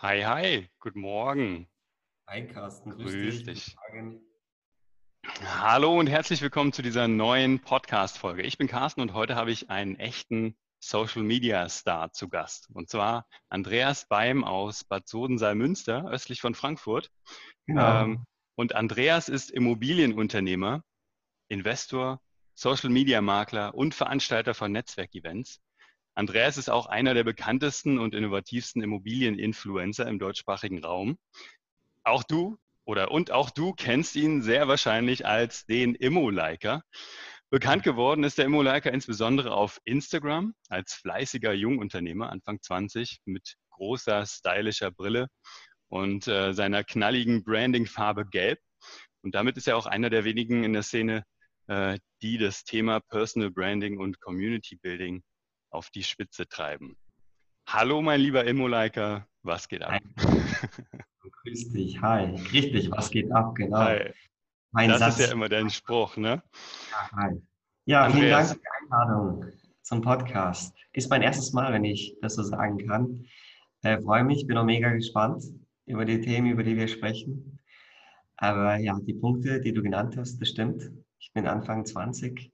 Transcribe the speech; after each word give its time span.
Hi, 0.00 0.22
hi, 0.22 0.68
guten 0.78 1.00
Morgen. 1.00 1.66
Hi 2.28 2.46
Carsten, 2.46 2.92
grüß, 2.92 3.12
grüß 3.12 3.42
dich. 3.42 3.76
Hallo 5.42 5.98
und 5.98 6.06
herzlich 6.06 6.40
willkommen 6.40 6.72
zu 6.72 6.82
dieser 6.82 7.08
neuen 7.08 7.58
Podcast-Folge. 7.58 8.42
Ich 8.42 8.58
bin 8.58 8.68
Carsten 8.68 9.00
und 9.00 9.12
heute 9.12 9.34
habe 9.34 9.50
ich 9.50 9.70
einen 9.70 9.96
echten 9.96 10.56
Social 10.78 11.24
Media 11.24 11.68
Star 11.68 12.12
zu 12.12 12.28
Gast. 12.28 12.70
Und 12.72 12.88
zwar 12.88 13.26
Andreas 13.48 14.06
Beim 14.06 14.44
aus 14.44 14.84
Bad 14.84 15.08
Sodensaal-Münster, 15.08 16.08
östlich 16.08 16.40
von 16.40 16.54
Frankfurt. 16.54 17.10
Genau. 17.66 18.04
Ähm, 18.04 18.24
und 18.54 18.76
Andreas 18.76 19.28
ist 19.28 19.50
Immobilienunternehmer, 19.50 20.84
Investor, 21.48 22.20
Social 22.54 22.90
Media 22.90 23.20
Makler 23.20 23.74
und 23.74 23.96
Veranstalter 23.96 24.54
von 24.54 24.70
Netzwerkevents. 24.70 25.60
Andreas 26.18 26.56
ist 26.56 26.68
auch 26.68 26.86
einer 26.86 27.14
der 27.14 27.22
bekanntesten 27.22 28.00
und 28.00 28.12
innovativsten 28.12 28.82
Immobilieninfluencer 28.82 30.04
im 30.08 30.18
deutschsprachigen 30.18 30.84
Raum. 30.84 31.16
Auch 32.02 32.24
du 32.24 32.58
oder 32.84 33.12
und 33.12 33.30
auch 33.30 33.50
du 33.50 33.72
kennst 33.72 34.16
ihn 34.16 34.42
sehr 34.42 34.66
wahrscheinlich 34.66 35.26
als 35.26 35.64
den 35.66 35.94
Immo-Liker. 35.94 36.82
Bekannt 37.50 37.84
geworden 37.84 38.24
ist 38.24 38.36
der 38.36 38.46
Immo-Liker 38.46 38.92
insbesondere 38.92 39.52
auf 39.52 39.78
Instagram 39.84 40.54
als 40.68 40.94
fleißiger 40.94 41.52
Jungunternehmer, 41.52 42.30
Anfang 42.30 42.60
20, 42.60 43.20
mit 43.24 43.54
großer, 43.70 44.26
stylischer 44.26 44.90
Brille 44.90 45.28
und 45.86 46.26
äh, 46.26 46.52
seiner 46.52 46.82
knalligen 46.82 47.44
Branding-Farbe 47.44 48.26
Gelb. 48.26 48.58
Und 49.22 49.36
damit 49.36 49.56
ist 49.56 49.68
er 49.68 49.76
auch 49.76 49.86
einer 49.86 50.10
der 50.10 50.24
wenigen 50.24 50.64
in 50.64 50.72
der 50.72 50.82
Szene, 50.82 51.22
äh, 51.68 51.96
die 52.22 52.38
das 52.38 52.64
Thema 52.64 52.98
Personal 52.98 53.52
Branding 53.52 54.00
und 54.00 54.20
Community 54.20 54.74
Building 54.74 55.22
auf 55.70 55.90
die 55.90 56.02
Spitze 56.02 56.48
treiben. 56.48 56.96
Hallo, 57.66 58.00
mein 58.00 58.20
lieber 58.20 58.44
Immoliker, 58.44 59.26
was 59.42 59.68
geht 59.68 59.82
ab? 59.82 60.00
Grüß 61.42 61.72
dich, 61.72 62.00
hi. 62.00 62.34
Richtig, 62.52 62.90
was 62.90 63.10
geht 63.10 63.30
ab, 63.32 63.54
genau. 63.54 63.78
Hi. 63.78 64.12
Mein 64.70 64.90
das 64.90 65.00
Satz. 65.00 65.18
ist 65.18 65.26
ja 65.26 65.32
immer 65.32 65.48
dein 65.48 65.70
Spruch, 65.70 66.16
ne? 66.16 66.42
Ja, 66.90 67.10
hi. 67.16 67.42
Ja, 67.84 68.04
Andreas. 68.04 68.18
vielen 68.18 68.30
Dank 68.30 68.48
für 68.48 68.54
die 68.54 68.92
Einladung 68.92 69.52
zum 69.82 70.00
Podcast. 70.02 70.74
Ist 70.92 71.10
mein 71.10 71.22
erstes 71.22 71.52
Mal, 71.52 71.72
wenn 71.72 71.84
ich 71.84 72.16
das 72.20 72.34
so 72.34 72.42
sagen 72.42 72.86
kann. 72.86 73.26
Äh, 73.82 74.00
freue 74.02 74.24
mich, 74.24 74.46
bin 74.46 74.58
auch 74.58 74.64
mega 74.64 74.90
gespannt 74.90 75.44
über 75.86 76.04
die 76.04 76.20
Themen, 76.20 76.50
über 76.50 76.62
die 76.62 76.76
wir 76.76 76.88
sprechen. 76.88 77.58
Aber 78.36 78.76
ja, 78.76 78.98
die 79.00 79.14
Punkte, 79.14 79.60
die 79.60 79.72
du 79.72 79.82
genannt 79.82 80.16
hast, 80.16 80.38
das 80.40 80.48
stimmt. 80.48 80.90
Ich 81.18 81.32
bin 81.32 81.46
Anfang 81.46 81.84
20 81.84 82.52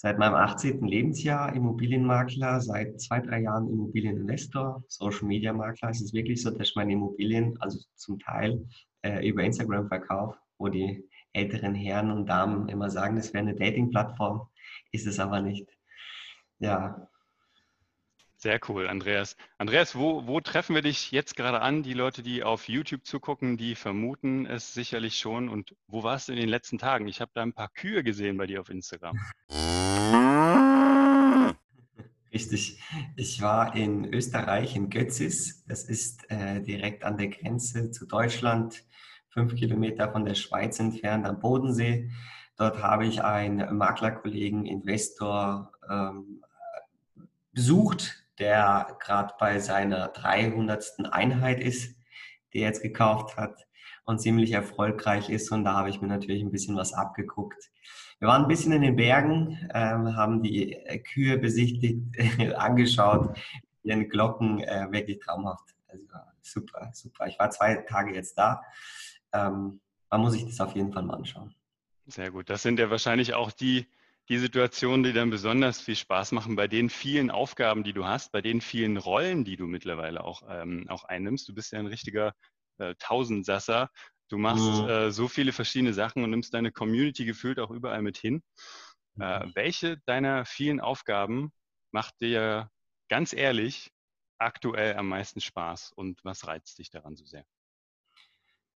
Seit 0.00 0.16
meinem 0.16 0.36
18. 0.36 0.86
Lebensjahr 0.86 1.52
Immobilienmakler, 1.56 2.60
seit 2.60 3.00
zwei, 3.00 3.18
drei 3.18 3.40
Jahren 3.40 3.68
Immobilieninvestor, 3.68 4.84
Social 4.86 5.26
Media 5.26 5.52
Makler. 5.52 5.88
Es 5.88 6.00
ist 6.00 6.14
wirklich 6.14 6.40
so, 6.40 6.50
dass 6.50 6.68
ich 6.68 6.76
meine 6.76 6.92
Immobilien, 6.92 7.60
also 7.60 7.80
zum 7.96 8.20
Teil 8.20 8.64
äh, 9.02 9.28
über 9.28 9.42
Instagram 9.42 9.88
verkaufe, 9.88 10.38
wo 10.56 10.68
die 10.68 11.04
älteren 11.32 11.74
Herren 11.74 12.12
und 12.12 12.26
Damen 12.26 12.68
immer 12.68 12.90
sagen, 12.90 13.16
das 13.16 13.34
wäre 13.34 13.42
eine 13.42 13.56
Dating-Plattform, 13.56 14.48
ist 14.92 15.08
es 15.08 15.18
aber 15.18 15.40
nicht. 15.40 15.66
Ja, 16.60 17.08
sehr 18.40 18.60
cool, 18.68 18.86
Andreas. 18.86 19.36
Andreas, 19.56 19.96
wo, 19.96 20.28
wo 20.28 20.40
treffen 20.40 20.76
wir 20.76 20.82
dich 20.82 21.10
jetzt 21.10 21.34
gerade 21.34 21.60
an? 21.60 21.82
Die 21.82 21.92
Leute, 21.92 22.22
die 22.22 22.44
auf 22.44 22.68
YouTube 22.68 23.04
zugucken, 23.04 23.56
die 23.56 23.74
vermuten 23.74 24.46
es 24.46 24.74
sicherlich 24.74 25.18
schon. 25.18 25.48
Und 25.48 25.74
wo 25.88 26.04
warst 26.04 26.28
du 26.28 26.34
in 26.34 26.38
den 26.38 26.48
letzten 26.48 26.78
Tagen? 26.78 27.08
Ich 27.08 27.20
habe 27.20 27.32
da 27.34 27.42
ein 27.42 27.52
paar 27.52 27.68
Kühe 27.68 28.04
gesehen 28.04 28.36
bei 28.36 28.46
dir 28.46 28.60
auf 28.60 28.70
Instagram. 28.70 29.18
Richtig. 32.38 32.78
Ich 33.16 33.42
war 33.42 33.74
in 33.74 34.14
Österreich, 34.14 34.76
in 34.76 34.90
Götzis. 34.90 35.64
Das 35.66 35.82
ist 35.82 36.30
äh, 36.30 36.60
direkt 36.60 37.02
an 37.02 37.18
der 37.18 37.26
Grenze 37.26 37.90
zu 37.90 38.06
Deutschland, 38.06 38.84
fünf 39.28 39.56
Kilometer 39.56 40.12
von 40.12 40.24
der 40.24 40.36
Schweiz 40.36 40.78
entfernt 40.78 41.26
am 41.26 41.40
Bodensee. 41.40 42.12
Dort 42.56 42.80
habe 42.80 43.06
ich 43.06 43.24
einen 43.24 43.76
Maklerkollegen, 43.76 44.66
Investor 44.66 45.72
ähm, 45.90 46.44
besucht, 47.50 48.24
der 48.38 48.96
gerade 49.00 49.34
bei 49.40 49.58
seiner 49.58 50.06
300. 50.06 51.10
Einheit 51.10 51.58
ist, 51.58 51.96
die 52.52 52.58
er 52.58 52.68
jetzt 52.68 52.82
gekauft 52.82 53.36
hat 53.36 53.67
und 54.08 54.18
ziemlich 54.20 54.52
erfolgreich 54.52 55.28
ist. 55.28 55.52
Und 55.52 55.64
da 55.64 55.74
habe 55.74 55.90
ich 55.90 56.00
mir 56.00 56.08
natürlich 56.08 56.42
ein 56.42 56.50
bisschen 56.50 56.76
was 56.76 56.94
abgeguckt. 56.94 57.70
Wir 58.18 58.28
waren 58.28 58.42
ein 58.42 58.48
bisschen 58.48 58.72
in 58.72 58.82
den 58.82 58.96
Bergen, 58.96 59.68
ähm, 59.74 60.16
haben 60.16 60.42
die 60.42 60.72
äh, 60.72 60.98
Kühe 60.98 61.36
besichtigt, 61.36 62.00
angeschaut, 62.56 63.38
ihren 63.82 64.08
Glocken, 64.08 64.60
äh, 64.60 64.86
wirklich 64.90 65.18
traumhaft. 65.20 65.74
Also 65.88 66.06
super, 66.40 66.90
super. 66.94 67.26
Ich 67.26 67.38
war 67.38 67.50
zwei 67.50 67.76
Tage 67.76 68.14
jetzt 68.14 68.36
da. 68.38 68.62
Ähm, 69.32 69.80
man 70.10 70.20
muss 70.22 70.32
sich 70.32 70.46
das 70.46 70.60
auf 70.60 70.74
jeden 70.74 70.90
Fall 70.90 71.02
mal 71.02 71.14
anschauen. 71.14 71.54
Sehr 72.06 72.30
gut. 72.30 72.48
Das 72.48 72.62
sind 72.62 72.80
ja 72.80 72.90
wahrscheinlich 72.90 73.34
auch 73.34 73.52
die 73.52 73.86
die 74.30 74.38
Situationen, 74.38 75.04
die 75.04 75.14
dann 75.14 75.30
besonders 75.30 75.80
viel 75.80 75.96
Spaß 75.96 76.32
machen, 76.32 76.54
bei 76.54 76.68
den 76.68 76.90
vielen 76.90 77.30
Aufgaben, 77.30 77.82
die 77.82 77.94
du 77.94 78.04
hast, 78.04 78.30
bei 78.30 78.42
den 78.42 78.60
vielen 78.60 78.98
Rollen, 78.98 79.44
die 79.44 79.56
du 79.56 79.66
mittlerweile 79.66 80.22
auch, 80.22 80.42
ähm, 80.50 80.84
auch 80.88 81.04
einnimmst. 81.04 81.48
Du 81.48 81.54
bist 81.54 81.72
ja 81.72 81.78
ein 81.78 81.86
richtiger 81.86 82.34
äh, 82.78 82.94
Tausendsasser. 82.98 83.90
Du 84.28 84.38
machst 84.38 84.82
mhm. 84.82 84.88
äh, 84.88 85.10
so 85.10 85.28
viele 85.28 85.52
verschiedene 85.52 85.94
Sachen 85.94 86.22
und 86.22 86.30
nimmst 86.30 86.52
deine 86.54 86.72
Community 86.72 87.24
gefühlt 87.24 87.58
auch 87.58 87.70
überall 87.70 88.02
mit 88.02 88.18
hin. 88.18 88.42
Äh, 89.20 89.46
mhm. 89.46 89.52
welche 89.54 89.98
deiner 90.06 90.44
vielen 90.44 90.80
Aufgaben 90.80 91.52
macht 91.90 92.20
dir 92.20 92.70
ganz 93.08 93.32
ehrlich 93.32 93.90
aktuell 94.38 94.96
am 94.96 95.08
meisten 95.08 95.40
Spaß 95.40 95.92
und 95.96 96.24
was 96.24 96.46
reizt 96.46 96.78
dich 96.78 96.90
daran 96.90 97.16
so 97.16 97.24
sehr? 97.24 97.44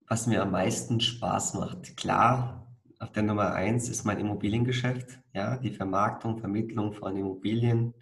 Was 0.09 0.27
mir 0.27 0.43
am 0.43 0.51
meisten 0.51 1.01
Spaß 1.01 1.55
macht, 1.55 1.97
klar, 1.97 2.67
auf 2.99 3.13
der 3.13 3.23
Nummer 3.23 3.53
eins 3.53 3.89
ist 3.89 4.05
mein 4.05 4.19
Immobiliengeschäft, 4.19 5.21
ja, 5.33 5.57
die 5.57 5.71
Vermarktung, 5.71 6.39
Vermittlung 6.39 6.93
von 6.93 7.17
Immobilien, 7.17 7.95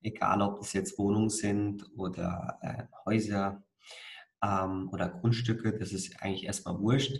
egal 0.00 0.42
ob 0.42 0.60
es 0.60 0.72
jetzt 0.72 0.98
Wohnungen 0.98 1.30
sind 1.30 1.86
oder 1.96 2.58
äh, 2.62 2.84
Häuser 3.04 3.65
ähm, 4.42 4.88
oder 4.92 5.08
Grundstücke, 5.08 5.72
das 5.72 5.92
ist 5.92 6.22
eigentlich 6.22 6.44
erstmal 6.44 6.78
wurscht. 6.78 7.18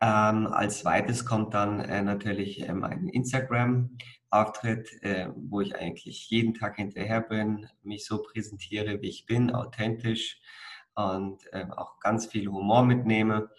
Ähm, 0.00 0.46
als 0.46 0.80
zweites 0.80 1.24
kommt 1.24 1.54
dann 1.54 1.80
äh, 1.80 2.02
natürlich 2.02 2.68
äh, 2.68 2.72
mein 2.72 3.08
Instagram-Auftritt, 3.08 5.02
äh, 5.02 5.28
wo 5.36 5.60
ich 5.60 5.76
eigentlich 5.76 6.28
jeden 6.30 6.54
Tag 6.54 6.76
hinterher 6.76 7.20
bin, 7.20 7.68
mich 7.82 8.06
so 8.06 8.22
präsentiere, 8.22 9.00
wie 9.02 9.08
ich 9.08 9.26
bin, 9.26 9.54
authentisch 9.54 10.40
und 10.94 11.42
ähm, 11.52 11.72
auch 11.72 11.98
ganz 12.00 12.26
viel 12.26 12.48
Humor 12.48 12.84
mitnehme 12.84 13.50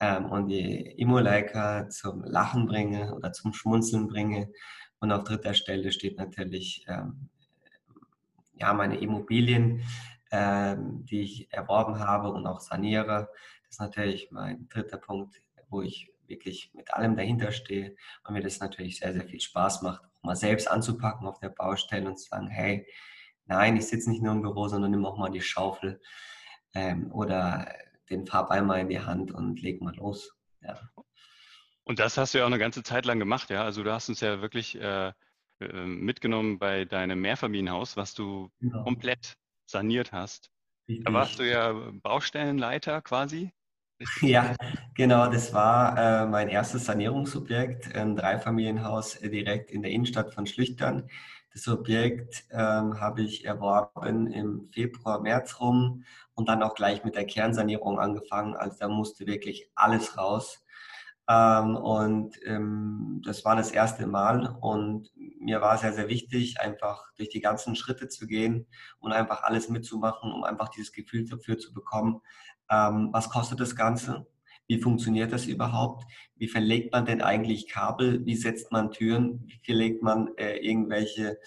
ähm, 0.00 0.26
und 0.26 0.48
die 0.48 0.80
Immo-Leica 0.98 1.88
zum 1.88 2.24
Lachen 2.24 2.66
bringe 2.66 3.14
oder 3.14 3.32
zum 3.32 3.52
Schmunzeln 3.52 4.08
bringe. 4.08 4.50
Und 4.98 5.12
auf 5.12 5.24
dritter 5.24 5.54
Stelle 5.54 5.92
steht 5.92 6.18
natürlich 6.18 6.84
ähm, 6.88 7.28
ja, 8.54 8.72
meine 8.72 8.98
Immobilien, 8.98 9.82
ähm, 10.32 11.04
die 11.04 11.20
ich 11.20 11.52
erworben 11.52 12.00
habe 12.00 12.32
und 12.32 12.46
auch 12.46 12.60
saniere. 12.60 13.28
Das 13.64 13.76
ist 13.76 13.80
natürlich 13.80 14.30
mein 14.32 14.66
dritter 14.68 14.96
Punkt, 14.96 15.40
wo 15.68 15.82
ich 15.82 16.10
wirklich 16.26 16.72
mit 16.74 16.92
allem 16.94 17.16
dahinter 17.16 17.52
stehe 17.52 17.94
und 18.24 18.32
mir 18.32 18.42
das 18.42 18.58
natürlich 18.58 18.98
sehr, 18.98 19.12
sehr 19.12 19.24
viel 19.24 19.40
Spaß 19.40 19.82
macht, 19.82 20.02
auch 20.04 20.22
mal 20.22 20.34
selbst 20.34 20.70
anzupacken 20.70 21.26
auf 21.26 21.38
der 21.38 21.50
Baustelle 21.50 22.08
und 22.08 22.16
zu 22.16 22.28
sagen, 22.28 22.48
hey, 22.48 22.86
nein, 23.44 23.76
ich 23.76 23.86
sitze 23.86 24.10
nicht 24.10 24.22
nur 24.22 24.32
im 24.32 24.40
Büro, 24.40 24.68
sondern 24.68 24.90
nimm 24.90 25.04
auch 25.04 25.18
mal 25.18 25.30
die 25.30 25.42
Schaufel 25.42 26.00
ähm, 26.74 27.12
oder 27.12 27.70
den 28.08 28.26
Farbeimer 28.26 28.78
in 28.78 28.88
die 28.88 29.00
Hand 29.00 29.32
und 29.32 29.60
leg 29.60 29.82
mal 29.82 29.94
los. 29.96 30.34
Ja. 30.62 30.80
Und 31.84 31.98
das 31.98 32.16
hast 32.16 32.32
du 32.32 32.38
ja 32.38 32.44
auch 32.44 32.48
eine 32.48 32.58
ganze 32.58 32.82
Zeit 32.82 33.04
lang 33.04 33.18
gemacht, 33.18 33.50
ja. 33.50 33.64
Also 33.64 33.82
du 33.82 33.92
hast 33.92 34.08
uns 34.08 34.20
ja 34.20 34.40
wirklich 34.40 34.80
äh, 34.80 35.12
äh 35.60 35.84
mitgenommen 35.84 36.58
bei 36.58 36.86
deinem 36.86 37.20
Mehrfamilienhaus, 37.20 37.98
was 37.98 38.14
du 38.14 38.50
genau. 38.60 38.84
komplett 38.84 39.36
saniert 39.72 40.12
hast. 40.12 40.52
Richtig. 40.88 41.04
Da 41.04 41.12
warst 41.12 41.38
du 41.38 41.48
ja 41.50 41.72
Baustellenleiter 42.02 43.02
quasi. 43.02 43.52
Ja, 44.20 44.56
genau, 44.94 45.30
das 45.30 45.52
war 45.52 45.96
äh, 45.96 46.26
mein 46.26 46.48
erstes 46.48 46.86
Sanierungsobjekt, 46.86 47.94
ein 47.94 48.16
Dreifamilienhaus 48.16 49.18
direkt 49.20 49.70
in 49.70 49.82
der 49.82 49.92
Innenstadt 49.92 50.34
von 50.34 50.46
Schlüchtern. 50.46 51.08
Das 51.52 51.68
Objekt 51.68 52.44
ähm, 52.50 53.00
habe 53.00 53.22
ich 53.22 53.44
erworben 53.44 54.26
im 54.32 54.68
Februar, 54.72 55.20
März 55.20 55.60
rum 55.60 56.04
und 56.34 56.48
dann 56.48 56.62
auch 56.62 56.74
gleich 56.74 57.04
mit 57.04 57.14
der 57.14 57.26
Kernsanierung 57.26 58.00
angefangen. 58.00 58.56
Also 58.56 58.76
da 58.80 58.88
musste 58.88 59.26
wirklich 59.26 59.70
alles 59.74 60.16
raus. 60.16 60.61
Ähm, 61.32 61.76
und 61.76 62.36
ähm, 62.44 63.22
das 63.24 63.44
war 63.44 63.56
das 63.56 63.70
erste 63.70 64.06
Mal 64.06 64.54
und 64.60 65.10
mir 65.40 65.60
war 65.60 65.78
sehr, 65.78 65.92
sehr 65.92 66.08
wichtig, 66.08 66.60
einfach 66.60 67.04
durch 67.16 67.30
die 67.30 67.40
ganzen 67.40 67.74
Schritte 67.74 68.08
zu 68.08 68.26
gehen 68.26 68.66
und 68.98 69.12
einfach 69.12 69.42
alles 69.42 69.68
mitzumachen, 69.68 70.30
um 70.30 70.44
einfach 70.44 70.68
dieses 70.68 70.92
Gefühl 70.92 71.24
dafür 71.26 71.58
zu 71.58 71.72
bekommen, 71.72 72.20
ähm, 72.70 73.08
was 73.12 73.30
kostet 73.30 73.60
das 73.60 73.76
Ganze, 73.76 74.26
wie 74.66 74.80
funktioniert 74.80 75.32
das 75.32 75.46
überhaupt, 75.46 76.04
wie 76.36 76.48
verlegt 76.48 76.92
man 76.92 77.06
denn 77.06 77.22
eigentlich 77.22 77.68
Kabel, 77.68 78.24
wie 78.26 78.36
setzt 78.36 78.70
man 78.70 78.90
Türen, 78.90 79.44
wie 79.46 79.60
verlegt 79.64 80.02
man 80.02 80.28
äh, 80.36 80.56
irgendwelche 80.58 81.38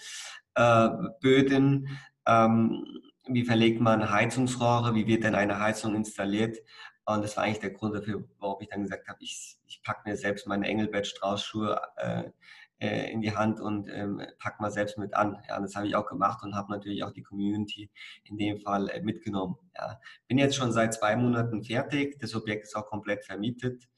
äh, 0.54 0.88
Böden, 1.20 1.98
ähm, 2.26 2.84
wie 3.28 3.44
verlegt 3.44 3.80
man 3.80 4.10
Heizungsrohre, 4.10 4.94
wie 4.94 5.06
wird 5.06 5.24
denn 5.24 5.34
eine 5.34 5.60
Heizung 5.60 5.94
installiert. 5.94 6.58
Und 7.06 7.22
das 7.22 7.36
war 7.36 7.44
eigentlich 7.44 7.60
der 7.60 7.70
Grund 7.70 7.94
dafür, 7.94 8.24
warum 8.40 8.60
ich 8.60 8.68
dann 8.68 8.82
gesagt 8.82 9.08
habe, 9.08 9.18
ich, 9.22 9.56
ich 9.66 9.80
packe 9.82 10.08
mir 10.08 10.16
selbst 10.16 10.46
meine 10.46 10.66
Engelbert 10.66 11.06
Strauß 11.06 11.44
Schuhe 11.44 11.80
äh, 11.96 12.30
äh, 12.78 13.10
in 13.12 13.20
die 13.20 13.34
Hand 13.34 13.60
und 13.60 13.88
ähm, 13.88 14.20
pack 14.38 14.60
mal 14.60 14.70
selbst 14.70 14.98
mit 14.98 15.14
an. 15.14 15.40
Ja, 15.48 15.60
das 15.60 15.76
habe 15.76 15.86
ich 15.86 15.94
auch 15.94 16.06
gemacht 16.06 16.42
und 16.42 16.54
habe 16.54 16.72
natürlich 16.72 17.04
auch 17.04 17.12
die 17.12 17.22
Community 17.22 17.90
in 18.24 18.36
dem 18.36 18.58
Fall 18.58 18.88
äh, 18.90 19.00
mitgenommen. 19.00 19.56
Ja. 19.76 20.00
Bin 20.26 20.36
jetzt 20.36 20.56
schon 20.56 20.72
seit 20.72 20.94
zwei 20.94 21.16
Monaten 21.16 21.62
fertig. 21.62 22.18
Das 22.18 22.34
Objekt 22.34 22.64
ist 22.64 22.74
auch 22.74 22.86
komplett 22.86 23.24
vermietet. 23.24 23.88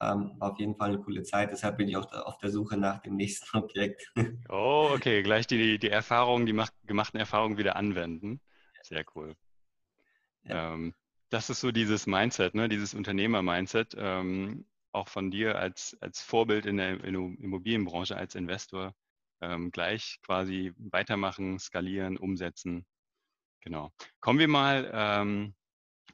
Ähm, 0.00 0.32
war 0.38 0.52
auf 0.52 0.58
jeden 0.58 0.76
Fall 0.76 0.88
eine 0.88 1.00
coole 1.00 1.22
Zeit. 1.22 1.52
Deshalb 1.52 1.76
bin 1.76 1.88
ich 1.88 1.96
auch 1.96 2.06
da, 2.06 2.22
auf 2.22 2.38
der 2.38 2.50
Suche 2.50 2.76
nach 2.76 3.00
dem 3.00 3.16
nächsten 3.16 3.56
Objekt. 3.58 4.12
Oh, 4.48 4.90
okay. 4.94 5.22
Gleich 5.22 5.46
die, 5.46 5.78
die 5.78 5.90
Erfahrungen, 5.90 6.46
die 6.46 6.52
macht, 6.52 6.72
gemachten 6.86 7.20
Erfahrungen 7.20 7.58
wieder 7.58 7.76
anwenden. 7.76 8.40
Sehr 8.82 9.04
cool. 9.14 9.36
Ja. 10.42 10.74
Ähm, 10.74 10.94
das 11.30 11.50
ist 11.50 11.60
so 11.60 11.72
dieses 11.72 12.06
Mindset, 12.06 12.54
ne? 12.54 12.68
dieses 12.68 12.94
Unternehmer-Mindset, 12.94 13.94
ähm, 13.98 14.66
auch 14.92 15.08
von 15.08 15.30
dir 15.30 15.58
als, 15.58 15.96
als 16.00 16.22
Vorbild 16.22 16.66
in 16.66 16.76
der 16.78 17.02
Immobilienbranche, 17.04 18.16
als 18.16 18.34
Investor, 18.34 18.94
ähm, 19.40 19.70
gleich 19.70 20.18
quasi 20.22 20.72
weitermachen, 20.78 21.58
skalieren, 21.58 22.16
umsetzen. 22.16 22.86
Genau. 23.60 23.92
Kommen 24.20 24.38
wir 24.38 24.48
mal, 24.48 24.90
ähm, 24.94 25.54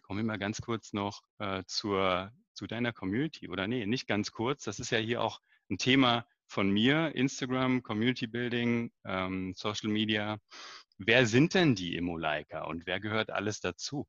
kommen 0.02 0.18
wir 0.18 0.24
mal 0.24 0.38
ganz 0.38 0.60
kurz 0.60 0.92
noch 0.92 1.22
äh, 1.38 1.62
zur, 1.66 2.32
zu 2.54 2.66
deiner 2.66 2.92
Community. 2.92 3.48
Oder 3.48 3.66
nee, 3.66 3.86
nicht 3.86 4.08
ganz 4.08 4.32
kurz. 4.32 4.64
Das 4.64 4.80
ist 4.80 4.90
ja 4.90 4.98
hier 4.98 5.22
auch 5.22 5.40
ein 5.70 5.78
Thema 5.78 6.26
von 6.46 6.70
mir, 6.70 7.14
Instagram, 7.14 7.82
Community 7.82 8.26
Building, 8.26 8.92
ähm, 9.04 9.54
Social 9.54 9.90
Media. 9.90 10.38
Wer 10.98 11.26
sind 11.26 11.54
denn 11.54 11.74
die 11.74 11.96
Immoliker 11.96 12.66
und 12.66 12.86
wer 12.86 13.00
gehört 13.00 13.30
alles 13.30 13.60
dazu? 13.60 14.06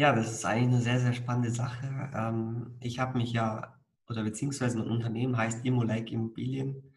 Ja, 0.00 0.14
das 0.14 0.32
ist 0.32 0.46
eigentlich 0.46 0.68
eine 0.68 0.80
sehr, 0.80 0.98
sehr 0.98 1.12
spannende 1.12 1.50
Sache. 1.50 2.10
Ähm, 2.14 2.74
ich 2.80 2.98
habe 2.98 3.18
mich 3.18 3.34
ja, 3.34 3.78
oder 4.08 4.22
beziehungsweise 4.22 4.78
mein 4.78 4.88
Unternehmen 4.88 5.36
heißt 5.36 5.62
Immolike 5.66 6.14
Immobilien. 6.14 6.94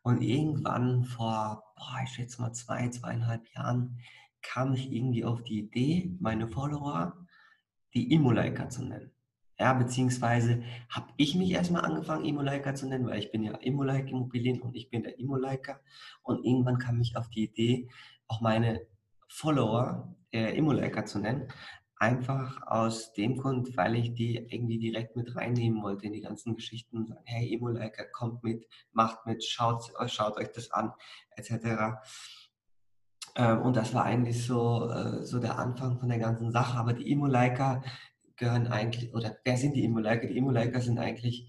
Und 0.00 0.22
irgendwann 0.22 1.04
vor, 1.04 1.74
boah, 1.76 2.00
ich 2.02 2.08
schätze 2.08 2.40
mal 2.40 2.54
zwei, 2.54 2.88
zweieinhalb 2.88 3.46
Jahren, 3.54 3.98
kam 4.40 4.72
ich 4.72 4.90
irgendwie 4.90 5.26
auf 5.26 5.42
die 5.42 5.58
Idee, 5.58 6.16
meine 6.20 6.48
Follower 6.48 7.26
die 7.92 8.14
Immoliker 8.14 8.70
zu 8.70 8.82
nennen. 8.82 9.10
Ja, 9.58 9.74
beziehungsweise 9.74 10.62
habe 10.88 11.12
ich 11.18 11.34
mich 11.34 11.50
erstmal 11.50 11.84
angefangen, 11.84 12.24
Immoliker 12.24 12.74
zu 12.74 12.88
nennen, 12.88 13.06
weil 13.08 13.18
ich 13.18 13.30
bin 13.30 13.42
ja 13.42 13.56
Immolike 13.56 14.08
Immobilien 14.08 14.62
und 14.62 14.74
ich 14.74 14.88
bin 14.88 15.02
der 15.02 15.18
Immoliker. 15.18 15.80
Und 16.22 16.42
irgendwann 16.46 16.78
kam 16.78 16.98
ich 17.02 17.14
auf 17.14 17.28
die 17.28 17.44
Idee, 17.44 17.90
auch 18.26 18.40
meine 18.40 18.80
Follower 19.28 20.16
äh, 20.32 20.56
Immoliker 20.56 21.04
zu 21.04 21.18
nennen. 21.18 21.52
Einfach 21.98 22.62
aus 22.66 23.12
dem 23.12 23.36
Grund, 23.36 23.76
weil 23.76 23.96
ich 23.96 24.14
die 24.14 24.36
irgendwie 24.36 24.78
direkt 24.78 25.16
mit 25.16 25.34
reinnehmen 25.34 25.82
wollte 25.82 26.06
in 26.06 26.12
die 26.12 26.20
ganzen 26.20 26.54
Geschichten 26.54 26.96
und 26.96 27.08
sagen, 27.08 27.22
hey, 27.24 27.52
Emo-Liker, 27.54 28.04
kommt 28.04 28.44
mit, 28.44 28.66
macht 28.92 29.26
mit, 29.26 29.44
schaut, 29.44 29.92
schaut 30.06 30.36
euch 30.36 30.52
das 30.52 30.70
an, 30.70 30.92
etc. 31.36 31.98
Ähm, 33.34 33.62
und 33.62 33.76
das 33.76 33.94
war 33.94 34.04
eigentlich 34.04 34.46
so, 34.46 34.90
äh, 34.90 35.24
so 35.24 35.40
der 35.40 35.58
Anfang 35.58 35.98
von 35.98 36.08
der 36.08 36.18
ganzen 36.18 36.52
Sache. 36.52 36.78
Aber 36.78 36.92
die 36.92 37.10
Emo-Liker 37.10 37.82
gehören 38.36 38.68
eigentlich, 38.68 39.12
oder 39.12 39.36
wer 39.44 39.56
sind 39.56 39.74
die 39.74 39.84
Emo-Liker? 39.84 40.28
Die 40.28 40.38
Emo-Liker 40.38 40.80
sind 40.80 40.98
eigentlich 40.98 41.48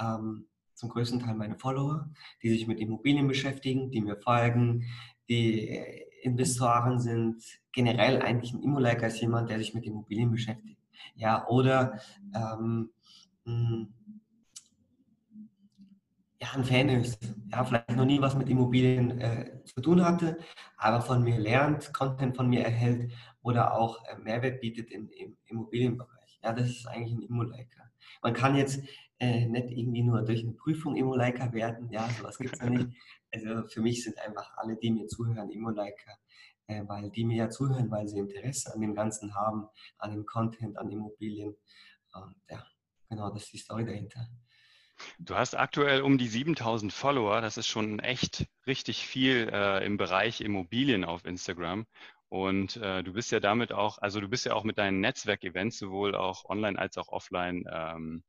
ähm, 0.00 0.48
zum 0.74 0.88
größten 0.88 1.20
Teil 1.20 1.34
meine 1.34 1.58
Follower, 1.58 2.10
die 2.42 2.48
sich 2.48 2.66
mit 2.66 2.80
Immobilien 2.80 3.28
beschäftigen, 3.28 3.90
die 3.90 4.00
mir 4.00 4.16
folgen, 4.16 4.86
die 5.28 5.68
äh, 5.68 6.06
Investoren 6.22 6.98
sind 6.98 7.42
generell 7.72 8.22
eigentlich 8.22 8.52
ein 8.52 8.62
Immoliker 8.62 9.04
als 9.04 9.20
jemand, 9.20 9.50
der 9.50 9.58
sich 9.58 9.74
mit 9.74 9.84
Immobilien 9.84 10.30
beschäftigt. 10.30 10.80
Ja, 11.14 11.46
oder 11.48 12.00
ähm, 12.34 12.90
hm, 13.44 13.92
ja, 16.42 16.48
ein 16.54 16.64
Fan 16.64 16.88
ist, 16.88 17.18
ja, 17.50 17.64
vielleicht 17.64 17.90
noch 17.90 18.06
nie 18.06 18.20
was 18.20 18.34
mit 18.34 18.48
Immobilien 18.48 19.20
äh, 19.20 19.62
zu 19.64 19.80
tun 19.82 20.04
hatte, 20.04 20.38
aber 20.78 21.02
von 21.02 21.22
mir 21.22 21.38
lernt, 21.38 21.92
Content 21.92 22.34
von 22.34 22.48
mir 22.48 22.64
erhält 22.64 23.12
oder 23.42 23.74
auch 23.74 24.02
äh, 24.06 24.16
Mehrwert 24.18 24.60
bietet 24.60 24.90
im, 24.90 25.10
im 25.10 25.36
Immobilienbereich. 25.46 26.40
Ja, 26.42 26.52
das 26.52 26.70
ist 26.70 26.86
eigentlich 26.86 27.12
ein 27.12 27.22
Immoliker. 27.22 27.90
Man 28.22 28.32
kann 28.32 28.56
jetzt 28.56 28.82
äh, 29.18 29.46
nicht 29.46 29.70
irgendwie 29.70 30.02
nur 30.02 30.22
durch 30.22 30.42
eine 30.42 30.52
Prüfung 30.52 30.96
Immoliker 30.96 31.52
werden, 31.52 31.90
ja, 31.90 32.08
sowas 32.08 32.38
gibt 32.38 32.54
es 32.54 32.60
ja 32.60 32.70
nicht. 32.70 32.88
Also 33.32 33.68
für 33.68 33.82
mich 33.82 34.02
sind 34.02 34.18
einfach 34.18 34.50
alle, 34.56 34.76
die 34.76 34.90
mir 34.90 35.06
zuhören, 35.08 35.50
Immoliker, 35.50 36.16
äh, 36.70 36.86
weil 36.86 37.10
die 37.10 37.24
mir 37.24 37.36
ja 37.36 37.50
zuhören, 37.50 37.90
weil 37.90 38.06
sie 38.06 38.18
Interesse 38.18 38.72
an 38.72 38.80
dem 38.80 38.94
Ganzen 38.94 39.34
haben, 39.34 39.66
an 39.98 40.12
dem 40.12 40.24
Content, 40.24 40.78
an 40.78 40.90
Immobilien. 40.90 41.56
Und 42.12 42.36
ja, 42.48 42.64
genau, 43.08 43.30
das 43.30 43.44
ist 43.44 43.52
die 43.52 43.58
Story 43.58 43.84
dahinter. 43.84 44.28
Du 45.18 45.34
hast 45.34 45.54
aktuell 45.54 46.02
um 46.02 46.18
die 46.18 46.28
7000 46.28 46.92
Follower. 46.92 47.40
Das 47.40 47.56
ist 47.56 47.66
schon 47.66 47.98
echt 48.00 48.46
richtig 48.66 49.06
viel 49.06 49.48
äh, 49.52 49.84
im 49.84 49.96
Bereich 49.96 50.42
Immobilien 50.42 51.04
auf 51.04 51.24
Instagram. 51.24 51.86
Und 52.28 52.76
äh, 52.76 53.02
du 53.02 53.12
bist 53.12 53.32
ja 53.32 53.40
damit 53.40 53.72
auch, 53.72 53.98
also 53.98 54.20
du 54.20 54.28
bist 54.28 54.46
ja 54.46 54.54
auch 54.54 54.62
mit 54.62 54.78
deinen 54.78 55.00
Netzwerkevents 55.00 55.78
sowohl 55.78 56.14
auch 56.14 56.44
online 56.44 56.78
als 56.78 56.96
auch 56.98 57.08
offline 57.08 57.64
ähm, 57.72 58.22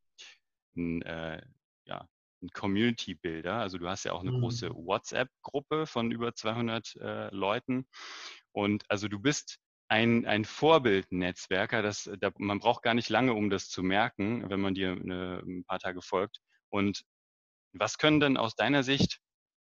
ein, 0.75 1.01
äh, 1.03 1.41
Community-Builder. 2.53 3.55
Also 3.55 3.77
du 3.77 3.88
hast 3.88 4.03
ja 4.03 4.13
auch 4.13 4.21
eine 4.21 4.31
mhm. 4.31 4.41
große 4.41 4.69
WhatsApp-Gruppe 4.73 5.85
von 5.85 6.11
über 6.11 6.33
200 6.33 6.95
äh, 6.95 7.35
Leuten. 7.35 7.85
Und 8.51 8.83
also 8.89 9.07
du 9.07 9.19
bist 9.19 9.59
ein, 9.87 10.25
ein 10.25 10.45
Vorbild-Netzwerker. 10.45 11.81
Das, 11.81 12.09
da, 12.19 12.31
man 12.37 12.59
braucht 12.59 12.83
gar 12.83 12.94
nicht 12.94 13.09
lange, 13.09 13.33
um 13.33 13.49
das 13.49 13.69
zu 13.69 13.83
merken, 13.83 14.49
wenn 14.49 14.61
man 14.61 14.73
dir 14.73 14.92
eine, 14.92 15.44
ein 15.45 15.63
paar 15.66 15.80
Tage 15.80 16.01
folgt. 16.01 16.39
Und 16.69 17.04
was 17.73 17.97
können 17.97 18.19
denn 18.19 18.37
aus 18.37 18.56
deiner 18.56 18.83
Sicht 18.83 19.19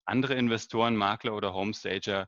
andere 0.06 0.36
Investoren, 0.36 0.96
Makler 0.96 1.36
oder 1.36 1.54
Homestager 1.54 2.28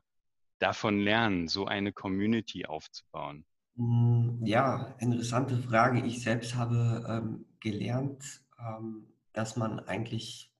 davon 0.58 1.00
lernen, 1.00 1.48
so 1.48 1.66
eine 1.66 1.92
Community 1.92 2.66
aufzubauen? 2.66 3.44
Hm, 3.76 4.40
ja, 4.44 4.94
interessante 4.98 5.58
Frage. 5.58 6.04
Ich 6.06 6.22
selbst 6.22 6.54
habe 6.54 7.04
ähm, 7.08 7.46
gelernt, 7.60 8.42
ähm, 8.58 9.06
dass 9.36 9.54
man 9.54 9.80
eigentlich 9.80 10.50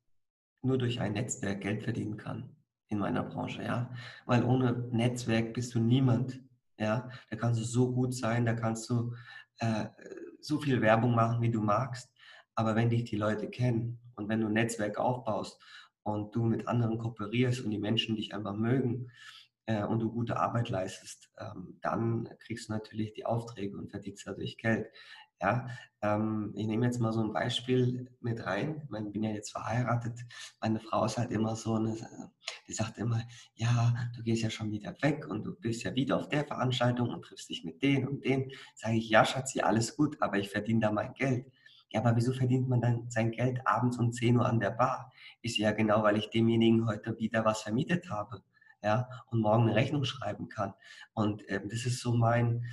nur 0.63 0.77
durch 0.77 1.01
ein 1.01 1.15
Netzwerk 1.15 1.63
Geld 1.63 1.83
verdienen 1.83 2.19
kann 2.19 2.55
in 2.89 2.99
meiner 2.99 3.23
Branche, 3.23 3.63
ja. 3.63 3.91
Weil 4.27 4.45
ohne 4.45 4.89
Netzwerk 4.93 5.55
bist 5.55 5.75
du 5.75 5.81
niemand, 5.81 6.41
ja. 6.79 7.11
Da 7.31 7.37
kannst 7.37 7.59
du 7.59 7.65
so 7.65 7.91
gut 7.91 8.15
sein, 8.15 8.45
da 8.45 8.53
kannst 8.53 8.91
du 8.91 9.15
äh, 9.61 9.87
so 10.41 10.61
viel 10.61 10.83
Werbung 10.83 11.15
machen, 11.15 11.41
wie 11.41 11.51
du 11.51 11.63
magst. 11.63 12.13
Aber 12.55 12.77
wenn 12.77 12.91
dich 12.91 13.05
die 13.05 13.17
Leute 13.17 13.49
kennen 13.49 13.99
und 14.15 14.29
wenn 14.29 14.43
du 14.43 14.49
ein 14.49 14.53
Netzwerk 14.53 14.99
aufbaust 14.99 15.59
und 16.03 16.35
du 16.37 16.45
mit 16.45 16.69
anderen 16.69 16.99
kooperierst 16.99 17.63
und 17.63 17.71
die 17.71 17.79
Menschen 17.79 18.15
dich 18.15 18.35
einfach 18.35 18.55
mögen 18.55 19.11
äh, 19.65 19.85
und 19.85 20.01
du 20.01 20.13
gute 20.13 20.37
Arbeit 20.37 20.69
leistest, 20.69 21.31
ähm, 21.39 21.79
dann 21.81 22.29
kriegst 22.41 22.69
du 22.69 22.75
natürlich 22.75 23.15
die 23.15 23.25
Aufträge 23.25 23.79
und 23.79 23.91
verdienst 23.91 24.27
dadurch 24.27 24.59
Geld. 24.59 24.89
Ja, 25.41 25.69
ähm, 26.01 26.53
ich 26.57 26.67
nehme 26.67 26.87
jetzt 26.87 26.99
mal 26.99 27.13
so 27.13 27.23
ein 27.23 27.33
Beispiel 27.33 28.11
mit 28.21 28.45
rein. 28.47 28.83
Ich, 28.83 29.13
bin 29.13 29.23
ja 29.23 29.31
jetzt 29.31 29.53
verheiratet. 29.53 30.19
Meine 30.63 30.81
Frau 30.81 31.05
ist 31.05 31.19
halt 31.19 31.31
immer 31.31 31.57
so 31.57 31.75
eine, 31.75 31.97
die 32.67 32.73
sagt 32.73 32.97
immer, 32.97 33.23
ja, 33.55 33.95
du 34.17 34.23
gehst 34.23 34.43
ja 34.43 34.49
schon 34.49 34.71
wieder 34.71 34.95
weg 35.03 35.27
und 35.29 35.45
du 35.45 35.55
bist 35.55 35.83
ja 35.83 35.95
wieder 35.95 36.17
auf 36.17 36.29
der 36.31 36.47
Veranstaltung 36.47 37.11
und 37.11 37.23
triffst 37.23 37.51
dich 37.51 37.65
mit 37.65 37.83
denen 37.83 38.09
und 38.09 38.25
denen. 38.25 38.51
Sage 38.75 38.97
ich, 38.97 39.11
ja, 39.11 39.27
Schatzi, 39.27 39.61
alles 39.61 39.97
gut, 39.97 40.17
aber 40.21 40.39
ich 40.39 40.49
verdiene 40.49 40.81
da 40.81 40.91
mein 40.91 41.13
Geld. 41.13 41.53
Ja, 41.91 42.01
aber 42.01 42.17
wieso 42.17 42.33
verdient 42.33 42.69
man 42.69 42.81
dann 42.81 43.11
sein 43.11 43.31
Geld 43.31 43.61
abends 43.67 43.99
um 43.99 44.13
10 44.13 44.39
Uhr 44.39 44.47
an 44.47 44.59
der 44.59 44.71
Bar? 44.71 45.13
Ist 45.43 45.59
ja 45.59 45.73
genau, 45.73 46.03
weil 46.03 46.17
ich 46.17 46.31
demjenigen 46.31 46.87
heute 46.87 47.19
wieder 47.19 47.45
was 47.45 47.63
vermietet 47.63 48.11
habe. 48.11 48.43
Ja, 48.83 49.09
und 49.31 49.41
morgen 49.41 49.65
eine 49.65 49.75
Rechnung 49.75 50.05
schreiben 50.05 50.49
kann. 50.49 50.75
Und 51.13 51.43
ähm, 51.49 51.69
das 51.69 51.87
ist 51.87 52.01
so 52.01 52.15
mein, 52.15 52.65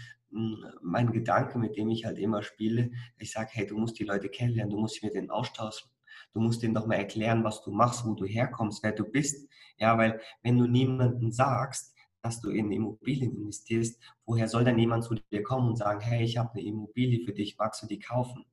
mein 0.81 1.11
Gedanke, 1.11 1.59
mit 1.59 1.77
dem 1.77 1.89
ich 1.89 2.05
halt 2.05 2.17
immer 2.17 2.41
spiele. 2.43 2.91
Ich 3.17 3.31
sage, 3.31 3.49
hey, 3.53 3.67
du 3.67 3.77
musst 3.77 3.99
die 3.99 4.03
Leute 4.03 4.29
kennenlernen, 4.29 4.71
du 4.71 4.79
musst 4.79 5.03
mit 5.03 5.13
denen 5.13 5.29
austauschen. 5.29 5.89
Du 6.33 6.39
musst 6.39 6.63
denen 6.63 6.73
doch 6.73 6.87
mal 6.87 6.95
erklären, 6.95 7.43
was 7.43 7.61
du 7.61 7.71
machst, 7.71 8.05
wo 8.05 8.13
du 8.13 8.25
herkommst, 8.25 8.83
wer 8.83 8.91
du 8.91 9.03
bist. 9.03 9.47
Ja, 9.77 9.97
weil 9.97 10.19
wenn 10.41 10.57
du 10.57 10.67
niemandem 10.67 11.31
sagst, 11.31 11.93
dass 12.21 12.41
du 12.41 12.49
in 12.49 12.71
Immobilien 12.71 13.35
investierst, 13.35 14.01
woher 14.25 14.47
soll 14.47 14.63
dann 14.63 14.79
jemand 14.79 15.03
zu 15.03 15.15
dir 15.15 15.43
kommen 15.43 15.69
und 15.69 15.75
sagen, 15.77 15.99
hey, 16.01 16.23
ich 16.23 16.37
habe 16.37 16.53
eine 16.53 16.63
Immobilie 16.63 17.25
für 17.25 17.33
dich, 17.33 17.57
magst 17.57 17.83
du 17.83 17.87
die 17.87 17.99
kaufen? 17.99 18.45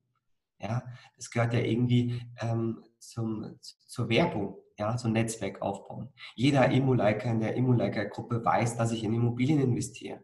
Ja, 0.59 0.83
das 1.15 1.31
gehört 1.31 1.53
ja 1.53 1.59
irgendwie 1.59 2.21
ähm, 2.39 2.83
zum, 2.99 3.57
zur 3.59 4.09
Werbung, 4.09 4.57
ja, 4.77 4.95
zum 4.95 5.13
Netzwerk 5.13 5.61
aufbauen. 5.61 6.09
Jeder 6.35 6.69
Immo-Liker 6.69 7.31
in 7.31 7.39
der 7.39 7.55
Immo-Liker-Gruppe 7.55 8.45
weiß, 8.45 8.77
dass 8.77 8.91
ich 8.91 9.03
in 9.03 9.13
Immobilien 9.13 9.59
investiere. 9.59 10.23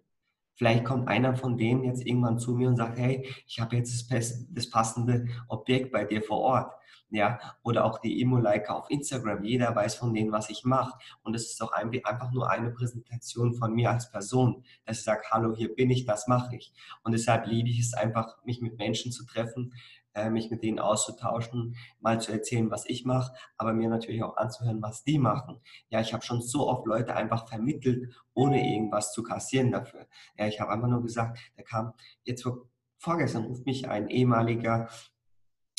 Vielleicht 0.57 0.85
kommt 0.85 1.07
einer 1.07 1.35
von 1.35 1.55
denen 1.55 1.83
jetzt 1.83 2.03
irgendwann 2.03 2.39
zu 2.39 2.55
mir 2.55 2.67
und 2.67 2.77
sagt, 2.77 2.97
hey, 2.97 3.31
ich 3.45 3.59
habe 3.59 3.75
jetzt 3.75 4.11
das, 4.11 4.69
passende 4.71 5.27
Objekt 5.47 5.91
bei 5.91 6.03
dir 6.03 6.23
vor 6.23 6.39
Ort. 6.39 6.73
Ja, 7.09 7.39
oder 7.63 7.85
auch 7.85 7.99
die 7.99 8.19
Immo-Liker 8.19 8.75
auf 8.75 8.89
Instagram. 8.89 9.43
Jeder 9.43 9.73
weiß 9.73 9.95
von 9.95 10.13
denen, 10.13 10.31
was 10.31 10.49
ich 10.49 10.65
mache. 10.65 10.97
Und 11.23 11.35
es 11.35 11.51
ist 11.51 11.61
auch 11.61 11.71
einfach 11.71 12.31
nur 12.33 12.49
eine 12.49 12.71
Präsentation 12.71 13.53
von 13.53 13.73
mir 13.73 13.91
als 13.91 14.11
Person, 14.11 14.65
dass 14.83 14.97
ich 14.97 15.03
sage, 15.05 15.21
hallo, 15.31 15.55
hier 15.55 15.73
bin 15.73 15.89
ich, 15.89 16.05
das 16.05 16.27
mache 16.27 16.57
ich. 16.57 16.73
Und 17.03 17.13
deshalb 17.13 17.45
liebe 17.45 17.69
ich 17.69 17.79
es 17.79 17.93
einfach, 17.93 18.43
mich 18.43 18.59
mit 18.59 18.77
Menschen 18.77 19.13
zu 19.13 19.25
treffen, 19.25 19.73
äh, 20.17 20.29
mich 20.29 20.49
mit 20.49 20.63
denen 20.63 20.79
auszutauschen, 20.79 21.75
mal 21.99 22.19
zu 22.19 22.31
erzählen, 22.31 22.71
was 22.71 22.85
ich 22.87 23.05
mache, 23.05 23.33
aber 23.57 23.73
mir 23.73 23.87
natürlich 23.87 24.23
auch 24.23 24.35
anzuhören, 24.37 24.81
was 24.81 25.03
die 25.03 25.19
machen. 25.19 25.61
Ja, 25.89 26.01
ich 26.01 26.13
habe 26.13 26.25
schon 26.25 26.41
so 26.41 26.67
oft 26.67 26.85
Leute 26.85 27.15
einfach 27.15 27.47
vermittelt, 27.47 28.13
ohne 28.33 28.67
irgendwas 28.67 29.13
zu 29.13 29.23
kassieren 29.23 29.71
dafür. 29.71 30.07
Ja, 30.37 30.47
ich 30.47 30.59
habe 30.59 30.71
einfach 30.71 30.87
nur 30.87 31.03
gesagt, 31.03 31.39
da 31.55 31.63
kam 31.63 31.93
jetzt 32.23 32.43
vor, 32.43 32.67
vorgestern 32.97 33.43
ruft 33.43 33.65
mich 33.65 33.87
ein 33.87 34.09
ehemaliger 34.09 34.89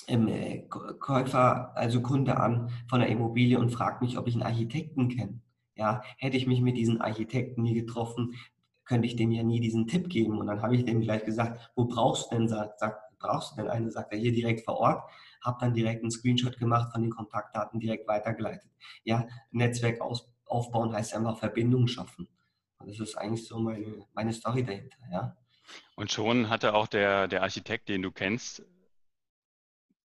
ähm, 0.07 0.69
Käufer, 0.69 1.77
also 1.77 2.01
Kunde 2.01 2.39
an 2.39 2.71
von 2.89 3.01
der 3.01 3.09
Immobilie 3.09 3.59
und 3.59 3.71
fragt 3.71 4.03
mich, 4.03 4.19
ob 4.19 4.27
ich 4.29 4.35
einen 4.35 4.45
Architekten 4.45 5.09
kenne. 5.09 5.41
Ja, 5.75 6.03
hätte 6.17 6.37
ich 6.37 6.47
mich 6.47 6.61
mit 6.61 6.77
diesen 6.77 7.01
Architekten 7.01 7.63
nie 7.63 7.75
getroffen, 7.75 8.35
könnte 8.85 9.07
ich 9.07 9.17
dem 9.17 9.31
ja 9.31 9.43
nie 9.43 9.61
diesen 9.61 9.87
Tipp 9.87 10.09
geben. 10.09 10.39
Und 10.39 10.47
dann 10.47 10.63
habe 10.63 10.75
ich 10.75 10.85
dem 10.85 11.01
gleich 11.01 11.25
gesagt, 11.25 11.71
wo 11.77 11.85
brauchst 11.85 12.33
du 12.33 12.37
denn, 12.37 12.49
sagt, 12.49 12.81
sagt 12.81 13.08
brauchst 13.19 13.53
du 13.53 13.57
denn 13.57 13.71
eine? 13.71 13.91
Sagt 13.91 14.13
er 14.13 14.19
hier 14.19 14.33
direkt 14.33 14.65
vor 14.65 14.79
Ort. 14.79 15.11
Habe 15.43 15.59
dann 15.61 15.75
direkt 15.75 16.03
einen 16.03 16.11
Screenshot 16.11 16.59
gemacht 16.59 16.93
von 16.93 17.03
den 17.03 17.11
Kontaktdaten 17.11 17.81
direkt 17.81 18.09
weitergeleitet. 18.09 18.71
Ja, 19.05 19.27
Netzwerk 19.51 20.01
aus, 20.01 20.31
aufbauen 20.47 20.93
heißt 20.93 21.15
einfach 21.15 21.39
Verbindungen 21.39 21.89
schaffen. 21.89 22.29
Und 22.79 22.91
das 22.91 23.01
ist 23.01 23.17
eigentlich 23.17 23.47
so 23.47 23.59
meine, 23.59 24.05
meine 24.15 24.33
Story 24.33 24.65
dahinter, 24.65 24.99
ja. 25.13 25.37
Und 25.97 26.11
schon 26.11 26.49
hatte 26.49 26.75
auch 26.75 26.87
der, 26.87 27.29
der 27.29 27.43
Architekt, 27.43 27.89
den 27.89 28.03
du 28.03 28.11
kennst, 28.11 28.63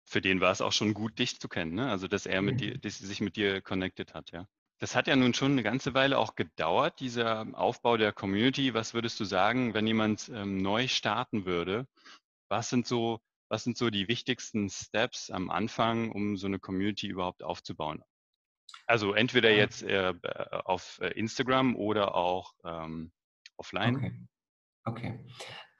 für 0.04 0.20
den 0.20 0.40
war 0.40 0.50
es 0.50 0.60
auch 0.60 0.72
schon 0.72 0.94
gut, 0.94 1.18
dich 1.18 1.38
zu 1.38 1.48
kennen, 1.48 1.74
ne? 1.74 1.90
Also 1.90 2.08
dass 2.08 2.26
er 2.26 2.42
mit 2.42 2.54
mhm. 2.54 2.58
dir, 2.58 2.78
dass 2.78 2.98
sich 2.98 3.20
mit 3.20 3.36
dir 3.36 3.60
connected 3.60 4.14
hat, 4.14 4.32
ja. 4.32 4.46
Das 4.78 4.96
hat 4.96 5.06
ja 5.06 5.14
nun 5.14 5.34
schon 5.34 5.52
eine 5.52 5.62
ganze 5.62 5.92
Weile 5.92 6.16
auch 6.16 6.36
gedauert, 6.36 7.00
dieser 7.00 7.46
Aufbau 7.52 7.98
der 7.98 8.12
Community. 8.12 8.72
Was 8.72 8.94
würdest 8.94 9.20
du 9.20 9.24
sagen, 9.24 9.74
wenn 9.74 9.86
jemand 9.86 10.30
ähm, 10.34 10.56
neu 10.56 10.88
starten 10.88 11.44
würde 11.44 11.86
was 12.50 12.68
sind 12.68 12.86
so, 12.86 13.20
was 13.48 13.64
sind 13.64 13.76
so 13.76 13.90
die 13.90 14.08
wichtigsten 14.08 14.68
Steps 14.68 15.30
am 15.30 15.50
Anfang, 15.50 16.10
um 16.12 16.36
so 16.36 16.46
eine 16.46 16.58
Community 16.58 17.06
überhaupt 17.06 17.42
aufzubauen? 17.42 18.02
Also 18.86 19.14
entweder 19.14 19.50
jetzt 19.50 19.82
äh, 19.82 20.12
auf 20.64 20.98
äh, 21.00 21.08
Instagram 21.18 21.76
oder 21.76 22.14
auch 22.14 22.54
ähm, 22.64 23.12
offline. 23.56 23.96
Okay. 23.96 24.26
okay. 24.84 25.24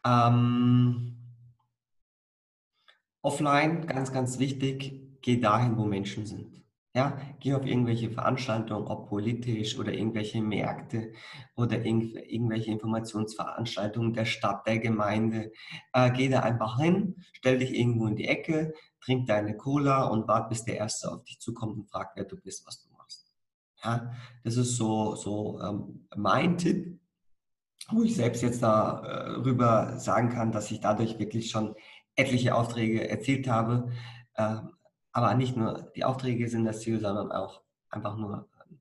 Ähm, 0.04 1.16
offline, 3.22 3.86
ganz, 3.86 4.12
ganz 4.12 4.38
wichtig, 4.38 5.20
geh 5.22 5.40
dahin, 5.40 5.76
wo 5.76 5.84
Menschen 5.84 6.26
sind. 6.26 6.59
Ja, 6.92 7.20
geh 7.38 7.54
auf 7.54 7.64
irgendwelche 7.64 8.10
Veranstaltungen, 8.10 8.88
ob 8.88 9.08
politisch 9.08 9.78
oder 9.78 9.92
irgendwelche 9.92 10.42
Märkte 10.42 11.12
oder 11.54 11.84
irgendw 11.84 12.18
irgendwelche 12.18 12.72
Informationsveranstaltungen 12.72 14.12
der 14.12 14.24
Stadt, 14.24 14.66
der 14.66 14.80
Gemeinde. 14.80 15.52
Äh, 15.92 16.10
geh 16.10 16.28
da 16.28 16.40
einfach 16.40 16.80
hin, 16.80 17.14
stell 17.32 17.60
dich 17.60 17.72
irgendwo 17.74 18.08
in 18.08 18.16
die 18.16 18.26
Ecke, 18.26 18.74
trink 19.00 19.28
deine 19.28 19.56
Cola 19.56 20.04
und 20.04 20.26
wart, 20.26 20.48
bis 20.48 20.64
der 20.64 20.78
Erste 20.78 21.12
auf 21.12 21.22
dich 21.22 21.38
zukommt 21.38 21.76
und 21.76 21.88
fragt, 21.88 22.16
wer 22.16 22.24
du 22.24 22.36
bist, 22.36 22.66
was 22.66 22.82
du 22.82 22.90
machst. 22.96 23.30
Ja, 23.84 24.12
das 24.42 24.56
ist 24.56 24.76
so, 24.76 25.14
so 25.14 25.60
ähm, 25.60 26.08
mein 26.16 26.58
Tipp, 26.58 26.98
wo 27.90 28.02
ich 28.02 28.16
selbst 28.16 28.42
jetzt 28.42 28.64
darüber 28.64 29.94
äh, 29.94 29.98
sagen 30.00 30.28
kann, 30.30 30.50
dass 30.50 30.72
ich 30.72 30.80
dadurch 30.80 31.20
wirklich 31.20 31.50
schon 31.50 31.76
etliche 32.16 32.56
Aufträge 32.56 33.08
erzielt 33.08 33.48
habe. 33.48 33.92
Ähm, 34.36 34.70
aber 35.12 35.34
nicht 35.34 35.56
nur 35.56 35.90
die 35.96 36.04
Aufträge 36.04 36.48
sind 36.48 36.64
das 36.64 36.80
Ziel, 36.80 37.00
sondern 37.00 37.32
auch 37.32 37.62
einfach 37.90 38.16
nur 38.16 38.48
ein 38.66 38.80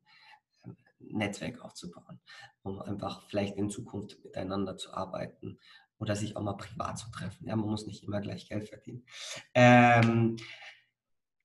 ähm, 0.65 0.77
Netzwerk 0.99 1.61
aufzubauen, 1.61 2.19
um 2.61 2.81
einfach 2.81 3.27
vielleicht 3.27 3.55
in 3.57 3.69
Zukunft 3.69 4.23
miteinander 4.23 4.77
zu 4.77 4.93
arbeiten 4.93 5.59
oder 5.97 6.15
sich 6.15 6.35
auch 6.35 6.41
mal 6.41 6.53
privat 6.53 6.97
zu 6.97 7.09
treffen. 7.11 7.47
Ja, 7.47 7.55
man 7.55 7.69
muss 7.69 7.87
nicht 7.87 8.03
immer 8.03 8.21
gleich 8.21 8.47
Geld 8.47 8.69
verdienen. 8.69 9.05
Ähm, 9.53 10.37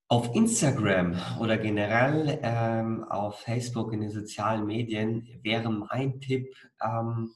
auf 0.09 0.35
Instagram 0.35 1.17
oder 1.41 1.57
generell 1.57 2.38
ähm, 2.43 3.05
auf 3.05 3.41
Facebook 3.41 3.93
in 3.93 4.00
den 4.00 4.11
sozialen 4.11 4.67
Medien 4.67 5.26
wäre 5.43 5.71
mein 5.71 6.21
Tipp, 6.21 6.55
ähm, 6.81 7.35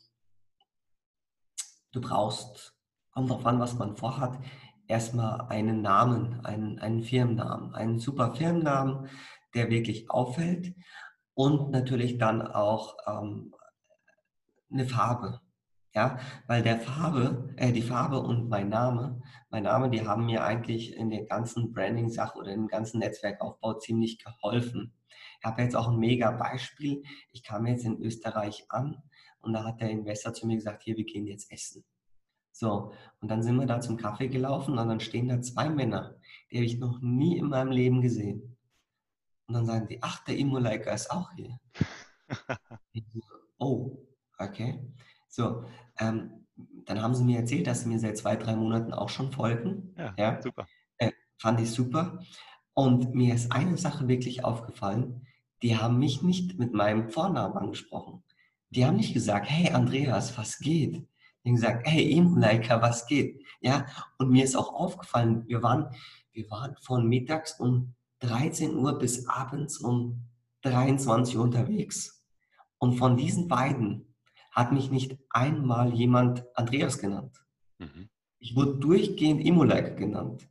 du 1.92 2.00
brauchst, 2.00 2.76
kommt 3.10 3.30
drauf 3.30 3.46
an, 3.46 3.58
was 3.58 3.74
man 3.74 3.96
vorhat, 3.96 4.38
erstmal 4.88 5.42
einen 5.48 5.82
Namen, 5.82 6.44
einen, 6.44 6.78
einen 6.78 7.02
Firmennamen, 7.02 7.74
einen 7.74 8.00
super 8.00 8.34
Firmennamen, 8.34 9.08
der 9.54 9.70
wirklich 9.70 10.10
auffällt 10.10 10.74
und 11.34 11.70
natürlich 11.70 12.18
dann 12.18 12.42
auch 12.42 12.96
ähm, 13.06 13.54
eine 14.70 14.86
Farbe. 14.86 15.40
Ja, 15.94 16.18
weil 16.46 16.62
der 16.62 16.78
Farbe, 16.78 17.54
äh, 17.56 17.72
die 17.72 17.82
Farbe 17.82 18.20
und 18.20 18.48
mein 18.48 18.68
Name, 18.68 19.20
mein 19.50 19.62
Name, 19.62 19.88
die 19.88 20.06
haben 20.06 20.26
mir 20.26 20.44
eigentlich 20.44 20.94
in 20.94 21.10
der 21.10 21.24
ganzen 21.24 21.72
Branding-Sache 21.72 22.38
oder 22.38 22.52
im 22.52 22.68
ganzen 22.68 22.98
Netzwerkaufbau 22.98 23.74
ziemlich 23.74 24.22
geholfen. 24.22 24.92
Ich 25.40 25.46
habe 25.46 25.62
jetzt 25.62 25.74
auch 25.74 25.88
ein 25.88 25.98
mega 25.98 26.30
Beispiel. 26.32 27.02
Ich 27.32 27.42
kam 27.42 27.66
jetzt 27.66 27.84
in 27.84 28.00
Österreich 28.02 28.66
an 28.68 29.02
und 29.40 29.54
da 29.54 29.64
hat 29.64 29.80
der 29.80 29.90
Investor 29.90 30.34
zu 30.34 30.46
mir 30.46 30.56
gesagt, 30.56 30.82
hier, 30.82 30.96
wir 30.96 31.04
gehen 31.04 31.26
jetzt 31.26 31.50
essen. 31.50 31.84
So, 32.58 32.92
und 33.20 33.30
dann 33.30 33.44
sind 33.44 33.54
wir 33.54 33.66
da 33.66 33.80
zum 33.80 33.96
Kaffee 33.96 34.26
gelaufen 34.26 34.80
und 34.80 34.88
dann 34.88 34.98
stehen 34.98 35.28
da 35.28 35.40
zwei 35.40 35.70
Männer, 35.70 36.16
die 36.50 36.56
habe 36.56 36.64
ich 36.64 36.78
noch 36.78 37.00
nie 37.00 37.38
in 37.38 37.50
meinem 37.50 37.70
Leben 37.70 38.02
gesehen. 38.02 38.56
Und 39.46 39.54
dann 39.54 39.64
sagen 39.64 39.86
die, 39.86 40.02
ach, 40.02 40.24
der 40.24 40.36
Immo-Liker 40.36 40.92
ist 40.92 41.08
auch 41.08 41.30
hier. 41.36 41.56
oh, 43.58 44.04
okay. 44.38 44.80
So, 45.28 45.66
ähm, 46.00 46.46
dann 46.84 47.00
haben 47.00 47.14
sie 47.14 47.22
mir 47.22 47.38
erzählt, 47.38 47.68
dass 47.68 47.82
sie 47.82 47.88
mir 47.88 48.00
seit 48.00 48.18
zwei, 48.18 48.34
drei 48.34 48.56
Monaten 48.56 48.92
auch 48.92 49.08
schon 49.08 49.30
folgen. 49.30 49.94
Ja, 49.96 50.14
ja. 50.18 50.42
super. 50.42 50.66
Äh, 50.96 51.12
fand 51.38 51.60
ich 51.60 51.70
super. 51.70 52.18
Und 52.74 53.14
mir 53.14 53.36
ist 53.36 53.52
eine 53.52 53.78
Sache 53.78 54.08
wirklich 54.08 54.44
aufgefallen, 54.44 55.28
die 55.62 55.76
haben 55.76 56.00
mich 56.00 56.22
nicht 56.22 56.58
mit 56.58 56.72
meinem 56.72 57.08
Vornamen 57.08 57.56
angesprochen. 57.56 58.24
Die 58.70 58.84
haben 58.84 58.96
nicht 58.96 59.14
gesagt, 59.14 59.48
hey 59.48 59.70
Andreas, 59.70 60.36
was 60.36 60.58
geht? 60.58 61.06
Haben 61.48 61.56
gesagt, 61.56 61.86
hey 61.86 62.12
Imulaika, 62.12 62.80
was 62.82 63.06
geht? 63.06 63.42
Ja, 63.60 63.86
und 64.18 64.30
mir 64.30 64.44
ist 64.44 64.56
auch 64.56 64.72
aufgefallen, 64.72 65.44
wir 65.46 65.62
waren, 65.62 65.94
wir 66.32 66.50
waren 66.50 66.76
von 66.80 67.06
mittags 67.06 67.58
um 67.58 67.94
13 68.20 68.76
Uhr 68.76 68.98
bis 68.98 69.26
abends 69.28 69.78
um 69.78 70.22
23 70.62 71.36
Uhr 71.36 71.44
unterwegs. 71.44 72.24
Und 72.78 72.94
von 72.94 73.16
diesen 73.16 73.48
beiden 73.48 74.14
hat 74.52 74.72
mich 74.72 74.90
nicht 74.90 75.18
einmal 75.30 75.94
jemand 75.94 76.44
Andreas 76.54 76.98
genannt. 76.98 77.44
Mhm. 77.78 78.08
Ich 78.38 78.54
wurde 78.54 78.76
durchgehend 78.76 79.44
Imulaika 79.44 79.90
genannt, 79.90 80.48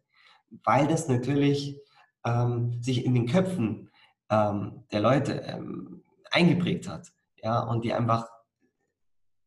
weil 0.63 0.87
das 0.87 1.07
natürlich 1.07 1.79
ähm, 2.25 2.81
sich 2.81 3.05
in 3.05 3.13
den 3.13 3.27
Köpfen 3.27 3.89
ähm, 4.29 4.83
der 4.91 5.01
Leute 5.01 5.41
ähm, 5.41 6.03
eingeprägt 6.31 6.87
hat. 6.87 7.11
Ja, 7.41 7.59
und 7.59 7.85
die 7.85 7.93
einfach 7.93 8.27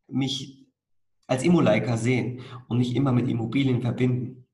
mich 0.08 0.59
als 1.30 1.44
Immoleiker 1.44 1.96
sehen 1.96 2.40
und 2.68 2.78
nicht 2.78 2.96
immer 2.96 3.12
mit 3.12 3.28
Immobilien 3.28 3.80
verbinden. 3.80 4.48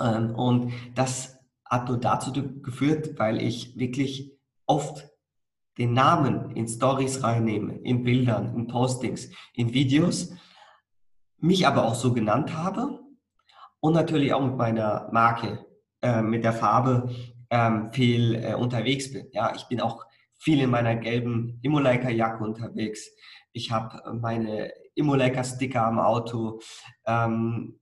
Ähm, 0.00 0.34
und 0.34 0.72
das 0.96 1.38
hat 1.64 1.88
nur 1.88 1.98
dazu 1.98 2.32
geführt, 2.60 3.18
weil 3.18 3.40
ich 3.40 3.78
wirklich 3.78 4.36
oft 4.66 5.08
den 5.78 5.92
Namen 5.92 6.50
in 6.50 6.66
Stories 6.66 7.22
reinnehme, 7.22 7.78
in 7.78 8.02
Bildern, 8.02 8.52
in 8.56 8.66
Postings, 8.66 9.30
in 9.54 9.72
Videos, 9.72 10.34
mich 11.38 11.68
aber 11.68 11.84
auch 11.84 11.94
so 11.94 12.12
genannt 12.12 12.52
habe 12.56 12.98
und 13.78 13.92
natürlich 13.92 14.34
auch 14.34 14.44
mit 14.44 14.56
meiner 14.56 15.08
Marke, 15.12 15.64
äh, 16.02 16.20
mit 16.20 16.42
der 16.42 16.52
Farbe 16.52 17.10
ähm, 17.48 17.92
viel 17.92 18.34
äh, 18.34 18.54
unterwegs 18.54 19.12
bin. 19.12 19.28
Ja, 19.30 19.54
ich 19.54 19.68
bin 19.68 19.80
auch 19.80 20.04
viel 20.36 20.60
in 20.60 20.70
meiner 20.70 20.96
gelben 20.96 21.60
Immoleiker-Jacke 21.62 22.42
unterwegs. 22.42 23.08
Ich 23.52 23.70
habe 23.70 24.18
meine 24.20 24.72
Immolecker-Sticker 24.94 25.86
am 25.86 25.98
Auto. 25.98 26.60
Ähm, 27.06 27.78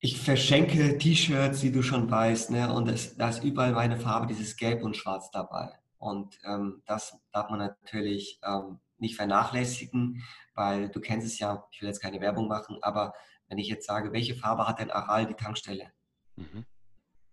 Ich 0.00 0.20
verschenke 0.20 0.96
T-Shirts, 0.96 1.62
wie 1.64 1.72
du 1.72 1.82
schon 1.82 2.08
weißt, 2.08 2.50
ne? 2.50 2.72
und 2.72 2.88
es, 2.88 3.16
da 3.16 3.30
ist 3.30 3.42
überall 3.42 3.72
meine 3.72 3.98
Farbe, 3.98 4.28
dieses 4.28 4.56
Gelb 4.56 4.82
und 4.84 4.96
Schwarz 4.96 5.30
dabei. 5.32 5.72
Und 5.98 6.38
ähm, 6.44 6.82
das 6.86 7.18
darf 7.32 7.50
man 7.50 7.58
natürlich 7.58 8.38
ähm, 8.44 8.78
nicht 8.98 9.16
vernachlässigen, 9.16 10.22
weil 10.54 10.88
du 10.90 11.00
kennst 11.00 11.26
es 11.26 11.40
ja, 11.40 11.64
ich 11.72 11.80
will 11.80 11.88
jetzt 11.88 12.00
keine 12.00 12.20
Werbung 12.20 12.46
machen, 12.46 12.78
aber 12.82 13.12
wenn 13.48 13.58
ich 13.58 13.66
jetzt 13.68 13.86
sage, 13.86 14.12
welche 14.12 14.36
Farbe 14.36 14.68
hat 14.68 14.78
denn 14.78 14.92
Aral 14.92 15.26
die 15.26 15.34
Tankstelle? 15.34 15.90
Mhm. 16.36 16.64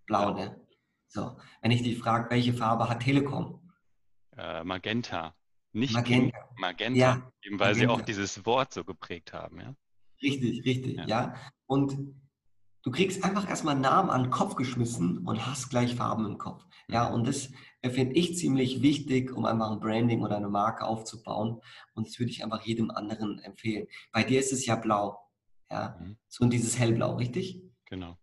Blau, 0.07 0.31
ne? 0.31 0.59
So, 1.07 1.37
wenn 1.61 1.71
ich 1.71 1.83
dich 1.83 1.99
frage, 1.99 2.31
welche 2.31 2.53
Farbe 2.53 2.89
hat 2.89 3.01
Telekom? 3.01 3.71
Äh, 4.35 4.63
Magenta. 4.63 5.35
Nicht 5.75 5.93
Magenta. 5.93 6.37
Magenta, 6.55 6.97
ja, 6.97 7.31
eben 7.41 7.59
weil 7.59 7.73
Magenta. 7.73 7.95
sie 7.95 8.01
auch 8.01 8.05
dieses 8.05 8.45
Wort 8.45 8.73
so 8.73 8.85
geprägt 8.85 9.33
haben, 9.33 9.59
ja? 9.59 9.75
Richtig, 10.21 10.63
richtig, 10.63 10.95
ja. 10.95 11.05
ja. 11.05 11.35
Und 11.65 12.15
du 12.83 12.91
kriegst 12.91 13.25
einfach 13.25 13.49
erstmal 13.49 13.73
einen 13.73 13.81
Namen 13.81 14.09
an 14.09 14.23
den 14.23 14.31
Kopf 14.31 14.55
geschmissen 14.55 15.17
und 15.27 15.45
hast 15.45 15.69
gleich 15.69 15.93
Farben 15.95 16.25
im 16.25 16.37
Kopf. 16.37 16.63
Ja, 16.87 17.09
mhm. 17.09 17.15
und 17.15 17.27
das 17.27 17.51
finde 17.83 18.15
ich 18.15 18.37
ziemlich 18.37 18.81
wichtig, 18.81 19.33
um 19.33 19.43
einfach 19.43 19.69
ein 19.69 19.81
Branding 19.81 20.21
oder 20.21 20.37
eine 20.37 20.47
Marke 20.47 20.85
aufzubauen. 20.85 21.59
Und 21.93 22.07
das 22.07 22.19
würde 22.19 22.31
ich 22.31 22.41
einfach 22.41 22.61
jedem 22.61 22.89
anderen 22.89 23.39
empfehlen. 23.39 23.87
Bei 24.13 24.23
dir 24.23 24.39
ist 24.39 24.53
es 24.53 24.65
ja 24.65 24.77
blau. 24.77 25.19
Ja, 25.69 25.97
mhm. 25.99 26.17
so 26.29 26.45
dieses 26.45 26.79
hellblau, 26.79 27.15
richtig? 27.15 27.61
Genau. 27.89 28.17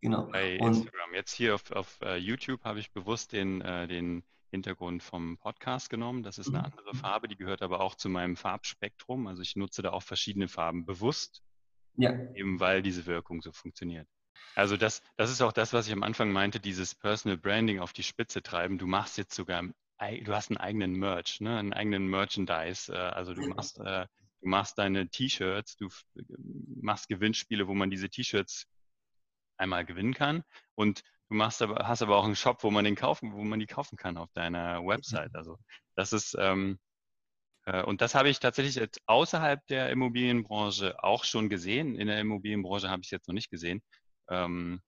Genau. 0.00 0.28
Bei 0.28 0.58
und 0.60 0.68
Instagram. 0.68 1.14
Jetzt 1.14 1.34
hier 1.34 1.54
auf, 1.54 1.70
auf 1.72 1.98
uh, 2.02 2.14
YouTube 2.14 2.64
habe 2.64 2.78
ich 2.78 2.90
bewusst 2.90 3.32
den, 3.32 3.60
uh, 3.60 3.86
den 3.86 4.22
Hintergrund 4.54 5.02
vom 5.02 5.36
Podcast 5.36 5.90
genommen. 5.90 6.22
Das 6.22 6.38
ist 6.38 6.48
eine 6.48 6.58
mhm. 6.58 6.64
andere 6.64 6.94
Farbe, 6.94 7.26
die 7.28 7.36
gehört 7.36 7.60
aber 7.60 7.80
auch 7.80 7.96
zu 7.96 8.08
meinem 8.08 8.36
Farbspektrum. 8.36 9.26
Also 9.26 9.42
ich 9.42 9.56
nutze 9.56 9.82
da 9.82 9.90
auch 9.90 10.02
verschiedene 10.02 10.46
Farben 10.46 10.86
bewusst, 10.86 11.42
ja. 11.96 12.12
eben 12.34 12.60
weil 12.60 12.80
diese 12.80 13.06
Wirkung 13.06 13.42
so 13.42 13.50
funktioniert. 13.50 14.08
Also 14.54 14.76
das, 14.76 15.02
das 15.16 15.30
ist 15.30 15.42
auch 15.42 15.52
das, 15.52 15.72
was 15.72 15.88
ich 15.88 15.92
am 15.92 16.04
Anfang 16.04 16.30
meinte, 16.30 16.60
dieses 16.60 16.94
Personal 16.94 17.36
Branding 17.36 17.80
auf 17.80 17.92
die 17.92 18.04
Spitze 18.04 18.42
treiben. 18.42 18.78
Du 18.78 18.86
machst 18.86 19.18
jetzt 19.18 19.34
sogar, 19.34 19.62
du 19.62 20.34
hast 20.34 20.50
einen 20.50 20.58
eigenen 20.58 20.92
Merch, 20.92 21.40
ne? 21.40 21.58
einen 21.58 21.72
eigenen 21.72 22.06
Merchandise. 22.06 22.92
Äh, 22.92 22.96
also 22.96 23.34
du 23.34 23.48
machst, 23.48 23.80
äh, 23.80 24.06
du 24.40 24.48
machst 24.48 24.78
deine 24.78 25.08
T-Shirts, 25.08 25.76
du 25.76 25.88
machst 26.80 27.08
Gewinnspiele, 27.08 27.66
wo 27.66 27.74
man 27.74 27.90
diese 27.90 28.08
T-Shirts 28.08 28.66
einmal 29.56 29.84
gewinnen 29.84 30.14
kann. 30.14 30.44
Und 30.76 31.02
du 31.34 31.38
machst 31.38 31.62
aber, 31.62 31.88
hast 31.88 32.00
aber 32.00 32.16
auch 32.16 32.24
einen 32.24 32.36
Shop, 32.36 32.62
wo 32.62 32.70
man 32.70 32.84
den 32.84 32.94
kaufen, 32.94 33.32
wo 33.32 33.42
man 33.42 33.58
die 33.58 33.66
kaufen 33.66 33.96
kann 33.96 34.16
auf 34.16 34.30
deiner 34.34 34.86
Website. 34.86 35.34
Also 35.34 35.58
das 35.96 36.12
ist 36.12 36.36
ähm, 36.38 36.78
äh, 37.66 37.82
und 37.82 38.00
das 38.00 38.14
habe 38.14 38.28
ich 38.28 38.38
tatsächlich 38.38 38.76
jetzt 38.76 39.00
außerhalb 39.06 39.66
der 39.66 39.90
Immobilienbranche 39.90 41.02
auch 41.02 41.24
schon 41.24 41.48
gesehen. 41.48 41.96
In 41.96 42.06
der 42.06 42.20
Immobilienbranche 42.20 42.88
habe 42.88 43.00
ich 43.02 43.08
es 43.08 43.10
jetzt 43.10 43.26
noch 43.26 43.34
nicht 43.34 43.50
gesehen. 43.50 43.82
Ähm, 44.30 44.80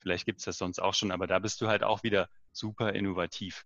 vielleicht 0.00 0.24
gibt 0.24 0.38
es 0.38 0.44
das 0.44 0.58
sonst 0.58 0.78
auch 0.78 0.94
schon, 0.94 1.10
aber 1.10 1.26
da 1.26 1.40
bist 1.40 1.60
du 1.60 1.66
halt 1.66 1.82
auch 1.82 2.04
wieder 2.04 2.28
super 2.52 2.92
innovativ. 2.92 3.64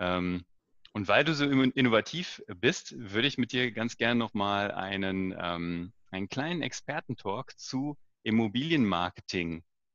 Ähm, 0.00 0.44
und 0.92 1.08
weil 1.08 1.24
du 1.24 1.34
so 1.34 1.46
innovativ 1.46 2.42
bist, 2.46 2.94
würde 2.98 3.26
ich 3.26 3.38
mit 3.38 3.52
dir 3.52 3.72
ganz 3.72 3.96
gerne 3.96 4.16
nochmal 4.16 4.70
einen, 4.70 5.34
ähm, 5.38 5.94
einen 6.10 6.28
kleinen 6.28 6.60
Expertentalk 6.60 7.58
zu 7.58 7.96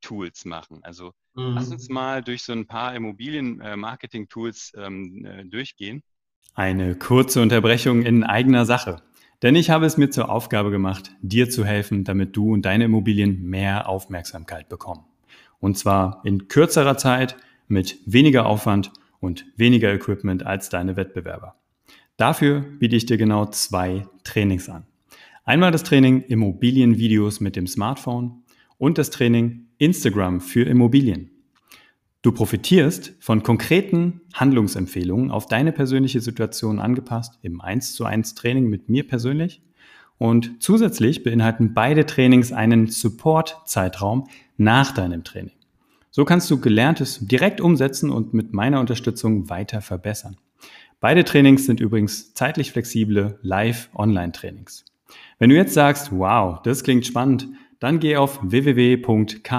Immobilienmarketing-Tools 0.08 0.46
machen. 0.46 0.80
Also 0.84 1.14
mhm. 1.36 1.54
lass 1.56 1.70
uns 1.70 1.90
mal 1.90 2.24
durch 2.24 2.44
so 2.44 2.54
ein 2.54 2.68
paar 2.68 2.96
Immobilienmarketing-Tools 2.96 4.74
ähm, 4.78 5.26
äh, 5.26 5.46
durchgehen. 5.46 6.02
Eine 6.54 6.96
kurze 6.96 7.42
Unterbrechung 7.42 8.04
in 8.04 8.24
eigener 8.24 8.66
Sache. 8.66 9.02
Denn 9.44 9.56
ich 9.56 9.70
habe 9.70 9.86
es 9.86 9.98
mir 9.98 10.10
zur 10.10 10.30
Aufgabe 10.30 10.72
gemacht, 10.72 11.12
dir 11.22 11.50
zu 11.50 11.64
helfen, 11.64 12.04
damit 12.04 12.36
du 12.36 12.54
und 12.54 12.64
deine 12.64 12.86
Immobilien 12.86 13.44
mehr 13.44 13.88
Aufmerksamkeit 13.88 14.68
bekommen. 14.68 15.06
Und 15.60 15.78
zwar 15.78 16.22
in 16.24 16.48
kürzerer 16.48 16.98
Zeit, 16.98 17.38
mit 17.68 18.00
weniger 18.06 18.46
Aufwand 18.46 18.92
und 19.20 19.46
weniger 19.58 19.94
Equipment 19.94 20.46
als 20.46 20.70
deine 20.70 20.96
Wettbewerber. 20.96 21.56
Dafür 22.16 22.62
biete 22.62 22.96
ich 22.96 23.06
dir 23.06 23.18
genau 23.18 23.46
zwei 23.48 24.08
Trainings 24.24 24.70
an. 24.70 24.86
Einmal 25.44 25.72
das 25.72 25.84
Training 25.84 26.22
Immobilienvideos 26.22 27.42
mit 27.42 27.56
dem 27.56 27.68
Smartphone 27.68 28.44
und 28.78 28.98
das 28.98 29.10
Training 29.10 29.67
Instagram 29.78 30.42
für 30.42 30.64
Immobilien. 30.64 31.32
Du 32.22 32.32
profitierst 32.32 33.14
von 33.20 33.44
konkreten 33.44 34.22
Handlungsempfehlungen 34.34 35.32
auf 35.32 35.46
deine 35.46 35.72
persönliche 35.72 36.20
Situation 36.20 36.80
angepasst 36.80 37.38
im 37.42 37.62
1 37.62 37.94
zu 37.94 38.06
1 38.06 38.36
Training 38.36 38.68
mit 38.68 38.90
mir 38.90 39.08
persönlich. 39.08 39.62
Und 40.18 40.64
zusätzlich 40.64 41.24
beinhalten 41.24 41.74
beide 41.74 42.06
Trainings 42.06 42.52
einen 42.52 42.88
Support-Zeitraum 42.88 44.28
nach 44.58 44.92
deinem 44.92 45.24
Training. 45.24 45.54
So 46.10 46.26
kannst 46.26 46.50
du 46.50 46.60
Gelerntes 46.60 47.20
direkt 47.22 47.62
umsetzen 47.62 48.10
und 48.10 48.34
mit 48.34 48.52
meiner 48.52 48.80
Unterstützung 48.80 49.50
weiter 49.50 49.82
verbessern. 49.82 50.38
Beide 51.00 51.24
Trainings 51.24 51.68
sind 51.68 51.80
übrigens 51.80 52.34
zeitlich 52.34 52.72
flexible 52.72 53.38
Live-Online-Trainings. 53.44 54.84
Wenn 55.38 55.52
du 55.52 55.56
jetzt 55.56 55.76
sagst, 55.76 56.12
wow, 56.12 56.60
das 56.64 56.84
klingt 56.84 57.06
spannend, 57.06 57.48
dann 57.80 58.00
geh 58.00 58.18
auf 58.18 58.40
www.kahab.de 58.42 59.50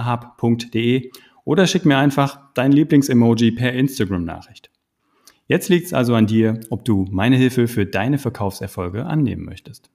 oder 1.45 1.67
schick 1.67 1.85
mir 1.85 1.99
einfach 1.99 2.53
dein 2.55 2.73
Lieblingsemoji 2.73 3.53
per 3.53 3.73
Instagram-Nachricht. 3.73 4.71
Jetzt 5.47 5.71
liegt 5.71 5.87
es 5.87 5.95
also 5.95 6.15
an 6.15 6.27
dir, 6.27 6.61
ob 6.69 6.85
du 6.85 7.07
meine 7.11 7.37
Hilfe 7.37 7.69
für 7.69 7.87
deine 7.87 8.19
Verkaufserfolge 8.19 9.07
annehmen 9.07 9.47
möchtest. 9.47 9.91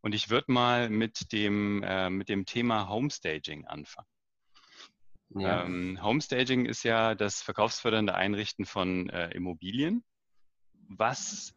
Und 0.00 0.14
ich 0.14 0.28
würde 0.28 0.50
mal 0.52 0.90
mit 0.90 1.32
dem, 1.32 1.82
äh, 1.84 2.10
mit 2.10 2.28
dem 2.28 2.46
Thema 2.46 2.88
Homestaging 2.88 3.64
anfangen. 3.66 4.08
Ja. 5.34 5.64
Ähm, 5.64 5.98
Homestaging 6.02 6.66
ist 6.66 6.82
ja 6.82 7.14
das 7.14 7.42
verkaufsfördernde 7.42 8.14
Einrichten 8.14 8.64
von 8.64 9.08
äh, 9.10 9.30
Immobilien. 9.30 10.04
Was 10.88 11.54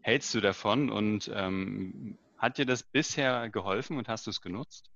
hältst 0.00 0.34
du 0.34 0.40
davon 0.40 0.90
und 0.90 1.30
ähm, 1.34 2.18
hat 2.36 2.58
dir 2.58 2.66
das 2.66 2.82
bisher 2.82 3.48
geholfen 3.50 3.98
und 3.98 4.08
hast 4.08 4.26
du 4.26 4.30
es 4.30 4.40
genutzt? 4.40 4.90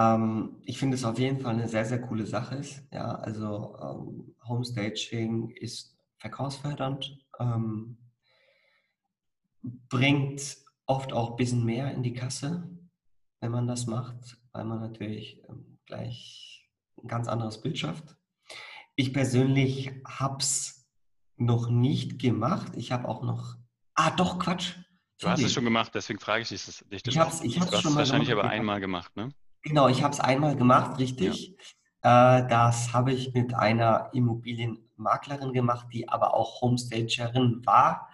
Ähm, 0.00 0.56
ich 0.64 0.78
finde 0.78 0.96
es 0.96 1.04
auf 1.04 1.18
jeden 1.18 1.40
Fall 1.40 1.54
eine 1.54 1.68
sehr, 1.68 1.84
sehr 1.84 2.00
coole 2.00 2.26
Sache 2.26 2.56
ist. 2.56 2.82
Ja, 2.90 3.16
also 3.16 3.76
ähm, 3.80 4.34
Homestaging 4.48 5.50
ist 5.50 5.94
verkaufsfördernd, 6.16 7.18
ähm, 7.38 7.98
bringt 9.62 10.56
oft 10.86 11.12
auch 11.12 11.30
ein 11.30 11.36
bisschen 11.36 11.64
mehr 11.64 11.92
in 11.92 12.02
die 12.02 12.14
Kasse, 12.14 12.68
wenn 13.40 13.52
man 13.52 13.66
das 13.66 13.86
macht, 13.86 14.38
weil 14.52 14.64
man 14.64 14.80
natürlich 14.80 15.42
ähm, 15.48 15.78
gleich 15.84 16.70
ein 17.02 17.08
ganz 17.08 17.28
anderes 17.28 17.60
Bild 17.60 17.78
schafft. 17.78 18.16
Ich 18.96 19.12
persönlich 19.12 19.92
habe 20.06 20.38
es 20.38 20.90
noch 21.36 21.68
nicht 21.68 22.18
gemacht. 22.18 22.72
Ich 22.76 22.90
habe 22.90 23.06
auch 23.06 23.22
noch. 23.22 23.56
Ah, 23.94 24.10
doch, 24.10 24.38
Quatsch. 24.38 24.76
Du 25.18 25.28
hast 25.28 25.42
es 25.42 25.52
schon 25.52 25.64
gemacht, 25.64 25.94
deswegen 25.94 26.18
frage 26.18 26.42
ich 26.42 26.48
dich 26.48 26.64
das. 26.64 27.42
Ich 27.42 27.60
habe 27.60 27.74
es 27.76 27.82
schon 27.82 27.92
mal 27.92 27.98
wahrscheinlich 28.00 28.30
gemacht. 28.30 28.46
aber 28.46 28.54
einmal 28.54 28.80
gemacht, 28.80 29.14
ne? 29.16 29.30
Genau, 29.62 29.88
ich 29.88 30.02
habe 30.02 30.14
es 30.14 30.20
einmal 30.20 30.56
gemacht, 30.56 30.98
richtig. 30.98 31.54
Ja. 32.02 32.38
Äh, 32.38 32.48
das 32.48 32.92
habe 32.92 33.12
ich 33.12 33.34
mit 33.34 33.54
einer 33.54 34.10
Immobilienmaklerin 34.12 35.52
gemacht, 35.52 35.88
die 35.92 36.08
aber 36.08 36.34
auch 36.34 36.62
Homestagerin 36.62 37.64
war. 37.66 38.08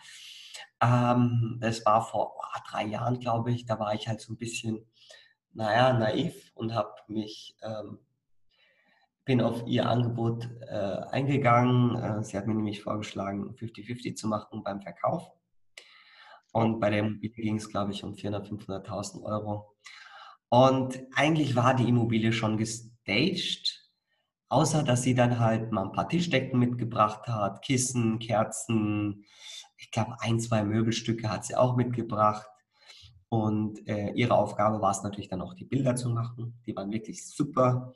Ähm, 0.83 1.59
das 1.61 1.85
war 1.87 2.03
vor 2.05 2.35
oh, 2.37 2.61
drei 2.69 2.85
Jahren, 2.85 3.21
glaube 3.21 3.53
ich. 3.53 3.65
Da 3.65 3.79
war 3.79 3.95
ich 3.95 4.09
halt 4.09 4.21
so 4.21 4.33
ein 4.33 4.39
bisschen, 4.39 4.87
naja, 5.53 5.93
naiv 5.93 6.51
und 6.55 6.75
habe 6.75 6.95
mich, 7.09 7.57
ähm, 7.63 7.99
bin 9.25 9.41
auf 9.41 9.67
ihr 9.67 9.89
Angebot 9.89 10.49
äh, 10.69 11.01
eingegangen. 11.11 11.97
Äh, 11.97 12.25
sie 12.25 12.37
hat 12.37 12.47
mir 12.47 12.55
nämlich 12.55 12.83
vorgeschlagen, 12.83 13.55
50-50 13.55 14.17
zu 14.17 14.29
machen 14.29 14.63
beim 14.65 14.83
Verkauf. 14.83 15.31
Und 16.53 16.81
bei 16.81 16.91
der 16.91 17.01
Immobilie 17.01 17.31
ging 17.31 17.57
es, 17.57 17.69
glaube 17.69 17.93
ich, 17.93 18.03
um 18.03 18.15
400.000, 18.15 18.67
500.000 18.67 19.23
Euro. 19.23 19.77
Und 20.49 21.03
eigentlich 21.15 21.57
war 21.57 21.75
die 21.75 21.89
Immobilie 21.89 22.33
schon 22.33 22.57
gestaged, 22.57 23.91
außer 24.49 24.83
dass 24.83 25.03
sie 25.03 25.15
dann 25.15 25.41
halt 25.41 25.73
mal 25.73 25.85
ein 25.85 25.93
paar 25.93 26.09
Tischdecken 26.09 26.59
mitgebracht 26.59 27.27
hat, 27.27 27.63
Kissen, 27.63 28.19
Kerzen, 28.19 29.25
ich 29.77 29.91
glaube 29.91 30.17
ein, 30.21 30.41
zwei 30.41 30.65
Möbelstücke 30.65 31.31
hat 31.31 31.45
sie 31.45 31.57
auch 31.57 31.77
mitgebracht. 31.77 32.47
Und 33.29 33.87
äh, 33.89 34.13
ihre 34.13 34.35
Aufgabe 34.35 34.81
war 34.81 34.93
es 34.93 35.03
natürlich 35.03 35.29
dann 35.29 35.43
auch 35.43 35.55
die 35.55 35.65
Bilder 35.65 35.97
zu 35.97 36.09
machen. 36.11 36.61
Die 36.65 36.77
waren 36.77 36.93
wirklich 36.93 37.27
super. 37.27 37.93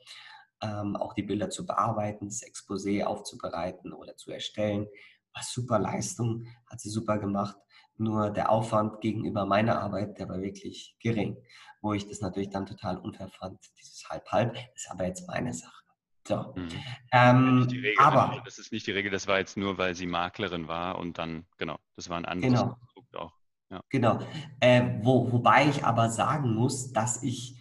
Ähm, 0.61 0.95
auch 0.95 1.13
die 1.13 1.23
Bilder 1.23 1.49
zu 1.49 1.65
bearbeiten, 1.65 2.27
das 2.27 2.43
Exposé 2.43 3.03
aufzubereiten 3.03 3.93
oder 3.93 4.15
zu 4.17 4.31
erstellen. 4.31 4.87
War 5.33 5.43
super 5.43 5.79
Leistung, 5.79 6.45
hat 6.67 6.81
sie 6.81 6.89
super 6.89 7.17
gemacht. 7.17 7.57
Nur 7.97 8.31
der 8.31 8.49
Aufwand 8.51 9.01
gegenüber 9.01 9.45
meiner 9.45 9.81
Arbeit, 9.81 10.17
der 10.17 10.27
war 10.29 10.41
wirklich 10.41 10.95
gering 10.99 11.37
wo 11.81 11.93
ich 11.93 12.07
das 12.07 12.21
natürlich 12.21 12.49
dann 12.49 12.65
total 12.65 12.97
unfair 12.97 13.29
fand, 13.29 13.59
dieses 13.79 14.07
Halb-Halb, 14.09 14.57
ist 14.75 14.89
aber 14.89 15.05
jetzt 15.07 15.27
meine 15.27 15.53
Sache. 15.53 15.83
So. 16.27 16.53
Mhm. 16.55 16.69
Ähm, 17.11 17.67
Regel, 17.69 17.95
aber 17.97 18.41
das 18.45 18.59
ist 18.59 18.71
nicht 18.71 18.85
die 18.85 18.91
Regel, 18.91 19.09
das 19.09 19.27
war 19.27 19.39
jetzt 19.39 19.57
nur, 19.57 19.77
weil 19.77 19.95
sie 19.95 20.05
Maklerin 20.05 20.67
war 20.67 20.99
und 20.99 21.17
dann, 21.17 21.47
genau, 21.57 21.79
das 21.95 22.09
war 22.09 22.17
ein 22.17 22.25
anderes 22.25 22.53
genau. 22.53 22.75
Konstrukt 22.75 23.15
auch. 23.17 23.33
Ja. 23.71 23.81
Genau. 23.89 24.19
Äh, 24.59 24.99
wo, 25.01 25.31
wobei 25.31 25.67
ich 25.67 25.83
aber 25.83 26.09
sagen 26.09 26.53
muss, 26.53 26.93
dass 26.93 27.23
ich 27.23 27.57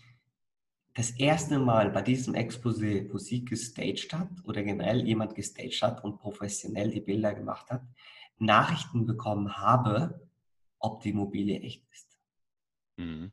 das 0.95 1.13
erste 1.13 1.59
Mal 1.59 1.91
bei 1.91 2.03
diesem 2.03 2.35
Exposé, 2.35 3.11
wo 3.11 3.17
sie 3.17 3.45
gestaged 3.45 4.13
hat 4.13 4.29
oder 4.45 4.63
generell 4.63 5.07
jemand 5.07 5.35
gestaged 5.35 5.81
hat 5.83 6.05
und 6.05 6.19
professionell 6.19 6.91
die 6.91 7.01
Bilder 7.01 7.33
gemacht 7.33 7.71
hat, 7.71 7.83
Nachrichten 8.41 9.07
bekommen 9.07 9.57
habe, 9.57 10.27
ob 10.79 11.03
die 11.03 11.11
Immobilie 11.11 11.61
echt 11.61 11.85
ist. 11.93 12.19
Mhm. 12.97 13.33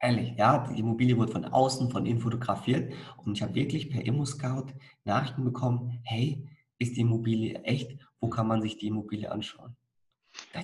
Ehrlich, 0.00 0.36
ja, 0.36 0.66
die 0.66 0.80
Immobilie 0.80 1.16
wurde 1.16 1.32
von 1.32 1.44
außen, 1.44 1.90
von 1.90 2.06
innen 2.06 2.20
fotografiert 2.20 2.92
und 3.18 3.36
ich 3.36 3.42
habe 3.42 3.54
wirklich 3.54 3.88
per 3.88 4.04
Immo-Scout 4.04 4.72
Nachrichten 5.04 5.44
bekommen, 5.44 6.00
hey, 6.04 6.44
ist 6.78 6.96
die 6.96 7.02
Immobilie 7.02 7.62
echt? 7.62 7.96
Wo 8.20 8.28
kann 8.28 8.48
man 8.48 8.62
sich 8.62 8.76
die 8.76 8.88
Immobilie 8.88 9.30
anschauen? 9.30 9.76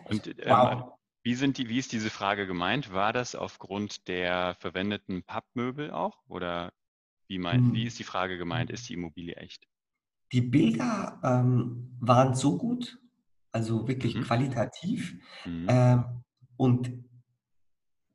Und, 0.06 0.26
ähm, 0.26 0.34
wow. 0.46 0.98
Wie, 1.22 1.34
sind 1.34 1.58
die, 1.58 1.68
wie 1.68 1.78
ist 1.78 1.92
diese 1.92 2.10
Frage 2.10 2.46
gemeint? 2.46 2.92
War 2.92 3.12
das 3.12 3.36
aufgrund 3.36 4.08
der 4.08 4.56
verwendeten 4.56 5.22
Pappmöbel 5.22 5.92
auch? 5.92 6.16
Oder 6.26 6.72
wie, 7.28 7.38
mein, 7.38 7.66
hm. 7.66 7.74
wie 7.74 7.84
ist 7.84 7.98
die 7.98 8.04
Frage 8.04 8.38
gemeint? 8.38 8.70
Ist 8.70 8.88
die 8.88 8.94
Immobilie 8.94 9.36
echt? 9.36 9.68
Die 10.32 10.40
Bilder 10.40 11.20
ähm, 11.22 11.96
waren 12.00 12.34
so 12.34 12.58
gut, 12.58 12.98
also 13.52 13.88
wirklich 13.88 14.14
mhm. 14.14 14.22
qualitativ. 14.22 15.14
Mhm. 15.44 15.66
Ähm, 15.68 16.04
und 16.56 17.04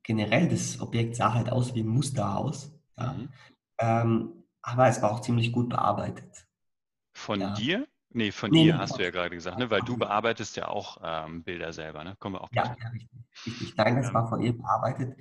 generell, 0.03 0.47
das 0.47 0.79
Objekt 0.81 1.15
sah 1.15 1.33
halt 1.33 1.49
aus 1.49 1.73
wie 1.75 1.81
ein 1.81 1.87
Musterhaus. 1.87 2.71
Ja? 2.97 3.13
Mhm. 3.13 3.29
Ähm, 3.79 4.43
aber 4.61 4.87
es 4.87 5.01
war 5.01 5.11
auch 5.11 5.21
ziemlich 5.21 5.51
gut 5.51 5.69
bearbeitet. 5.69 6.47
Von 7.13 7.41
ja. 7.41 7.53
dir? 7.53 7.87
Nee, 8.15 8.31
von 8.31 8.51
nee, 8.51 8.65
ihr 8.65 8.77
hast 8.77 8.97
du 8.97 9.03
ja 9.03 9.09
gerade 9.09 9.35
gesagt, 9.35 9.57
ne? 9.57 9.71
weil 9.71 9.81
du 9.81 9.97
bearbeitest 9.97 10.55
ja 10.55 10.67
auch 10.67 10.97
ähm, 11.03 11.43
Bilder 11.43 11.73
selber, 11.73 12.03
ne? 12.03 12.15
Kommen 12.19 12.35
wir 12.35 12.41
auch. 12.41 12.49
Ja, 12.51 12.75
ja 12.79 12.89
richtig, 12.89 13.09
richtig. 13.45 13.75
Nein, 13.75 13.95
das 13.95 14.13
war 14.13 14.29
von 14.29 14.39
ihr 14.39 14.55
bearbeitet. 14.55 15.17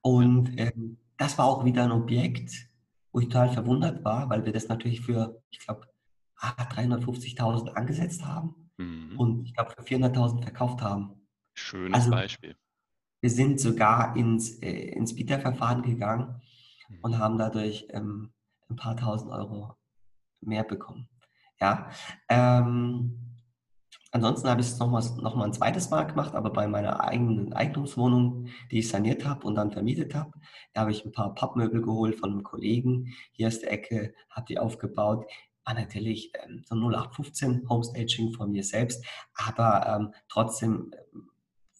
Und 0.00 0.52
ähm, 0.56 0.98
das 1.16 1.36
war 1.38 1.46
auch 1.46 1.64
wieder 1.64 1.82
ein 1.82 1.90
Objekt, 1.90 2.52
wo 3.12 3.18
ich 3.18 3.26
total 3.26 3.50
verwundert 3.50 4.04
war, 4.04 4.30
weil 4.30 4.44
wir 4.44 4.52
das 4.52 4.68
natürlich 4.68 5.00
für, 5.00 5.42
ich 5.50 5.58
glaube, 5.58 5.88
350.000 6.38 7.72
angesetzt 7.72 8.24
haben 8.24 8.65
mhm. 8.76 9.18
und 9.18 9.44
ich 9.46 9.54
glaube 9.54 9.72
für 9.72 9.82
400.000 9.82 10.42
verkauft 10.42 10.82
haben. 10.82 11.26
Schönes 11.54 11.94
also, 11.94 12.10
Beispiel. 12.10 12.56
Wir 13.20 13.30
sind 13.30 13.60
sogar 13.60 14.16
ins, 14.16 14.58
äh, 14.62 14.90
ins 14.90 15.14
Bieterverfahren 15.14 15.82
gegangen 15.82 16.40
mhm. 16.88 16.98
und 17.02 17.18
haben 17.18 17.38
dadurch 17.38 17.88
ähm, 17.90 18.32
ein 18.68 18.76
paar 18.76 18.96
tausend 18.96 19.32
Euro 19.32 19.74
mehr 20.40 20.64
bekommen. 20.64 21.08
Ja. 21.60 21.90
Ähm, 22.28 23.36
ansonsten 24.12 24.48
habe 24.48 24.60
ich 24.60 24.66
es 24.68 24.78
nochmal 24.78 25.02
noch 25.22 25.34
mal 25.34 25.44
ein 25.44 25.52
zweites 25.52 25.90
Mal 25.90 26.04
gemacht, 26.04 26.34
aber 26.34 26.50
bei 26.50 26.68
meiner 26.68 27.00
eigenen 27.00 27.52
Eigentumswohnung, 27.52 28.48
die 28.70 28.80
ich 28.80 28.88
saniert 28.88 29.24
habe 29.24 29.46
und 29.46 29.54
dann 29.54 29.72
vermietet 29.72 30.14
habe, 30.14 30.32
da 30.74 30.82
habe 30.82 30.90
ich 30.90 31.04
ein 31.04 31.12
paar 31.12 31.34
Pappmöbel 31.34 31.80
geholt 31.82 32.16
von 32.16 32.30
einem 32.30 32.42
Kollegen. 32.42 33.14
Hier 33.32 33.48
ist 33.48 33.62
die 33.62 33.66
Ecke, 33.66 34.14
habe 34.30 34.46
die 34.46 34.58
aufgebaut. 34.58 35.26
War 35.66 35.74
natürlich 35.74 36.32
ähm, 36.42 36.62
so 36.64 36.76
0815 36.76 37.68
Homestaging 37.68 38.32
von 38.32 38.52
mir 38.52 38.62
selbst, 38.62 39.04
aber 39.34 39.86
ähm, 39.86 40.14
trotzdem 40.28 40.92
ähm, 41.12 41.28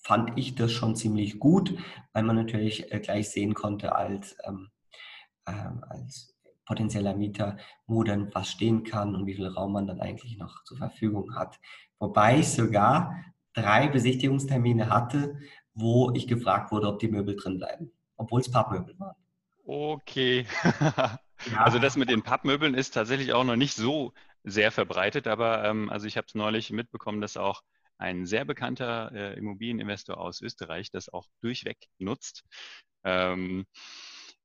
fand 0.03 0.37
ich 0.37 0.55
das 0.57 0.73
schon 0.73 0.97
ziemlich 0.97 1.39
gut, 1.39 1.77
weil 2.13 2.25
man 2.25 2.37
natürlich 2.37 2.93
äh, 2.93 3.01
gleich 3.01 3.31
sehen 3.31 3.55
konnte 3.55 3.95
als, 3.95 4.37
ähm, 4.45 4.71
äh, 5.47 5.53
als 5.89 6.35
potenzieller 6.65 7.15
Mieter, 7.15 7.57
wo 7.87 8.03
dann 8.03 8.35
was 8.35 8.49
stehen 8.49 8.83
kann 8.83 9.15
und 9.15 9.27
wie 9.27 9.35
viel 9.35 9.47
Raum 9.47 9.73
man 9.73 9.87
dann 9.87 10.01
eigentlich 10.01 10.37
noch 10.37 10.65
zur 10.65 10.79
Verfügung 10.79 11.37
hat. 11.37 11.61
Wobei 12.01 12.41
ich 12.41 12.49
sogar 12.49 13.25
drei 13.53 13.89
Besichtigungstermine 13.89 14.91
hatte, 14.91 15.39
wo 15.75 16.11
ich 16.13 16.27
gefragt 16.27 16.73
wurde, 16.73 16.89
ob 16.89 16.99
die 16.99 17.09
Möbel 17.09 17.37
drin 17.37 17.59
bleiben, 17.59 17.93
obwohl 18.17 18.41
es 18.41 18.51
Pappmöbel 18.51 18.99
waren. 18.99 19.17
Okay. 19.65 20.47
Also 21.57 21.79
das 21.79 21.97
mit 21.97 22.09
den 22.09 22.23
Pappmöbeln 22.23 22.75
ist 22.75 22.93
tatsächlich 22.93 23.33
auch 23.33 23.45
noch 23.45 23.57
nicht 23.57 23.75
so 23.75 24.13
sehr 24.43 24.73
verbreitet, 24.73 25.27
aber 25.27 25.65
ähm, 25.65 25.91
also 25.91 26.07
ich 26.07 26.17
habe 26.17 26.27
es 26.27 26.35
neulich 26.35 26.71
mitbekommen, 26.71 27.21
dass 27.21 27.37
auch 27.37 27.63
ein 27.99 28.27
sehr 28.27 28.45
bekannter 28.45 29.11
äh, 29.13 29.39
Immobilieninvestor 29.39 30.19
aus 30.19 30.41
Österreich 30.41 30.91
das 30.91 31.09
auch 31.09 31.27
durchweg 31.41 31.79
nutzt. 31.99 32.45
Ähm, 33.05 33.67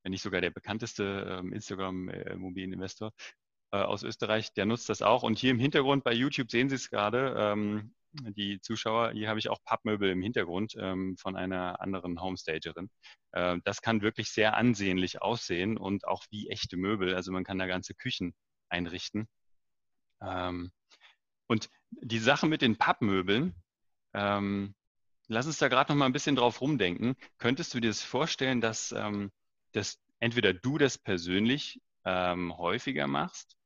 wenn 0.03 0.11
nicht 0.11 0.23
sogar 0.23 0.41
der 0.41 0.51
bekannteste 0.51 1.39
ähm, 1.39 1.53
Instagram-Immobilieninvestor 1.53 3.11
äh, 3.71 3.77
aus 3.77 4.03
Österreich, 4.03 4.53
der 4.53 4.65
nutzt 4.65 4.89
das 4.89 5.01
auch. 5.01 5.23
Und 5.23 5.37
hier 5.37 5.51
im 5.51 5.59
Hintergrund 5.59 6.03
bei 6.03 6.13
YouTube 6.13 6.49
sehen 6.49 6.69
Sie 6.69 6.75
es 6.75 6.89
gerade, 6.89 7.35
ähm, 7.37 7.93
die 8.13 8.59
Zuschauer, 8.61 9.11
hier 9.11 9.29
habe 9.29 9.39
ich 9.39 9.49
auch 9.49 9.59
Pappmöbel 9.63 10.09
im 10.09 10.21
Hintergrund 10.21 10.75
ähm, 10.77 11.15
von 11.17 11.35
einer 11.35 11.79
anderen 11.81 12.21
Homestagerin. 12.21 12.89
Äh, 13.31 13.57
das 13.63 13.81
kann 13.81 14.01
wirklich 14.01 14.31
sehr 14.31 14.55
ansehnlich 14.57 15.21
aussehen 15.21 15.77
und 15.77 16.07
auch 16.07 16.25
wie 16.29 16.49
echte 16.49 16.77
Möbel. 16.77 17.15
Also 17.15 17.31
man 17.31 17.43
kann 17.43 17.59
da 17.59 17.67
ganze 17.67 17.93
Küchen 17.93 18.33
einrichten. 18.69 19.27
Ähm, 20.21 20.71
und 21.47 21.69
die 21.91 22.19
Sache 22.19 22.47
mit 22.47 22.61
den 22.61 22.77
Pappmöbeln, 22.77 23.55
ähm, 24.13 24.75
lass 25.27 25.47
uns 25.47 25.57
da 25.57 25.67
gerade 25.67 25.91
noch 25.91 25.97
mal 25.97 26.05
ein 26.05 26.13
bisschen 26.13 26.35
drauf 26.35 26.61
rumdenken. 26.61 27.15
Könntest 27.37 27.73
du 27.73 27.79
dir 27.79 27.89
das 27.89 28.03
vorstellen, 28.03 28.61
dass 28.61 28.91
ähm, 28.91 29.31
dass 29.71 29.99
entweder 30.19 30.53
du 30.53 30.77
das 30.77 30.97
persönlich 30.97 31.81
ähm, 32.05 32.57
häufiger 32.57 33.07
machst 33.07 33.57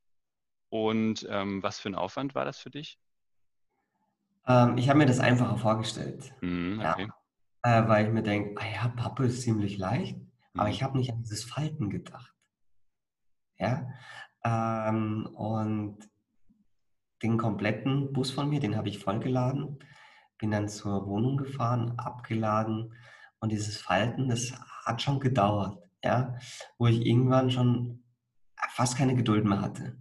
und 0.70 1.26
ähm, 1.30 1.64
was 1.64 1.80
für 1.80 1.90
ein 1.90 1.96
Aufwand 1.96 2.36
war 2.36 2.46
das 2.46 2.60
für 2.60 2.70
dich? 2.70 3.00
Ähm, 4.48 4.78
ich 4.78 4.90
habe 4.90 5.00
mir 5.00 5.06
das 5.06 5.20
einfacher 5.20 5.58
vorgestellt. 5.58 6.34
Mm, 6.42 6.80
okay. 6.80 7.08
ja, 7.64 7.80
äh, 7.84 7.88
weil 7.88 8.06
ich 8.06 8.14
mir 8.14 8.24
denke, 8.24 8.62
ah 8.62 8.66
ja, 8.66 8.88
Pappe 8.90 9.26
ist 9.26 9.42
ziemlich 9.42 9.78
leicht, 9.78 10.18
mm. 10.18 10.60
aber 10.60 10.70
ich 10.70 10.82
mhm. 10.82 10.86
habe 10.86 10.98
nicht 10.98 11.12
an 11.12 11.22
dieses 11.22 11.44
Falten 11.44 11.90
gedacht. 11.90 12.34
Ja, 13.58 13.90
ähm, 14.44 15.28
und 15.34 15.98
den 17.24 17.38
kompletten 17.38 18.12
Bus 18.12 18.32
von 18.32 18.50
mir, 18.50 18.60
den 18.60 18.76
habe 18.76 18.90
ich 18.90 19.00
vollgeladen, 19.00 19.80
bin 20.38 20.52
dann 20.52 20.68
zur 20.68 21.08
Wohnung 21.08 21.38
gefahren, 21.38 21.98
abgeladen 21.98 22.94
und 23.40 23.52
dieses 23.52 23.78
Falten, 23.78 24.28
das 24.28 24.52
hat 24.86 25.02
schon 25.02 25.20
gedauert 25.20 25.80
ja, 26.06 26.38
wo 26.78 26.88
ich 26.88 27.06
irgendwann 27.06 27.52
schon 27.52 28.04
fast 28.70 28.98
keine 28.98 29.16
Geduld 29.16 29.44
mehr 29.44 29.62
hatte. 29.62 29.98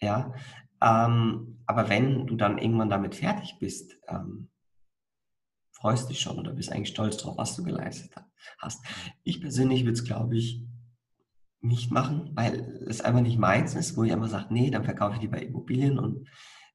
Ja, 0.00 0.32
ähm, 0.80 1.53
aber 1.66 1.88
wenn 1.88 2.26
du 2.26 2.36
dann 2.36 2.58
irgendwann 2.58 2.90
damit 2.90 3.14
fertig 3.14 3.56
bist, 3.58 3.96
ähm, 4.08 4.50
freust 5.72 6.08
dich 6.08 6.20
schon 6.20 6.38
oder 6.38 6.52
bist 6.52 6.72
eigentlich 6.72 6.88
stolz 6.88 7.16
drauf, 7.18 7.36
was 7.36 7.56
du 7.56 7.62
geleistet 7.62 8.14
hast. 8.58 8.84
Ich 9.22 9.40
persönlich 9.40 9.82
würde 9.82 9.92
es, 9.92 10.04
glaube 10.04 10.36
ich, 10.36 10.64
nicht 11.60 11.90
machen, 11.90 12.30
weil 12.34 12.84
es 12.86 13.00
einfach 13.00 13.22
nicht 13.22 13.38
meins 13.38 13.74
ist, 13.74 13.96
wo 13.96 14.04
ich 14.04 14.12
einfach 14.12 14.28
sage, 14.28 14.52
nee, 14.52 14.70
dann 14.70 14.84
verkaufe 14.84 15.16
ich 15.16 15.22
lieber 15.22 15.40
Immobilien 15.40 15.98
und 15.98 16.28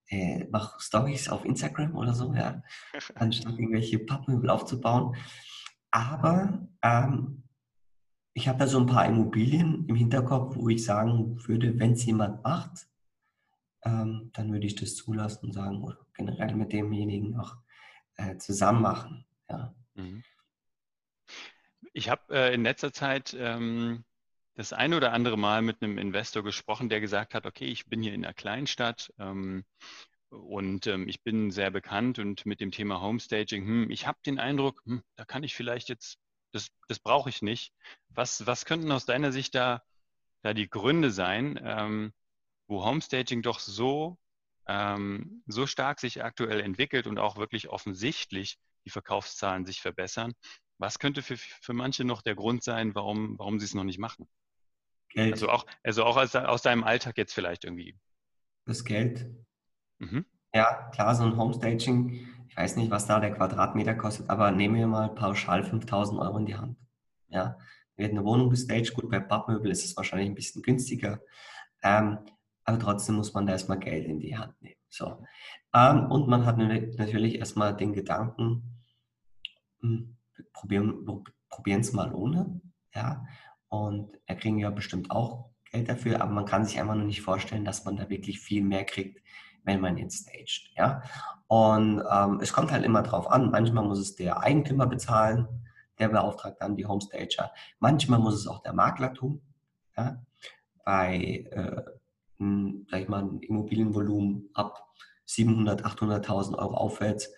äh, 0.10 0.45
mache 0.52 0.80
Stories 0.80 1.30
auf 1.30 1.45
Instagram 1.45 1.95
oder 1.95 2.13
so, 2.13 2.34
ja, 2.34 2.63
anstatt 3.15 3.54
irgendwelche 3.54 3.99
Pappmöbel 3.99 4.49
aufzubauen. 4.49 5.15
Aber 5.91 6.67
ähm, 6.82 7.43
ich 8.34 8.47
habe 8.47 8.60
da 8.60 8.67
so 8.67 8.80
ein 8.80 8.86
paar 8.86 9.06
Immobilien 9.06 9.86
im 9.88 9.95
Hinterkopf, 9.95 10.56
wo 10.56 10.69
ich 10.69 10.84
sagen 10.84 11.38
würde, 11.47 11.80
wenn 11.80 11.93
es 11.93 12.06
jemand 12.06 12.43
macht, 12.43 12.88
ähm, 13.83 14.31
dann 14.33 14.51
würde 14.51 14.67
ich 14.67 14.75
das 14.75 14.95
zulassen 14.95 15.47
und 15.47 15.53
sagen, 15.53 15.83
oder 15.83 15.97
generell 16.13 16.55
mit 16.55 16.73
demjenigen 16.73 17.39
auch 17.39 17.55
äh, 18.15 18.37
zusammen 18.37 18.81
machen. 18.81 19.25
Ja. 19.49 19.73
Mhm. 19.95 20.23
Ich 21.93 22.09
habe 22.09 22.33
äh, 22.33 22.53
in 22.53 22.63
letzter 22.63 22.93
Zeit 22.93 23.35
ähm, 23.37 24.03
das 24.55 24.73
ein 24.73 24.93
oder 24.93 25.13
andere 25.13 25.37
Mal 25.37 25.61
mit 25.61 25.81
einem 25.81 25.97
Investor 25.97 26.43
gesprochen, 26.43 26.89
der 26.89 26.99
gesagt 26.99 27.33
hat, 27.33 27.45
okay, 27.45 27.65
ich 27.65 27.87
bin 27.87 28.03
hier 28.03 28.13
in 28.13 28.25
einer 28.25 28.33
Kleinstadt 28.33 29.13
ähm, 29.17 29.63
und 30.29 30.85
ähm, 30.87 31.07
ich 31.07 31.23
bin 31.23 31.51
sehr 31.51 31.71
bekannt 31.71 32.19
und 32.19 32.45
mit 32.45 32.59
dem 32.59 32.71
Thema 32.71 33.01
Homestaging, 33.01 33.65
hm, 33.65 33.91
ich 33.91 34.05
habe 34.05 34.19
den 34.25 34.39
Eindruck, 34.39 34.81
hm, 34.85 35.01
da 35.15 35.25
kann 35.25 35.43
ich 35.43 35.55
vielleicht 35.55 35.89
jetzt 35.89 36.19
das, 36.51 36.69
das 36.87 36.99
brauche 36.99 37.29
ich 37.29 37.41
nicht. 37.41 37.73
Was, 38.09 38.45
was 38.45 38.65
könnten 38.65 38.91
aus 38.91 39.05
deiner 39.05 39.31
Sicht 39.31 39.55
da, 39.55 39.83
da 40.41 40.53
die 40.53 40.69
Gründe 40.69 41.11
sein, 41.11 41.59
ähm, 41.63 42.13
wo 42.69 42.86
Homestaging 42.86 43.41
doch 43.41 43.60
so, 43.60 44.17
ähm, 44.67 45.43
so 45.47 45.67
stark 45.67 45.99
sich 45.99 46.23
aktuell 46.23 46.62
entwickelt 46.62 47.08
und 47.08 47.17
auch 47.19 47.38
wirklich 47.38 47.69
offensichtlich 47.69 48.58
die 48.86 48.89
Verkaufszahlen 48.89 49.65
sich 49.65 49.82
verbessern? 49.82 50.34
Was 50.77 50.99
könnte 50.99 51.21
für, 51.21 51.36
für 51.36 51.73
manche 51.73 52.05
noch 52.05 52.21
der 52.21 52.36
Grund 52.36 52.63
sein, 52.63 52.95
warum, 52.95 53.38
warum 53.38 53.60
sie 53.60 53.65
es 53.65 53.73
noch 53.73 53.84
nicht 53.84 53.99
machen? 53.99 54.29
Geld. 55.10 55.34
Also 55.34 55.49
auch, 55.49 55.65
also 55.84 56.05
auch 56.05 56.15
aus, 56.15 56.36
aus 56.36 56.62
deinem 56.62 56.86
Alltag 56.86 57.17
jetzt 57.17 57.34
vielleicht 57.34 57.65
irgendwie. 57.65 57.97
Das 58.65 58.86
Geld. 58.86 59.29
Mhm. 59.97 60.25
Ja, 60.53 60.89
klar, 60.91 61.15
so 61.15 61.23
ein 61.23 61.36
Homestaging 61.36 62.39
ich 62.49 62.58
weiß 62.58 62.75
nicht, 62.77 62.91
was 62.91 63.05
da 63.05 63.19
der 63.19 63.32
Quadratmeter 63.32 63.93
kostet, 63.93 64.29
aber 64.29 64.51
nehmen 64.51 64.75
wir 64.75 64.88
mal 64.88 65.13
pauschal 65.13 65.63
5000 65.63 66.19
Euro 66.19 66.38
in 66.39 66.45
die 66.45 66.55
Hand. 66.55 66.77
Ja, 67.29 67.58
wird 67.95 68.12
eine 68.12 68.25
Wohnung 68.25 68.49
gestaged, 68.49 68.93
gut, 68.95 69.10
bei 69.10 69.19
Pappmöbel 69.19 69.71
ist 69.71 69.86
es 69.86 69.95
wahrscheinlich 69.95 70.29
ein 70.29 70.36
bisschen 70.36 70.63
günstiger, 70.63 71.21
ähm, 71.84 72.17
aber 72.69 72.77
trotzdem 72.77 73.15
muss 73.15 73.34
man 73.34 73.47
da 73.47 73.53
erstmal 73.53 73.79
Geld 73.79 74.05
in 74.05 74.19
die 74.19 74.38
Hand 74.38 74.62
nehmen. 74.62 74.75
So. 74.89 75.25
Ähm, 75.73 76.05
und 76.12 76.27
man 76.27 76.45
hat 76.45 76.60
natürlich 76.60 77.39
erstmal 77.39 77.75
den 77.75 77.93
Gedanken, 77.93 78.79
hm, 79.82 80.17
probieren 80.53 81.82
es 81.82 81.93
mal 81.93 82.13
ohne. 82.13 82.62
Ja, 82.93 83.25
und 83.69 84.19
er 84.27 84.36
kriegen 84.36 84.60
ja 84.60 84.69
bestimmt 84.69 85.10
auch 85.10 85.49
Geld 85.71 85.89
dafür, 85.89 86.21
aber 86.21 86.32
man 86.32 86.45
kann 86.45 86.63
sich 86.63 86.79
einfach 86.79 86.93
nur 86.93 87.05
nicht 87.05 87.23
vorstellen, 87.23 87.65
dass 87.65 87.86
man 87.86 87.97
da 87.97 88.08
wirklich 88.08 88.39
viel 88.39 88.63
mehr 88.63 88.84
kriegt, 88.84 89.19
wenn 89.63 89.82
man 89.82 89.97
ihn 89.97 90.12
staged. 90.12 90.69
Ja? 90.75 91.01
Und 91.47 92.03
ähm, 92.12 92.39
es 92.39 92.53
kommt 92.53 92.71
halt 92.71 92.86
immer 92.86 93.01
drauf 93.01 93.32
an. 93.32 93.49
Manchmal 93.49 93.84
muss 93.84 93.97
es 93.97 94.15
der 94.15 94.41
Eigentümer 94.41 94.86
bezahlen, 94.86 95.47
der 95.97 96.10
beauftragt 96.10 96.62
dann 96.62 96.75
die 96.75 96.86
Homestager. 96.86 97.51
Manchmal 97.79 98.19
muss 98.19 98.36
es 98.36 98.45
auch 98.45 98.62
der 98.62 98.73
Makler 98.73 99.12
tun. 99.15 99.41
Ja? 99.97 100.23
Bei, 100.86 101.17
äh, 101.49 101.98
sag 102.39 103.02
ich 103.02 103.08
mal, 103.08 103.23
ein 103.23 103.39
Immobilienvolumen 103.39 104.49
ab 104.54 104.88
700, 105.25 105.86
800.000 105.86 106.58
Euro 106.58 106.75
aufwärts 106.75 107.32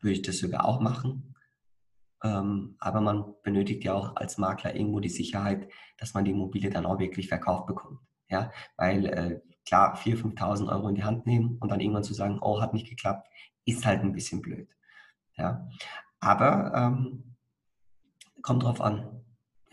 würde 0.00 0.14
ich 0.14 0.22
das 0.22 0.38
sogar 0.38 0.64
auch 0.64 0.80
machen. 0.80 1.34
Ähm, 2.24 2.76
aber 2.78 3.00
man 3.00 3.34
benötigt 3.42 3.84
ja 3.84 3.94
auch 3.94 4.16
als 4.16 4.38
Makler 4.38 4.74
irgendwo 4.74 5.00
die 5.00 5.08
Sicherheit, 5.08 5.70
dass 5.98 6.14
man 6.14 6.24
die 6.24 6.30
Immobilie 6.30 6.70
dann 6.70 6.86
auch 6.86 6.98
wirklich 6.98 7.28
verkauft 7.28 7.66
bekommt. 7.66 8.00
Ja, 8.28 8.50
weil 8.76 9.06
äh, 9.06 9.40
klar, 9.66 9.96
4.000, 9.96 10.34
5.000 10.34 10.68
Euro 10.72 10.88
in 10.88 10.94
die 10.96 11.04
Hand 11.04 11.26
nehmen 11.26 11.58
und 11.60 11.70
dann 11.70 11.80
irgendwann 11.80 12.02
zu 12.02 12.14
sagen, 12.14 12.38
oh, 12.40 12.60
hat 12.60 12.72
nicht 12.72 12.88
geklappt, 12.88 13.28
ist 13.64 13.84
halt 13.84 14.00
ein 14.00 14.12
bisschen 14.12 14.40
blöd. 14.40 14.68
Ja, 15.36 15.68
aber 16.18 16.72
ähm, 16.74 17.36
kommt 18.42 18.62
drauf 18.62 18.80
an. 18.80 19.25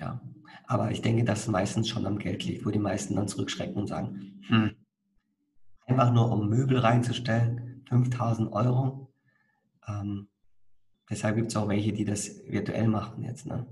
Ja, 0.03 0.21
aber 0.65 0.91
ich 0.91 1.01
denke, 1.01 1.23
dass 1.23 1.41
es 1.41 1.47
meistens 1.47 1.87
schon 1.87 2.05
am 2.05 2.19
Geld 2.19 2.43
liegt, 2.43 2.65
wo 2.65 2.71
die 2.71 2.79
meisten 2.79 3.15
dann 3.15 3.29
zurückschrecken 3.29 3.75
und 3.75 3.87
sagen, 3.87 4.41
hm, 4.47 4.75
einfach 5.85 6.11
nur 6.11 6.29
um 6.29 6.49
Möbel 6.49 6.79
reinzustellen, 6.79 7.85
5.000 7.89 8.51
Euro. 8.51 9.13
Ähm, 9.87 10.27
deshalb 11.09 11.37
gibt 11.37 11.51
es 11.51 11.55
auch 11.55 11.69
welche, 11.69 11.93
die 11.93 12.03
das 12.03 12.43
virtuell 12.47 12.89
machen 12.89 13.23
jetzt. 13.23 13.45
Ne? 13.45 13.65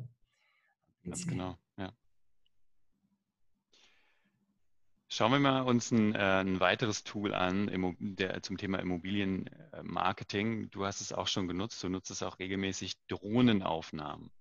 Ganz 1.03 1.27
genau. 1.27 1.57
Schauen 5.13 5.33
wir 5.33 5.39
mal 5.39 5.63
uns 5.63 5.91
ein, 5.91 6.15
äh, 6.15 6.39
ein 6.39 6.61
weiteres 6.61 7.03
Tool 7.03 7.33
an 7.33 7.69
der, 7.99 8.41
zum 8.43 8.57
Thema 8.57 8.79
Immobilienmarketing. 8.79 10.69
Du 10.69 10.85
hast 10.85 11.01
es 11.01 11.11
auch 11.11 11.27
schon 11.27 11.49
genutzt, 11.49 11.83
du 11.83 11.89
nutzt 11.89 12.11
es 12.11 12.23
auch 12.23 12.39
regelmäßig, 12.39 12.95
Drohnenaufnahmen. 13.09 14.31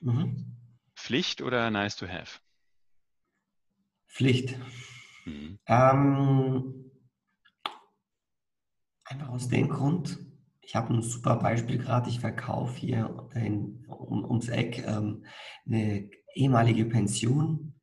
Mhm. 0.00 0.56
Pflicht 1.00 1.42
oder 1.42 1.70
nice 1.70 1.96
to 1.96 2.06
have? 2.06 2.40
Pflicht. 4.06 4.58
Mhm. 5.24 5.58
Ähm, 5.66 6.90
einfach 9.04 9.28
aus 9.28 9.48
dem 9.48 9.68
Grund, 9.68 10.18
ich 10.60 10.76
habe 10.76 10.94
ein 10.94 11.02
super 11.02 11.36
Beispiel 11.36 11.78
gerade, 11.78 12.08
ich 12.10 12.20
verkaufe 12.20 12.78
hier 12.78 13.28
in, 13.34 13.84
um, 13.88 14.24
ums 14.24 14.48
Eck 14.48 14.84
ähm, 14.86 15.24
eine 15.66 16.08
ehemalige 16.34 16.84
Pension 16.84 17.74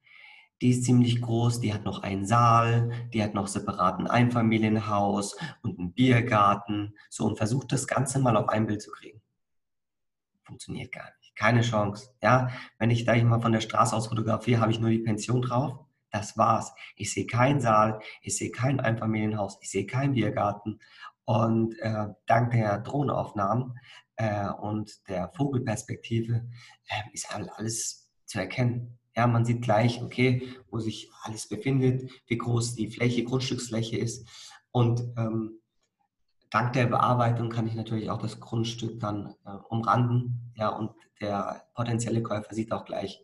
die 0.62 0.71
ist 0.71 0.86
ziemlich 0.86 1.21
groß, 1.21 1.60
die 1.60 1.73
hat 1.73 1.86
noch 1.86 2.01
einen 2.01 2.25
Saal, 2.25 3.10
die 3.13 3.21
hat 3.21 3.36
noch 3.36 3.47
separaten 3.47 4.08
Einfamilienhaus 4.08 5.38
und 5.62 5.77
einen 5.77 5.93
Biergarten. 5.93 6.95
So 7.10 7.25
und 7.25 7.38
versucht 7.38 7.71
das 7.71 7.86
Ganze 7.86 8.19
mal 8.19 8.36
auf 8.36 8.49
ein 8.49 8.65
Bild 8.65 8.82
zu 8.82 8.91
kriegen. 8.91 9.21
Funktioniert 10.43 10.91
gar 10.91 11.06
nicht. 11.06 11.16
Keine 11.38 11.62
Chance. 11.62 12.10
Ja, 12.21 12.50
wenn 12.80 12.89
ich 12.89 13.06
da 13.06 13.15
mal 13.23 13.41
von 13.41 13.52
der 13.52 13.62
Straße 13.62 13.95
aus 13.95 14.08
fotografiere, 14.08 14.60
habe 14.60 14.71
ich 14.71 14.80
nur 14.80 14.89
die 14.89 15.00
Pension 15.00 15.41
drauf. 15.41 15.80
Das 16.12 16.38
war's. 16.38 16.73
Ich 16.95 17.13
sehe 17.13 17.28
keinen 17.28 17.62
Saal, 17.62 18.00
ich 18.21 18.38
sehe 18.38 18.50
kein 18.50 18.80
Einfamilienhaus, 18.80 19.58
ich 19.62 19.69
sehe 19.69 19.86
keinen 19.86 20.13
Biergarten. 20.13 20.80
Und 21.26 21.78
äh, 21.80 22.08
dank 22.26 22.52
der 22.52 22.80
Drohnenaufnahmen 22.80 23.78
äh, 24.15 24.50
und 24.50 25.08
der 25.10 25.30
Vogelperspektive 25.36 26.47
äh, 26.88 27.13
ist 27.13 27.32
alles 27.32 28.10
zu 28.26 28.39
erkennen. 28.39 28.97
Ja, 29.15 29.28
man 29.28 29.45
sieht 29.45 29.62
gleich, 29.62 30.02
okay, 30.02 30.47
wo 30.71 30.80
sich 30.80 31.10
alles 31.23 31.47
befindet, 31.50 32.10
wie 32.28 32.38
groß 32.38 32.76
die 32.76 32.88
Fläche, 32.88 33.23
Grundstücksfläche 33.23 33.97
ist. 33.97 34.28
Und 34.71 35.02
ähm, 35.17 35.60
dank 36.49 36.73
der 36.73 36.88
Bearbeitung 36.88 37.49
kann 37.49 37.67
ich 37.67 37.75
natürlich 37.75 38.10
auch 38.10 38.21
das 38.21 38.39
Grundstück 38.39 38.99
dann 38.99 39.36
äh, 39.45 39.51
umranden. 39.69 40.53
Ja, 40.55 40.69
und 40.69 40.91
der 41.21 41.67
potenzielle 41.73 42.21
Käufer 42.21 42.53
sieht 42.53 42.71
auch 42.71 42.86
gleich, 42.86 43.23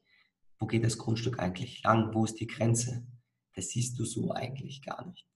wo 0.60 0.68
geht 0.68 0.84
das 0.84 0.98
Grundstück 0.98 1.40
eigentlich 1.40 1.84
lang, 1.84 2.14
wo 2.14 2.26
ist 2.26 2.40
die 2.40 2.48
Grenze. 2.48 3.06
Das 3.56 3.70
siehst 3.70 4.00
du 4.00 4.06
so 4.06 4.32
eigentlich 4.32 4.82
gar 4.82 5.06
nicht. 5.06 5.28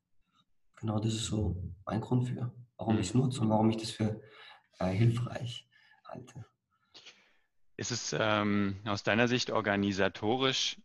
Genau, 0.76 1.00
das 1.00 1.14
ist 1.14 1.26
so 1.26 1.56
mein 1.86 2.02
Grund 2.02 2.30
für, 2.30 2.54
warum 2.78 2.96
mhm. 2.96 3.02
ich 3.02 3.08
es 3.08 3.14
nutze 3.14 3.42
und 3.42 3.50
warum 3.50 3.70
ich 3.70 3.78
das 3.78 3.92
für 3.92 4.22
äh, 4.80 4.90
hilfreich 4.90 5.68
halte. 6.06 6.46
Ist 7.78 7.92
es 7.92 8.16
ähm, 8.18 8.80
aus 8.86 9.04
deiner 9.04 9.28
Sicht 9.28 9.52
organisatorisch 9.52 10.80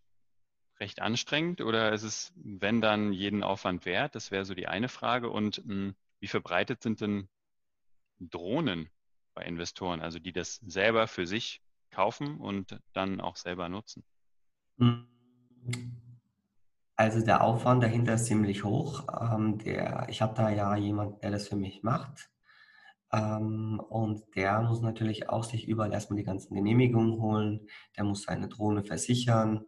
recht 0.78 1.00
anstrengend 1.00 1.60
oder 1.60 1.92
ist 1.92 2.02
es, 2.02 2.32
wenn 2.36 2.80
dann, 2.80 3.12
jeden 3.12 3.42
Aufwand 3.42 3.86
wert? 3.86 4.14
Das 4.14 4.30
wäre 4.30 4.44
so 4.44 4.54
die 4.54 4.66
eine 4.66 4.88
Frage. 4.88 5.30
Und 5.30 5.64
mh, 5.64 5.74
hm, 5.74 5.94
wie 6.22 6.28
verbreitet 6.28 6.82
sind 6.82 7.00
denn 7.00 7.28
Drohnen 8.20 8.88
bei 9.34 9.42
Investoren, 9.44 10.00
also 10.00 10.20
die 10.20 10.32
das 10.32 10.56
selber 10.64 11.08
für 11.08 11.26
sich 11.26 11.60
kaufen 11.90 12.38
und 12.38 12.78
dann 12.92 13.20
auch 13.20 13.34
selber 13.34 13.68
nutzen? 13.68 14.04
Also 16.94 17.24
der 17.24 17.42
Aufwand 17.42 17.82
dahinter 17.82 18.14
ist 18.14 18.26
ziemlich 18.26 18.62
hoch. 18.62 19.04
Ähm, 19.20 19.58
der, 19.58 20.06
ich 20.08 20.22
habe 20.22 20.34
da 20.34 20.48
ja 20.48 20.76
jemanden, 20.76 21.18
der 21.20 21.32
das 21.32 21.48
für 21.48 21.56
mich 21.56 21.82
macht. 21.82 22.30
Ähm, 23.12 23.80
und 23.88 24.22
der 24.36 24.62
muss 24.62 24.80
natürlich 24.80 25.28
auch 25.28 25.42
sich 25.42 25.66
überall 25.66 25.92
erstmal 25.92 26.18
die 26.18 26.24
ganzen 26.24 26.54
Genehmigungen 26.54 27.20
holen. 27.20 27.66
Der 27.96 28.04
muss 28.04 28.22
seine 28.22 28.46
Drohne 28.46 28.84
versichern. 28.84 29.66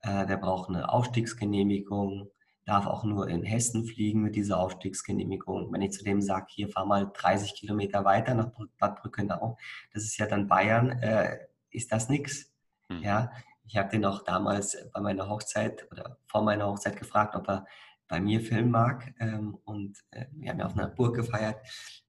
Äh, 0.00 0.26
der 0.26 0.38
braucht 0.38 0.70
eine 0.70 0.88
Aufstiegsgenehmigung. 0.88 2.30
Darf 2.64 2.86
auch 2.86 3.04
nur 3.04 3.28
in 3.28 3.42
Hessen 3.42 3.84
fliegen 3.84 4.22
mit 4.22 4.36
dieser 4.36 4.58
Aufstiegsgenehmigung. 4.58 5.72
Wenn 5.72 5.82
ich 5.82 5.92
zu 5.92 6.04
dem 6.04 6.22
sage, 6.22 6.46
hier 6.48 6.68
fahr 6.68 6.86
mal 6.86 7.10
30 7.12 7.54
Kilometer 7.54 8.04
weiter 8.04 8.34
nach 8.34 8.50
Bad 8.78 9.00
Brückenau, 9.00 9.56
das 9.92 10.04
ist 10.04 10.16
ja 10.18 10.26
dann 10.26 10.46
Bayern, 10.46 10.90
äh, 10.90 11.38
ist 11.70 11.90
das 11.90 12.08
nichts. 12.08 12.52
Hm. 12.88 13.02
Ja, 13.02 13.32
ich 13.66 13.76
habe 13.76 13.90
den 13.90 14.04
auch 14.04 14.22
damals 14.24 14.76
bei 14.92 15.00
meiner 15.00 15.28
Hochzeit 15.28 15.90
oder 15.90 16.18
vor 16.26 16.42
meiner 16.42 16.66
Hochzeit 16.66 16.96
gefragt, 16.96 17.34
ob 17.34 17.48
er 17.48 17.66
bei 18.08 18.20
mir 18.20 18.40
filmen 18.40 18.70
mag. 18.70 19.14
Ähm, 19.18 19.58
und 19.64 19.98
äh, 20.10 20.26
wir 20.32 20.50
haben 20.50 20.58
ja 20.58 20.66
auf 20.66 20.76
einer 20.76 20.88
Burg 20.88 21.16
gefeiert. 21.16 21.56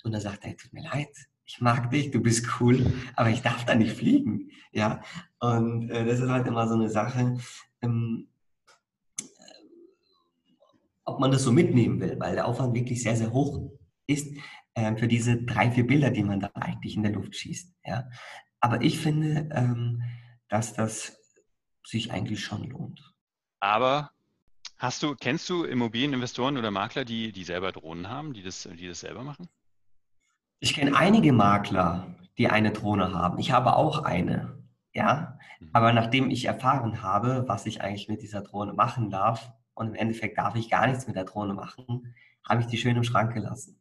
Und 0.03 0.11
da 0.11 0.19
sagt 0.19 0.45
er, 0.45 0.57
tut 0.57 0.73
mir 0.73 0.83
leid, 0.83 1.09
ich 1.45 1.61
mag 1.61 1.89
dich, 1.91 2.11
du 2.11 2.21
bist 2.21 2.47
cool, 2.59 2.85
aber 3.15 3.29
ich 3.29 3.41
darf 3.41 3.65
da 3.65 3.75
nicht 3.75 3.95
fliegen. 3.95 4.49
Ja, 4.71 5.01
und 5.39 5.89
äh, 5.89 6.05
das 6.05 6.19
ist 6.19 6.29
halt 6.29 6.47
immer 6.47 6.67
so 6.67 6.75
eine 6.75 6.89
Sache, 6.89 7.37
ähm, 7.81 8.27
äh, 8.27 8.32
ob 11.05 11.19
man 11.19 11.31
das 11.31 11.43
so 11.43 11.51
mitnehmen 11.51 11.99
will, 11.99 12.19
weil 12.19 12.35
der 12.35 12.47
Aufwand 12.47 12.73
wirklich 12.73 13.03
sehr, 13.03 13.15
sehr 13.15 13.31
hoch 13.31 13.71
ist 14.07 14.35
äh, 14.73 14.95
für 14.95 15.07
diese 15.07 15.43
drei, 15.43 15.71
vier 15.71 15.85
Bilder, 15.85 16.11
die 16.11 16.23
man 16.23 16.39
da 16.39 16.51
eigentlich 16.55 16.95
in 16.95 17.03
der 17.03 17.11
Luft 17.11 17.35
schießt. 17.35 17.73
Ja, 17.85 18.09
aber 18.59 18.81
ich 18.81 18.99
finde, 18.99 19.49
ähm, 19.51 20.01
dass 20.49 20.73
das 20.73 21.17
sich 21.85 22.11
eigentlich 22.11 22.43
schon 22.43 22.69
lohnt. 22.69 23.13
Aber 23.59 24.13
Hast 24.83 25.01
du, 25.01 25.15
kennst 25.15 25.49
du 25.49 25.63
Immobilieninvestoren 25.63 26.57
oder 26.57 26.69
Makler, 26.69 27.05
die, 27.05 27.31
die 27.31 27.45
selber 27.45 27.71
Drohnen 27.71 28.09
haben, 28.09 28.33
die 28.33 28.43
das, 28.43 28.67
die 28.77 28.85
das 28.85 28.99
selber 28.99 29.23
machen? 29.23 29.47
Ich 30.59 30.73
kenne 30.73 30.97
einige 30.97 31.31
Makler, 31.31 32.15
die 32.37 32.49
eine 32.49 32.71
Drohne 32.71 33.13
haben. 33.13 33.39
Ich 33.39 33.53
habe 33.53 33.77
auch 33.77 34.03
eine. 34.03 34.61
Ja, 34.93 35.37
mhm. 35.61 35.69
aber 35.71 35.93
nachdem 35.93 36.29
ich 36.29 36.43
erfahren 36.43 37.01
habe, 37.01 37.45
was 37.47 37.65
ich 37.65 37.81
eigentlich 37.81 38.09
mit 38.09 38.21
dieser 38.21 38.41
Drohne 38.41 38.73
machen 38.73 39.09
darf, 39.09 39.53
und 39.75 39.87
im 39.87 39.95
Endeffekt 39.95 40.37
darf 40.37 40.55
ich 40.55 40.69
gar 40.69 40.87
nichts 40.87 41.07
mit 41.07 41.15
der 41.15 41.25
Drohne 41.25 41.53
machen, 41.53 42.15
habe 42.47 42.61
ich 42.61 42.67
die 42.67 42.77
schön 42.77 42.95
im 42.95 43.03
Schrank 43.03 43.33
gelassen. 43.33 43.79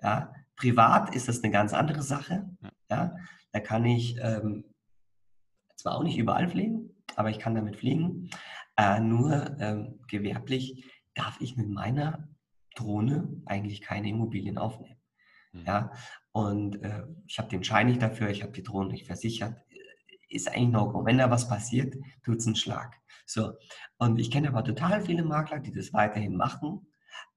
Ja, 0.00 0.32
privat 0.56 1.14
ist 1.14 1.28
das 1.28 1.42
eine 1.42 1.52
ganz 1.52 1.72
andere 1.72 2.02
Sache. 2.02 2.48
Ja, 2.90 3.16
da 3.52 3.60
kann 3.60 3.84
ich 3.84 4.16
ähm, 4.20 4.64
zwar 5.76 5.96
auch 5.96 6.02
nicht 6.02 6.18
überall 6.18 6.48
fliegen, 6.48 6.90
aber 7.16 7.30
ich 7.30 7.38
kann 7.38 7.54
damit 7.54 7.76
fliegen. 7.76 8.30
Äh, 8.76 9.00
nur 9.00 9.58
ähm, 9.60 10.00
gewerblich 10.08 10.84
darf 11.14 11.40
ich 11.40 11.56
mit 11.56 11.68
meiner 11.68 12.28
Drohne 12.74 13.28
eigentlich 13.46 13.80
keine 13.80 14.08
Immobilien 14.08 14.58
aufnehmen. 14.58 15.00
Mhm. 15.52 15.64
Ja, 15.66 15.92
und 16.32 16.82
äh, 16.82 17.04
ich 17.26 17.38
habe 17.38 17.48
den 17.48 17.64
Schein 17.64 17.86
nicht 17.86 18.02
dafür, 18.02 18.28
ich 18.28 18.42
habe 18.42 18.52
die 18.52 18.62
Drohne 18.62 18.90
nicht 18.90 19.06
versichert. 19.06 19.56
Ist 20.28 20.48
eigentlich 20.48 20.70
No-Go. 20.70 21.04
Wenn 21.04 21.18
da 21.18 21.30
was 21.30 21.48
passiert, 21.48 21.94
tut 22.22 22.38
es 22.38 22.46
einen 22.46 22.56
Schlag. 22.56 22.96
So. 23.26 23.54
Und 23.98 24.18
ich 24.18 24.30
kenne 24.30 24.48
aber 24.48 24.64
total 24.64 25.02
viele 25.02 25.24
Makler, 25.24 25.58
die 25.58 25.72
das 25.72 25.92
weiterhin 25.92 26.36
machen, 26.36 26.86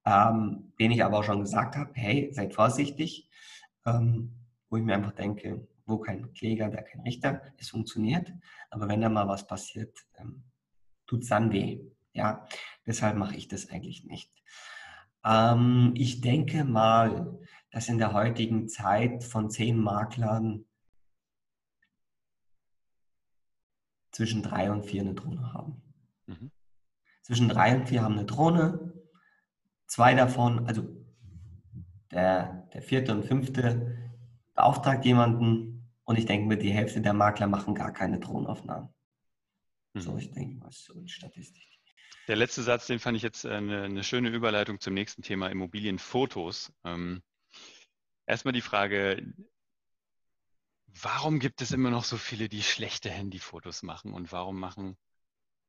ähm, 0.06 0.72
denen 0.80 0.94
ich 0.94 1.04
aber 1.04 1.20
auch 1.20 1.24
schon 1.24 1.42
gesagt 1.42 1.76
habe, 1.76 1.92
hey, 1.96 2.30
seid 2.32 2.54
vorsichtig, 2.54 3.30
ähm, 3.86 4.34
wo 4.70 4.78
ich 4.78 4.84
mir 4.84 4.94
einfach 4.94 5.14
denke, 5.14 5.68
wo 5.86 5.98
kein 5.98 6.32
Kläger, 6.34 6.70
da 6.70 6.82
kein 6.82 7.02
Richter, 7.02 7.42
es 7.58 7.70
funktioniert. 7.70 8.32
Aber 8.70 8.88
wenn 8.88 9.02
da 9.02 9.10
mal 9.10 9.28
was 9.28 9.48
passiert, 9.48 10.06
ähm, 10.18 10.44
tut 11.08 11.24
es 11.24 11.30
dann 11.30 11.52
weh. 11.52 11.82
Ja, 12.14 12.48
deshalb 12.86 13.18
mache 13.18 13.36
ich 13.36 13.48
das 13.48 13.70
eigentlich 13.70 14.06
nicht. 14.06 14.32
Ähm, 15.26 15.94
ich 15.96 16.22
denke 16.22 16.64
mal, 16.64 17.40
dass 17.72 17.90
in 17.90 17.98
der 17.98 18.14
heutigen 18.14 18.68
Zeit 18.68 19.24
von 19.24 19.50
zehn 19.50 19.78
Maklern 19.78 20.66
zwischen 24.20 24.44
drei 24.44 24.70
und 24.70 24.84
vier 24.84 25.00
eine 25.00 25.14
Drohne 25.14 25.54
haben. 25.54 25.82
Mhm. 26.28 26.52
Zwischen 27.22 27.48
drei 27.48 27.74
und 27.74 27.88
vier 27.88 28.02
haben 28.02 28.18
eine 28.18 28.26
Drohne. 28.26 28.94
Zwei 29.88 30.14
davon, 30.14 30.68
also 30.68 30.86
der, 32.12 32.68
der 32.74 32.82
vierte 32.82 33.14
und 33.14 33.24
fünfte 33.24 33.98
beauftragt 34.56 35.06
jemanden 35.06 35.90
und 36.04 36.18
ich 36.20 36.26
denke 36.26 36.50
mir, 36.50 36.58
die 36.58 36.72
Hälfte 36.72 37.00
der 37.00 37.14
Makler 37.14 37.48
machen 37.48 37.76
gar 37.76 37.94
keine 37.94 38.20
Drohnenaufnahmen. 38.20 38.90
Mhm. 39.94 40.02
So, 40.02 40.18
ich 40.18 40.32
denke 40.32 40.58
mal, 40.58 40.70
so 40.70 41.00
die 41.00 41.08
Statistik. 41.08 41.64
Der 42.28 42.36
letzte 42.36 42.62
Satz, 42.62 42.88
den 42.88 43.00
fand 43.00 43.16
ich 43.16 43.24
jetzt 43.24 43.46
eine, 43.46 43.84
eine 43.84 44.04
schöne 44.04 44.28
Überleitung 44.32 44.82
zum 44.82 44.96
nächsten 44.96 45.22
Thema 45.22 45.48
Immobilienfotos. 45.48 46.74
Ähm, 46.84 47.22
erstmal 48.26 48.52
die 48.52 48.60
Frage, 48.60 49.34
warum 51.02 51.40
gibt 51.40 51.62
es 51.62 51.72
immer 51.72 51.90
noch 51.90 52.04
so 52.04 52.18
viele, 52.18 52.50
die 52.50 52.64
schlechte 52.64 53.10
Handyfotos 53.10 53.84
machen 53.84 54.14
und 54.14 54.32
warum 54.32 54.60
machen 54.60 54.98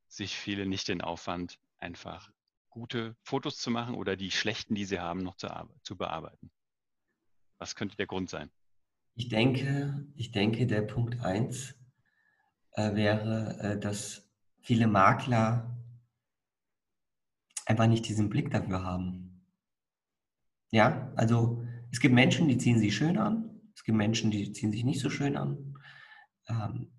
sich 0.07 0.35
viele 0.35 0.65
nicht 0.65 0.87
den 0.87 1.01
Aufwand, 1.01 1.59
einfach 1.77 2.31
gute 2.69 3.15
Fotos 3.21 3.57
zu 3.57 3.69
machen 3.69 3.95
oder 3.95 4.15
die 4.15 4.31
schlechten, 4.31 4.75
die 4.75 4.85
sie 4.85 4.99
haben, 4.99 5.23
noch 5.23 5.35
zu, 5.35 5.47
zu 5.83 5.97
bearbeiten? 5.97 6.51
Was 7.57 7.75
könnte 7.75 7.97
der 7.97 8.07
Grund 8.07 8.29
sein? 8.29 8.49
Ich 9.15 9.29
denke, 9.29 10.07
ich 10.15 10.31
denke, 10.31 10.65
der 10.67 10.81
Punkt 10.81 11.19
1 11.19 11.75
äh, 12.71 12.95
wäre, 12.95 13.59
äh, 13.59 13.79
dass 13.79 14.27
viele 14.61 14.87
Makler 14.87 15.77
einfach 17.65 17.87
nicht 17.87 18.07
diesen 18.07 18.29
Blick 18.29 18.51
dafür 18.51 18.83
haben. 18.83 19.45
Ja, 20.71 21.11
also 21.15 21.63
es 21.91 21.99
gibt 21.99 22.15
Menschen, 22.15 22.47
die 22.47 22.57
ziehen 22.57 22.79
sich 22.79 22.95
schön 22.95 23.17
an, 23.17 23.50
es 23.81 23.85
gibt 23.85 23.97
Menschen, 23.97 24.29
die 24.29 24.51
ziehen 24.51 24.71
sich 24.71 24.83
nicht 24.83 24.99
so 24.99 25.09
schön 25.09 25.35
an. 25.35 25.75
Ähm, 26.47 26.91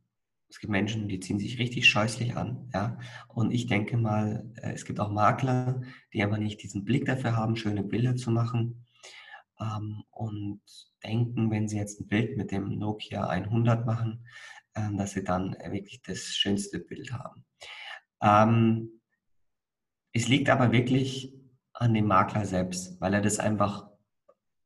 es 0.48 0.58
gibt 0.58 0.72
Menschen, 0.72 1.06
die 1.06 1.20
ziehen 1.20 1.38
sich 1.38 1.60
richtig 1.60 1.88
scheußlich 1.88 2.36
an. 2.36 2.68
Ja? 2.74 2.98
Und 3.28 3.52
ich 3.52 3.68
denke 3.68 3.96
mal, 3.96 4.50
äh, 4.56 4.72
es 4.72 4.84
gibt 4.84 4.98
auch 4.98 5.12
Makler, 5.12 5.80
die 6.12 6.24
einfach 6.24 6.38
nicht 6.38 6.60
diesen 6.60 6.84
Blick 6.84 7.04
dafür 7.04 7.36
haben, 7.36 7.54
schöne 7.54 7.84
Bilder 7.84 8.16
zu 8.16 8.32
machen. 8.32 8.84
Ähm, 9.60 10.02
und 10.10 10.60
denken, 11.04 11.52
wenn 11.52 11.68
sie 11.68 11.76
jetzt 11.76 12.00
ein 12.00 12.08
Bild 12.08 12.36
mit 12.36 12.50
dem 12.50 12.76
Nokia 12.80 13.28
100 13.28 13.86
machen, 13.86 14.26
äh, 14.74 14.92
dass 14.96 15.12
sie 15.12 15.22
dann 15.22 15.52
wirklich 15.52 16.02
das 16.02 16.34
schönste 16.34 16.80
Bild 16.80 17.12
haben. 17.12 17.44
Ähm, 18.20 19.00
es 20.12 20.26
liegt 20.26 20.50
aber 20.50 20.72
wirklich 20.72 21.32
an 21.74 21.94
dem 21.94 22.08
Makler 22.08 22.44
selbst, 22.44 23.00
weil 23.00 23.14
er 23.14 23.20
das 23.20 23.38
einfach 23.38 23.88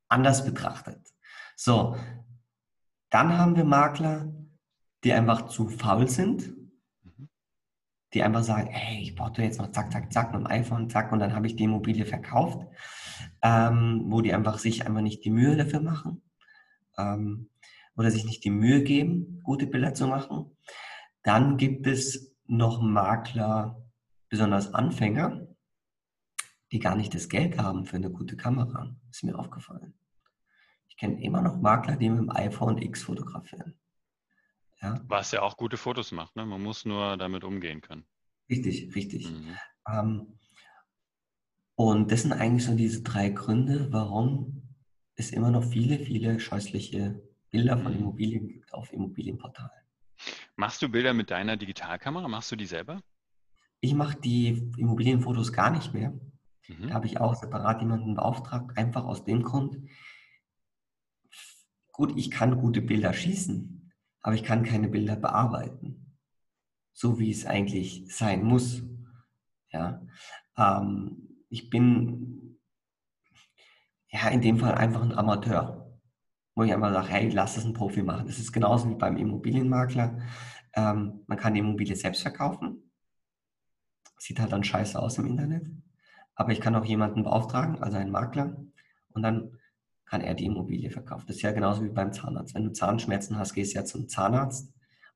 anders 0.08 0.46
betrachtet. 0.46 1.05
So, 1.58 1.96
dann 3.08 3.38
haben 3.38 3.56
wir 3.56 3.64
Makler, 3.64 4.30
die 5.02 5.14
einfach 5.14 5.48
zu 5.48 5.68
faul 5.68 6.06
sind, 6.06 6.52
die 8.12 8.22
einfach 8.22 8.42
sagen, 8.42 8.68
hey, 8.68 9.02
ich 9.02 9.14
brauche 9.14 9.42
jetzt 9.42 9.58
noch 9.58 9.72
zack, 9.72 9.90
zack, 9.90 10.12
zack 10.12 10.32
mit 10.32 10.42
dem 10.42 10.46
iPhone, 10.46 10.90
zack, 10.90 11.12
und 11.12 11.18
dann 11.18 11.34
habe 11.34 11.46
ich 11.46 11.56
die 11.56 11.64
Immobilie 11.64 12.04
verkauft, 12.04 12.66
ähm, 13.40 14.04
wo 14.08 14.20
die 14.20 14.34
einfach 14.34 14.58
sich 14.58 14.86
einfach 14.86 15.00
nicht 15.00 15.24
die 15.24 15.30
Mühe 15.30 15.56
dafür 15.56 15.80
machen 15.80 16.22
ähm, 16.98 17.48
oder 17.96 18.10
sich 18.10 18.26
nicht 18.26 18.44
die 18.44 18.50
Mühe 18.50 18.82
geben, 18.82 19.40
gute 19.42 19.66
Bilder 19.66 19.94
zu 19.94 20.06
machen. 20.06 20.56
Dann 21.22 21.56
gibt 21.56 21.86
es 21.86 22.36
noch 22.44 22.82
Makler, 22.82 23.82
besonders 24.28 24.74
Anfänger, 24.74 25.46
die 26.70 26.80
gar 26.80 26.96
nicht 26.96 27.14
das 27.14 27.30
Geld 27.30 27.58
haben 27.58 27.86
für 27.86 27.96
eine 27.96 28.10
gute 28.10 28.36
Kamera. 28.36 28.94
Ist 29.10 29.24
mir 29.24 29.38
aufgefallen. 29.38 29.94
Ich 30.96 31.00
kenne 31.00 31.22
immer 31.22 31.42
noch 31.42 31.60
Makler, 31.60 31.96
die 31.96 32.08
mit 32.08 32.20
dem 32.20 32.30
iPhone 32.30 32.78
X 32.78 33.02
fotografieren. 33.02 33.78
Ja. 34.80 34.98
Was 35.08 35.30
ja 35.30 35.42
auch 35.42 35.58
gute 35.58 35.76
Fotos 35.76 36.10
macht. 36.10 36.36
Ne? 36.36 36.46
Man 36.46 36.62
muss 36.62 36.86
nur 36.86 37.18
damit 37.18 37.44
umgehen 37.44 37.82
können. 37.82 38.06
Richtig, 38.48 38.94
richtig. 38.94 39.30
Mhm. 39.30 39.56
Ähm, 39.86 40.38
und 41.74 42.10
das 42.10 42.22
sind 42.22 42.32
eigentlich 42.32 42.64
so 42.64 42.74
diese 42.74 43.02
drei 43.02 43.28
Gründe, 43.28 43.92
warum 43.92 44.62
es 45.16 45.32
immer 45.32 45.50
noch 45.50 45.64
viele, 45.64 45.98
viele 45.98 46.40
scheußliche 46.40 47.22
Bilder 47.50 47.76
von 47.76 47.92
mhm. 47.92 47.98
Immobilien 47.98 48.48
gibt 48.48 48.72
auf 48.72 48.90
Immobilienportalen. 48.90 49.82
Machst 50.56 50.80
du 50.80 50.88
Bilder 50.88 51.12
mit 51.12 51.30
deiner 51.30 51.58
Digitalkamera? 51.58 52.26
Machst 52.26 52.50
du 52.50 52.56
die 52.56 52.64
selber? 52.64 53.02
Ich 53.80 53.92
mache 53.92 54.18
die 54.18 54.72
Immobilienfotos 54.78 55.52
gar 55.52 55.68
nicht 55.68 55.92
mehr. 55.92 56.18
Mhm. 56.68 56.88
Da 56.88 56.94
habe 56.94 57.04
ich 57.04 57.20
auch 57.20 57.34
separat 57.34 57.82
jemanden 57.82 58.14
beauftragt, 58.14 58.78
einfach 58.78 59.04
aus 59.04 59.26
dem 59.26 59.42
Grund, 59.42 59.76
gut, 61.96 62.12
ich 62.16 62.30
kann 62.30 62.60
gute 62.60 62.82
Bilder 62.82 63.14
schießen, 63.14 63.90
aber 64.20 64.34
ich 64.34 64.44
kann 64.44 64.64
keine 64.64 64.86
Bilder 64.86 65.16
bearbeiten, 65.16 66.14
so 66.92 67.18
wie 67.18 67.30
es 67.30 67.46
eigentlich 67.46 68.04
sein 68.14 68.44
muss. 68.44 68.82
Ja, 69.72 70.02
ähm, 70.58 71.44
ich 71.48 71.70
bin 71.70 72.58
ja 74.08 74.28
in 74.28 74.42
dem 74.42 74.58
Fall 74.58 74.74
einfach 74.74 75.00
ein 75.00 75.16
Amateur, 75.16 75.98
wo 76.54 76.64
ich 76.64 76.74
einfach 76.74 76.92
sage, 76.92 77.08
hey, 77.08 77.30
lass 77.30 77.56
es 77.56 77.64
ein 77.64 77.72
Profi 77.72 78.02
machen. 78.02 78.26
Das 78.26 78.38
ist 78.38 78.52
genauso 78.52 78.90
wie 78.90 78.94
beim 78.94 79.16
Immobilienmakler. 79.16 80.20
Ähm, 80.74 81.24
man 81.26 81.38
kann 81.38 81.54
die 81.54 81.60
Immobilie 81.60 81.96
selbst 81.96 82.20
verkaufen, 82.20 82.82
Sieht 84.18 84.40
halt 84.40 84.52
dann 84.52 84.64
scheiße 84.64 84.98
aus 84.98 85.18
im 85.18 85.26
Internet. 85.26 85.66
Aber 86.34 86.52
ich 86.52 86.60
kann 86.60 86.74
auch 86.74 86.84
jemanden 86.84 87.22
beauftragen, 87.22 87.82
also 87.82 87.96
einen 87.96 88.10
Makler, 88.10 88.56
und 89.10 89.22
dann 89.22 89.58
kann 90.06 90.20
er 90.20 90.34
die 90.34 90.46
Immobilie 90.46 90.90
verkaufen. 90.90 91.24
Das 91.26 91.36
ist 91.36 91.42
ja 91.42 91.52
genauso 91.52 91.84
wie 91.84 91.88
beim 91.88 92.12
Zahnarzt. 92.12 92.54
Wenn 92.54 92.64
du 92.64 92.72
Zahnschmerzen 92.72 93.38
hast, 93.38 93.54
gehst 93.54 93.74
du 93.74 93.78
ja 93.78 93.84
zum 93.84 94.08
Zahnarzt 94.08 94.72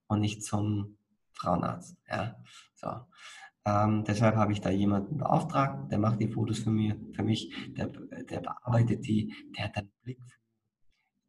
und 0.08 0.20
nicht 0.20 0.44
zum 0.44 0.98
Frauenarzt. 1.32 1.96
Ja, 2.08 2.36
so. 2.74 2.88
Ähm, 3.64 4.04
deshalb 4.04 4.36
habe 4.36 4.52
ich 4.52 4.60
da 4.60 4.70
jemanden 4.70 5.18
beauftragt, 5.18 5.92
der 5.92 5.98
macht 5.98 6.20
die 6.20 6.28
Fotos 6.28 6.60
für, 6.60 6.70
mir, 6.70 6.98
für 7.12 7.22
mich, 7.22 7.52
der, 7.68 7.86
der 7.88 8.40
bearbeitet 8.40 9.06
die, 9.06 9.34
der 9.56 9.64
hat 9.64 9.76
einen 9.76 9.92
Blick, 10.02 10.20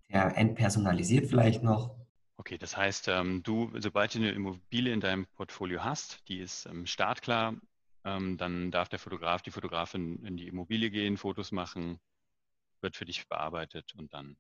der 0.10 0.38
entpersonalisiert 0.38 1.28
vielleicht 1.28 1.62
noch. 1.62 1.96
Okay, 2.38 2.58
das 2.58 2.76
heißt, 2.76 3.10
ähm, 3.10 3.44
du, 3.44 3.72
sobald 3.80 4.16
du 4.16 4.20
eine 4.20 4.32
Immobilie 4.32 4.94
in 4.94 5.02
deinem 5.02 5.28
Portfolio 5.36 5.84
hast, 5.84 6.28
die 6.30 6.40
ist 6.40 6.66
ähm, 6.66 6.86
startklar, 6.88 7.56
ähm, 8.06 8.38
dann 8.38 8.72
darf 8.72 8.90
der 8.90 8.98
Fotograf, 8.98 9.42
die 9.42 9.52
Fotografin 9.52 10.26
in 10.26 10.38
die 10.38 10.48
Immobilie 10.48 10.90
gehen, 10.90 11.18
Fotos 11.18 11.52
machen, 11.52 12.00
wird 12.82 12.96
für 12.96 13.06
dich 13.06 13.28
bearbeitet 13.28 13.94
und 13.96 14.14
dann. 14.14 14.38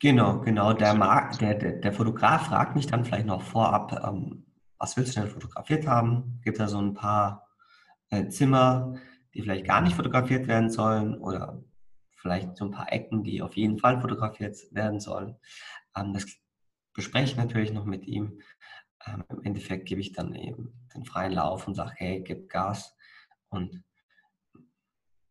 Genau, 0.00 0.40
genau. 0.40 0.72
Der, 0.72 0.94
Markt, 0.94 1.40
der, 1.40 1.54
der, 1.54 1.72
der, 1.72 1.92
Fotograf 1.92 2.46
fragt 2.46 2.74
mich 2.74 2.86
dann 2.86 3.04
vielleicht 3.04 3.26
noch 3.26 3.42
vorab, 3.42 3.92
ähm, 4.04 4.46
was 4.78 4.96
willst 4.96 5.16
du 5.16 5.20
denn 5.20 5.30
fotografiert 5.30 5.86
haben? 5.86 6.40
Gibt 6.42 6.58
da 6.58 6.66
so 6.66 6.80
ein 6.80 6.94
paar 6.94 7.46
äh, 8.10 8.28
Zimmer, 8.28 8.94
die 9.32 9.42
vielleicht 9.42 9.64
gar 9.64 9.80
nicht 9.80 9.94
fotografiert 9.94 10.48
werden 10.48 10.70
sollen 10.70 11.16
oder 11.18 11.62
vielleicht 12.16 12.56
so 12.56 12.64
ein 12.64 12.70
paar 12.70 12.92
Ecken, 12.92 13.22
die 13.22 13.42
auf 13.42 13.56
jeden 13.56 13.78
Fall 13.78 14.00
fotografiert 14.00 14.56
werden 14.72 15.00
sollen. 15.00 15.36
Ähm, 15.96 16.12
das 16.12 16.26
bespreche 16.94 17.32
ich 17.32 17.36
natürlich 17.36 17.72
noch 17.72 17.84
mit 17.84 18.06
ihm. 18.06 18.40
Ähm, 19.06 19.24
Im 19.30 19.42
Endeffekt 19.42 19.86
gebe 19.86 20.00
ich 20.00 20.12
dann 20.12 20.34
eben 20.34 20.72
den 20.94 21.04
freien 21.04 21.32
Lauf 21.32 21.66
und 21.66 21.74
sage, 21.74 21.92
hey, 21.96 22.22
gib 22.22 22.48
Gas 22.48 22.96
und 23.48 23.82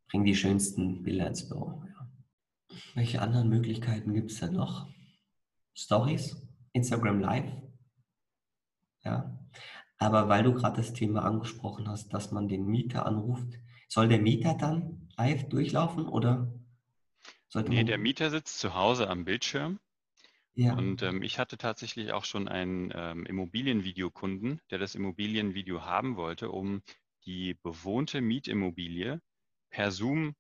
bring 0.10 0.26
die 0.26 0.36
schönsten 0.36 1.04
Bilder 1.04 1.28
ins 1.28 1.48
Büro. 1.48 1.84
Welche 2.96 3.22
anderen 3.22 3.50
Möglichkeiten 3.50 4.14
gibt 4.14 4.32
es 4.32 4.40
denn 4.40 4.54
noch? 4.54 4.88
Stories, 5.74 6.36
Instagram 6.74 7.20
Live. 7.20 7.52
Ja. 9.04 9.40
Aber 9.98 10.30
weil 10.30 10.44
du 10.44 10.54
gerade 10.54 10.78
das 10.78 10.94
Thema 10.94 11.24
angesprochen 11.24 11.88
hast, 11.88 12.14
dass 12.14 12.32
man 12.32 12.48
den 12.48 12.66
Mieter 12.66 13.06
anruft, 13.06 13.60
soll 13.88 14.08
der 14.08 14.20
Mieter 14.20 14.56
dann 14.56 15.10
live 15.18 15.48
durchlaufen 15.50 16.08
oder 16.08 16.52
sollte 17.50 17.70
Nee, 17.70 17.84
der 17.84 17.98
Mieter 17.98 18.30
sitzt 18.30 18.60
zu 18.60 18.74
Hause 18.74 19.10
am 19.10 19.26
Bildschirm 19.26 19.80
ja. 20.54 20.74
Und 20.76 21.02
ähm, 21.02 21.22
ich 21.24 21.40
hatte 21.40 21.58
tatsächlich 21.58 22.12
auch 22.12 22.26
schon 22.26 22.48
einen 22.48 22.92
ähm, 22.94 23.26
Immobilienvideokunden, 23.26 24.62
der 24.70 24.80
das 24.80 24.96
Immobilienvideo 24.96 25.86
haben 25.86 26.18
wollte, 26.18 26.52
um 26.52 26.82
die 27.26 27.54
bewohnte 27.54 28.22
Mietimmobilie 28.22 29.22
per 29.70 29.92
Zoom 29.92 30.36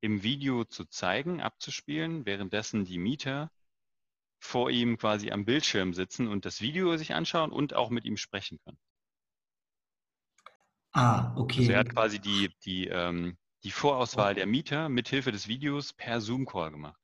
im 0.00 0.22
Video 0.22 0.64
zu 0.64 0.84
zeigen, 0.84 1.40
abzuspielen, 1.40 2.26
währenddessen 2.26 2.84
die 2.84 2.98
Mieter 2.98 3.50
vor 4.40 4.70
ihm 4.70 4.98
quasi 4.98 5.30
am 5.30 5.44
Bildschirm 5.44 5.94
sitzen 5.94 6.28
und 6.28 6.44
das 6.44 6.60
Video 6.60 6.96
sich 6.96 7.14
anschauen 7.14 7.50
und 7.50 7.74
auch 7.74 7.90
mit 7.90 8.04
ihm 8.04 8.16
sprechen 8.16 8.58
können. 8.64 8.78
Ah, 10.92 11.34
okay. 11.36 11.60
Also 11.60 11.72
er 11.72 11.78
hat 11.80 11.90
quasi 11.90 12.18
die, 12.18 12.50
die, 12.64 12.88
ähm, 12.88 13.36
die 13.64 13.70
Vorauswahl 13.70 14.34
der 14.34 14.46
Mieter 14.46 14.88
mithilfe 14.88 15.32
des 15.32 15.48
Videos 15.48 15.92
per 15.92 16.20
Zoom-Call 16.20 16.70
gemacht. 16.70 17.00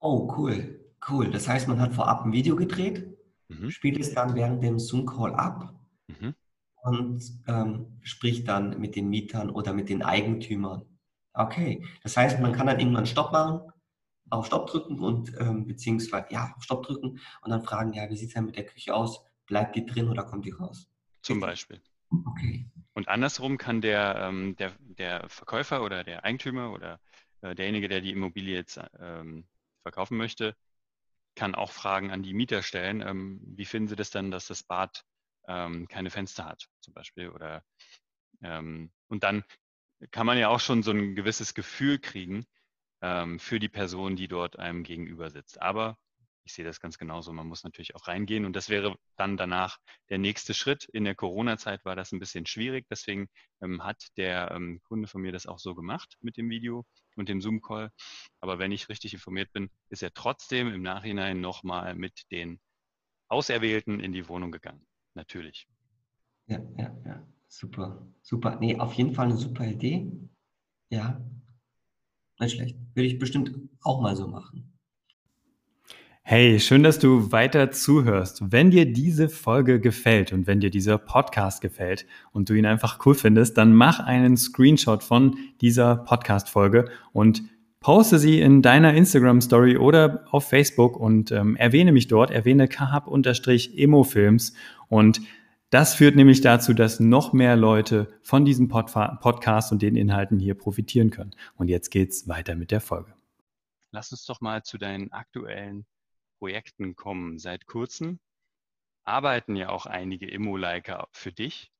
Oh, 0.00 0.32
cool. 0.36 0.84
Cool. 1.08 1.30
Das 1.30 1.48
heißt, 1.48 1.68
man 1.68 1.80
hat 1.80 1.94
vorab 1.94 2.24
ein 2.24 2.32
Video 2.32 2.56
gedreht, 2.56 3.16
mhm. 3.48 3.70
spielt 3.70 3.98
es 3.98 4.14
dann 4.14 4.34
während 4.34 4.62
dem 4.62 4.78
Zoom-Call 4.78 5.34
ab 5.34 5.74
mhm. 6.06 6.34
und 6.82 7.22
ähm, 7.46 7.98
spricht 8.02 8.48
dann 8.48 8.80
mit 8.80 8.96
den 8.96 9.08
Mietern 9.08 9.50
oder 9.50 9.72
mit 9.72 9.88
den 9.88 10.02
Eigentümern. 10.02 10.87
Okay. 11.38 11.86
Das 12.02 12.16
heißt, 12.16 12.40
man 12.40 12.52
kann 12.52 12.66
dann 12.66 12.80
irgendwann 12.80 13.06
Stopp 13.06 13.30
machen, 13.30 13.60
auf 14.28 14.46
Stopp 14.46 14.66
drücken 14.68 14.98
und 14.98 15.32
ähm, 15.38 15.66
beziehungsweise 15.66 16.26
ja, 16.30 16.52
auf 16.56 16.64
Stopp 16.64 16.84
drücken 16.84 17.20
und 17.42 17.50
dann 17.50 17.62
fragen, 17.62 17.92
ja, 17.92 18.10
wie 18.10 18.16
sieht 18.16 18.28
es 18.28 18.34
denn 18.34 18.44
mit 18.44 18.56
der 18.56 18.66
Küche 18.66 18.92
aus? 18.92 19.24
Bleibt 19.46 19.76
die 19.76 19.86
drin 19.86 20.08
oder 20.08 20.24
kommt 20.24 20.44
die 20.44 20.50
raus? 20.50 20.90
Zum 21.22 21.38
Beispiel. 21.38 21.80
Okay. 22.10 22.68
Und 22.92 23.08
andersrum 23.08 23.56
kann 23.56 23.80
der, 23.80 24.16
ähm, 24.16 24.56
der, 24.56 24.72
der 24.80 25.28
Verkäufer 25.28 25.82
oder 25.84 26.02
der 26.02 26.24
Eigentümer 26.24 26.72
oder 26.72 27.00
äh, 27.42 27.54
derjenige, 27.54 27.88
der 27.88 28.00
die 28.00 28.10
Immobilie 28.10 28.56
jetzt 28.56 28.80
ähm, 28.98 29.46
verkaufen 29.82 30.16
möchte, 30.16 30.56
kann 31.36 31.54
auch 31.54 31.70
Fragen 31.70 32.10
an 32.10 32.24
die 32.24 32.34
Mieter 32.34 32.62
stellen. 32.62 33.00
Ähm, 33.00 33.40
wie 33.44 33.64
finden 33.64 33.88
Sie 33.88 33.96
das 33.96 34.10
dann, 34.10 34.32
dass 34.32 34.48
das 34.48 34.64
Bad 34.64 35.04
ähm, 35.46 35.86
keine 35.86 36.10
Fenster 36.10 36.46
hat, 36.46 36.66
zum 36.80 36.94
Beispiel? 36.94 37.28
Oder 37.28 37.62
ähm, 38.42 38.90
und 39.06 39.22
dann 39.22 39.44
kann 40.10 40.26
man 40.26 40.38
ja 40.38 40.48
auch 40.48 40.60
schon 40.60 40.82
so 40.82 40.90
ein 40.92 41.14
gewisses 41.14 41.54
Gefühl 41.54 41.98
kriegen 41.98 42.46
ähm, 43.02 43.38
für 43.38 43.58
die 43.58 43.68
Person, 43.68 44.16
die 44.16 44.28
dort 44.28 44.58
einem 44.58 44.82
gegenüber 44.82 45.30
sitzt. 45.30 45.60
Aber 45.60 45.96
ich 46.44 46.54
sehe 46.54 46.64
das 46.64 46.80
ganz 46.80 46.96
genauso. 46.96 47.32
Man 47.32 47.46
muss 47.46 47.62
natürlich 47.62 47.94
auch 47.94 48.08
reingehen 48.08 48.46
und 48.46 48.56
das 48.56 48.70
wäre 48.70 48.96
dann 49.16 49.36
danach 49.36 49.78
der 50.08 50.16
nächste 50.16 50.54
Schritt. 50.54 50.88
In 50.92 51.04
der 51.04 51.14
Corona-Zeit 51.14 51.84
war 51.84 51.94
das 51.94 52.10
ein 52.12 52.20
bisschen 52.20 52.46
schwierig, 52.46 52.86
deswegen 52.90 53.28
ähm, 53.60 53.84
hat 53.84 54.02
der 54.16 54.50
ähm, 54.52 54.80
Kunde 54.84 55.08
von 55.08 55.20
mir 55.20 55.32
das 55.32 55.46
auch 55.46 55.58
so 55.58 55.74
gemacht 55.74 56.16
mit 56.20 56.38
dem 56.38 56.48
Video 56.48 56.86
und 57.16 57.28
dem 57.28 57.42
Zoom-Call. 57.42 57.90
Aber 58.40 58.58
wenn 58.58 58.72
ich 58.72 58.88
richtig 58.88 59.12
informiert 59.12 59.52
bin, 59.52 59.70
ist 59.90 60.02
er 60.02 60.14
trotzdem 60.14 60.72
im 60.72 60.80
Nachhinein 60.80 61.40
nochmal 61.42 61.94
mit 61.94 62.22
den 62.30 62.60
Auserwählten 63.28 64.00
in 64.00 64.12
die 64.12 64.26
Wohnung 64.28 64.50
gegangen. 64.50 64.86
Natürlich. 65.14 65.68
Ja, 66.46 66.60
ja, 66.78 66.96
ja. 67.04 67.28
Super, 67.48 68.06
super. 68.22 68.58
Nee, 68.60 68.78
auf 68.78 68.92
jeden 68.94 69.14
Fall 69.14 69.26
eine 69.26 69.36
super 69.36 69.66
Idee. 69.66 70.12
Ja, 70.90 71.20
nicht 72.38 72.54
schlecht. 72.54 72.76
Würde 72.94 73.06
ich 73.08 73.18
bestimmt 73.18 73.52
auch 73.82 74.00
mal 74.00 74.14
so 74.14 74.28
machen. 74.28 74.72
Hey, 76.22 76.60
schön, 76.60 76.82
dass 76.82 76.98
du 76.98 77.32
weiter 77.32 77.70
zuhörst. 77.70 78.52
Wenn 78.52 78.70
dir 78.70 78.92
diese 78.92 79.30
Folge 79.30 79.80
gefällt 79.80 80.30
und 80.30 80.46
wenn 80.46 80.60
dir 80.60 80.68
dieser 80.68 80.98
Podcast 80.98 81.62
gefällt 81.62 82.04
und 82.32 82.50
du 82.50 82.54
ihn 82.54 82.66
einfach 82.66 82.98
cool 83.06 83.14
findest, 83.14 83.56
dann 83.56 83.72
mach 83.72 83.98
einen 83.98 84.36
Screenshot 84.36 85.02
von 85.02 85.38
dieser 85.62 85.96
Podcast-Folge 85.96 86.90
und 87.14 87.44
poste 87.80 88.18
sie 88.18 88.42
in 88.42 88.60
deiner 88.60 88.92
Instagram-Story 88.92 89.78
oder 89.78 90.26
auf 90.30 90.46
Facebook 90.46 90.98
und 91.00 91.32
ähm, 91.32 91.56
erwähne 91.56 91.92
mich 91.92 92.08
dort, 92.08 92.30
erwähne 92.30 92.68
kahab-emofilms 92.68 94.52
und 94.88 95.22
das 95.70 95.94
führt 95.94 96.16
nämlich 96.16 96.40
dazu, 96.40 96.72
dass 96.72 96.98
noch 96.98 97.32
mehr 97.32 97.56
Leute 97.56 98.18
von 98.22 98.44
diesem 98.44 98.68
Pod 98.68 98.92
Podcast 99.20 99.70
und 99.72 99.82
den 99.82 99.96
Inhalten 99.96 100.38
hier 100.38 100.54
profitieren 100.54 101.10
können. 101.10 101.34
Und 101.56 101.68
jetzt 101.68 101.90
geht's 101.90 102.26
weiter 102.26 102.54
mit 102.56 102.70
der 102.70 102.80
Folge. 102.80 103.14
Lass 103.90 104.10
uns 104.10 104.24
doch 104.24 104.40
mal 104.40 104.62
zu 104.62 104.78
deinen 104.78 105.12
aktuellen 105.12 105.86
Projekten 106.38 106.94
kommen. 106.96 107.38
Seit 107.38 107.66
kurzem 107.66 108.18
arbeiten 109.04 109.56
ja 109.56 109.70
auch 109.70 109.86
einige 109.86 110.28
Immo-Liker 110.28 111.08
für 111.12 111.32
dich. 111.32 111.70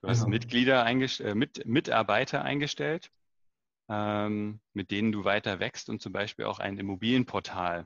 Du 0.00 0.08
hast 0.08 0.20
genau. 0.20 0.30
Mitglieder 0.30 0.86
äh, 0.86 1.34
mit, 1.34 1.66
Mitarbeiter 1.66 2.42
eingestellt, 2.42 3.10
ähm, 3.88 4.60
mit 4.72 4.90
denen 4.90 5.12
du 5.12 5.24
weiter 5.24 5.60
wächst 5.60 5.90
und 5.90 6.00
zum 6.00 6.12
Beispiel 6.12 6.46
auch 6.46 6.58
ein 6.58 6.78
Immobilienportal 6.78 7.84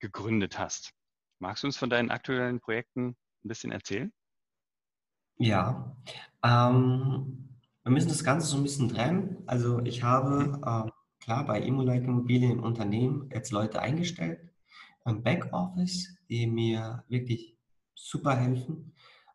gegründet 0.00 0.58
hast. 0.58 0.92
Magst 1.38 1.62
du 1.62 1.68
uns 1.68 1.76
von 1.76 1.90
deinen 1.90 2.10
aktuellen 2.10 2.60
Projekten 2.60 3.16
ein 3.44 3.48
bisschen 3.48 3.72
erzählen? 3.72 4.12
Ja, 5.38 5.96
ähm, 6.44 7.48
wir 7.82 7.92
müssen 7.92 8.08
das 8.08 8.24
Ganze 8.24 8.46
so 8.46 8.56
ein 8.56 8.62
bisschen 8.62 8.88
trennen. 8.88 9.42
Also 9.46 9.80
ich 9.80 10.02
habe 10.02 10.60
äh, 10.64 10.90
klar 11.22 11.44
bei 11.44 11.60
Immolike 11.60 12.04
Immobilien 12.04 12.52
im 12.52 12.62
Unternehmen 12.62 13.28
jetzt 13.32 13.50
Leute 13.50 13.80
eingestellt, 13.80 14.40
im 15.04 15.22
Backoffice, 15.22 16.16
die 16.28 16.46
mir 16.46 17.04
wirklich 17.08 17.56
super 17.94 18.36
helfen 18.36 18.94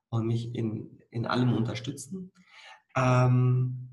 und 0.10 0.26
mich 0.26 0.56
in, 0.56 1.00
in 1.12 1.26
allem 1.26 1.54
unterstützen. 1.54 2.32
Ähm, 2.96 3.90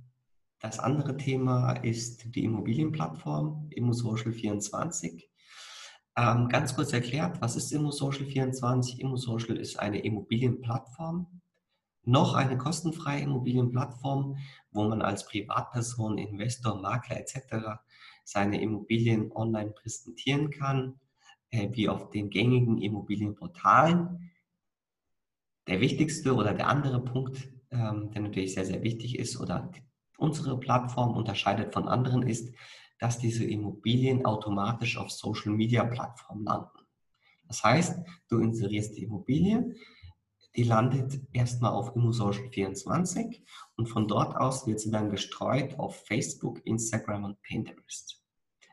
das 0.60 0.78
andere 0.78 1.16
Thema 1.16 1.72
ist 1.72 2.34
die 2.34 2.44
Immobilienplattform 2.44 3.68
ImmoSocial24. 3.74 5.24
Ähm, 6.16 6.48
ganz 6.48 6.74
kurz 6.74 6.92
erklärt, 6.92 7.40
was 7.42 7.56
ist 7.56 7.72
ImmoSocial24? 7.74 9.00
ImmoSocial 9.00 9.58
ist 9.58 9.78
eine 9.78 10.00
Immobilienplattform, 10.00 11.26
noch 12.06 12.34
eine 12.34 12.56
kostenfreie 12.56 13.22
Immobilienplattform, 13.22 14.38
wo 14.70 14.88
man 14.88 15.02
als 15.02 15.26
Privatperson, 15.26 16.18
Investor, 16.18 16.80
Makler 16.80 17.18
etc. 17.18 17.80
seine 18.24 18.60
Immobilien 18.60 19.32
online 19.32 19.70
präsentieren 19.70 20.50
kann 20.50 20.98
äh, 21.50 21.68
wie 21.72 21.88
auf 21.88 22.10
den 22.10 22.30
gängigen 22.30 22.78
Immobilienportalen. 22.78 24.32
Der 25.68 25.80
wichtigste 25.80 26.34
oder 26.34 26.54
der 26.54 26.68
andere 26.68 27.02
Punkt, 27.02 27.48
ähm, 27.70 28.10
der 28.10 28.22
natürlich 28.22 28.54
sehr, 28.54 28.64
sehr 28.64 28.82
wichtig 28.82 29.18
ist 29.18 29.38
oder 29.40 29.70
unsere 30.18 30.58
Plattform 30.58 31.16
unterscheidet 31.16 31.72
von 31.72 31.88
anderen, 31.88 32.22
ist, 32.22 32.54
dass 32.98 33.18
diese 33.18 33.44
Immobilien 33.44 34.24
automatisch 34.24 34.96
auf 34.96 35.10
Social-Media-Plattformen 35.10 36.44
landen. 36.44 36.80
Das 37.44 37.62
heißt, 37.62 37.98
du 38.28 38.38
inserierst 38.38 38.96
die 38.96 39.04
Immobilie, 39.04 39.74
die 40.56 40.64
landet 40.64 41.20
erstmal 41.32 41.72
auf 41.72 41.94
ImmoSocial24 41.94 43.42
und 43.76 43.86
von 43.88 44.08
dort 44.08 44.36
aus 44.36 44.66
wird 44.66 44.80
sie 44.80 44.90
dann 44.90 45.10
gestreut 45.10 45.78
auf 45.78 46.04
Facebook, 46.06 46.64
Instagram 46.64 47.24
und 47.24 47.42
Pinterest. 47.42 48.22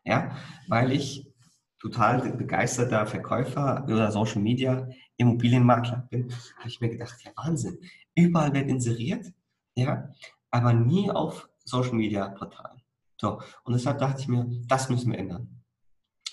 Ja, 0.05 0.35
weil 0.67 0.91
ich 0.91 1.33
total 1.79 2.31
begeisterter 2.31 3.05
Verkäufer 3.05 3.83
oder 3.85 4.11
Social 4.11 4.41
Media 4.41 4.87
Immobilienmakler 5.17 6.07
bin, 6.09 6.31
habe 6.57 6.69
ich 6.69 6.79
mir 6.79 6.89
gedacht, 6.89 7.21
ja 7.23 7.31
Wahnsinn, 7.35 7.77
überall 8.15 8.53
wird 8.53 8.69
inseriert, 8.69 9.33
ja, 9.75 10.09
aber 10.49 10.73
nie 10.73 11.11
auf 11.11 11.49
Social 11.65 11.95
Media 11.95 12.29
Portalen. 12.29 12.81
So, 13.19 13.41
und 13.63 13.73
deshalb 13.73 13.99
dachte 13.99 14.21
ich 14.21 14.27
mir, 14.27 14.45
das 14.67 14.89
müssen 14.89 15.11
wir 15.11 15.19
ändern. 15.19 15.63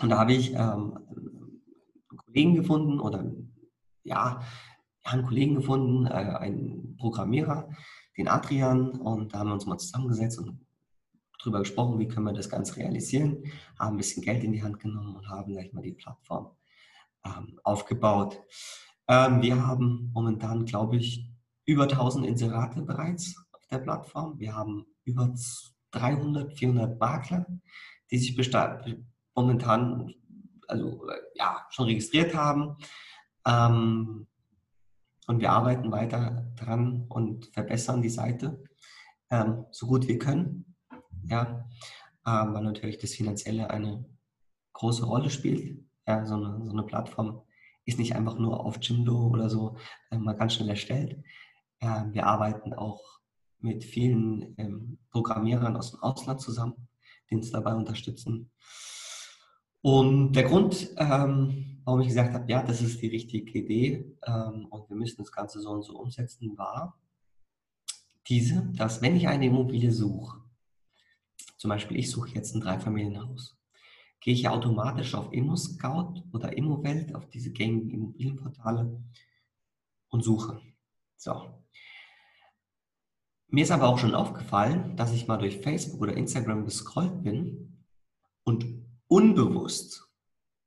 Und 0.01 0.11
da 0.11 0.19
habe 0.19 0.33
ich 0.33 0.55
ähm, 0.55 0.99
Kollegen 2.17 2.55
gefunden 2.55 3.01
oder 3.01 3.25
ja, 4.03 4.41
ja, 5.05 5.13
einen 5.13 5.27
Kollegen 5.27 5.55
gefunden, 5.57 6.07
äh, 6.07 6.11
einen 6.11 6.97
Programmierer, 6.97 7.69
den 8.17 8.29
Adrian, 8.29 8.91
und 8.91 9.33
da 9.33 9.41
haben 9.41 9.49
wir 9.49 9.55
uns 9.55 9.67
mal 9.67 9.79
zusammengesetzt 9.79 10.39
und 10.39 10.67
drüber 11.39 11.61
gesprochen, 11.61 11.99
wie 11.99 12.09
können 12.09 12.27
wir 12.27 12.33
das 12.33 12.51
Ganze 12.51 12.77
realisieren, 12.77 13.45
haben 13.79 13.95
ein 13.95 13.97
bisschen 13.97 14.23
Geld 14.23 14.45
in 14.45 14.53
die 14.53 14.63
Hand 14.63 14.79
genommen 14.79 15.17
und 15.17 15.29
haben 15.29 15.53
gleich 15.53 15.73
mal 15.73 15.83
die 15.83 15.93
Plattform 15.93 16.51
ähm, 17.25 17.59
aufgebaut. 17.65 18.41
Ähm, 19.09 19.43
wir 19.43 19.67
haben 19.67 20.11
momentan, 20.13 20.65
glaube 20.65 20.97
ich, 20.97 21.31
über 21.65 21.85
1000 21.85 22.27
Inserate 22.27 22.83
bereits 22.83 23.37
auf 23.53 23.67
der 23.67 23.79
Plattform. 23.79 24.39
Wir 24.39 24.55
haben 24.55 24.87
über 25.05 25.35
300, 25.93 26.53
400 26.57 26.99
Makler, 26.99 27.47
die 28.11 28.19
sich 28.19 28.37
momentan 29.35 30.15
also, 30.69 31.09
ja, 31.35 31.67
schon 31.71 31.87
registriert 31.87 32.35
haben. 32.35 32.77
Ähm, 33.47 34.27
und 35.31 35.41
wir 35.41 35.53
arbeiten 35.53 35.93
weiter 35.93 36.53
dran 36.57 37.07
und 37.09 37.47
verbessern 37.55 38.03
die 38.03 38.09
Seite 38.09 38.63
ähm, 39.31 39.65
so 39.71 39.87
gut 39.87 40.09
wir 40.09 40.19
können 40.19 40.71
ja, 41.23 41.69
ähm, 42.27 42.55
weil 42.55 42.65
natürlich 42.65 42.99
das 42.99 43.15
Finanzielle 43.15 43.71
eine 43.71 44.05
große 44.73 45.05
Rolle 45.05 45.31
spielt. 45.31 45.85
Ja, 46.07 46.25
so 46.27 46.35
eine, 46.35 46.65
so 46.65 46.73
eine 46.73 46.83
Plattform 46.83 47.43
ist 47.85 47.99
nicht 47.99 48.15
einfach 48.15 48.39
nur 48.39 48.65
auf 48.65 48.79
Jimdo 48.81 49.29
oder 49.29 49.49
so 49.49 49.77
äh, 50.11 50.19
mal 50.19 50.37
ganz 50.37 50.55
schnell 50.55 50.71
erstellt. 50.71 51.23
Äh, 51.81 52.05
wir 52.11 52.27
arbeiten 52.27 52.75
auch 52.75 53.01
mit 53.59 53.85
vielen 53.85 54.55
ähm, 54.59 54.99
Programmierern 55.11 55.77
aus 55.77 55.93
dem 55.93 56.03
Ausland 56.03 56.41
zusammen, 56.41 56.89
die 57.31 57.37
uns 57.37 57.51
dabei 57.51 57.75
unterstützen. 57.75 58.51
Und 59.83 60.33
der 60.33 60.45
Grund, 60.45 60.91
ähm, 60.97 61.81
warum 61.85 62.01
ich 62.01 62.09
gesagt 62.09 62.35
habe, 62.35 62.51
ja, 62.51 62.63
das 62.63 62.83
ist 62.83 63.01
die 63.01 63.09
richtige 63.09 63.59
Idee 63.59 64.17
ähm, 64.27 64.67
und 64.67 64.89
wir 64.89 64.97
müssen 64.97 65.19
das 65.19 65.33
Ganze 65.33 65.61
so 65.61 65.71
und 65.71 65.83
so 65.83 65.99
umsetzen, 65.99 66.57
war 66.59 66.99
diese, 68.29 68.71
dass 68.75 69.01
wenn 69.03 69.17
ich 69.17 69.27
eine 69.27 69.47
Immobilie 69.47 69.91
suche, 69.91 70.41
zum 71.57 71.69
Beispiel, 71.69 71.99
ich 71.99 72.11
suche 72.11 72.31
jetzt 72.31 72.55
ein 72.55 72.61
Dreifamilienhaus. 72.61 73.59
Gehe 74.21 74.35
ich 74.35 74.49
automatisch 74.49 75.15
auf 75.15 75.33
ImmoScout 75.33 76.23
oder 76.33 76.57
ImmoWelt, 76.57 77.15
auf 77.15 77.29
diese 77.29 77.53
gängigen 77.53 77.91
Immobilienportale 77.91 79.03
und 80.09 80.25
suche. 80.25 80.61
So. 81.17 81.63
Mir 83.49 83.65
ist 83.65 83.71
aber 83.71 83.89
auch 83.89 83.99
schon 83.99 84.15
aufgefallen, 84.15 84.97
dass 84.97 85.13
ich 85.13 85.27
mal 85.27 85.39
durch 85.39 85.59
Facebook 85.59 86.01
oder 86.01 86.17
Instagram 86.17 86.65
gescrollt 86.65 87.23
bin 87.23 87.85
und 88.45 88.65
unbewusst 89.11 90.09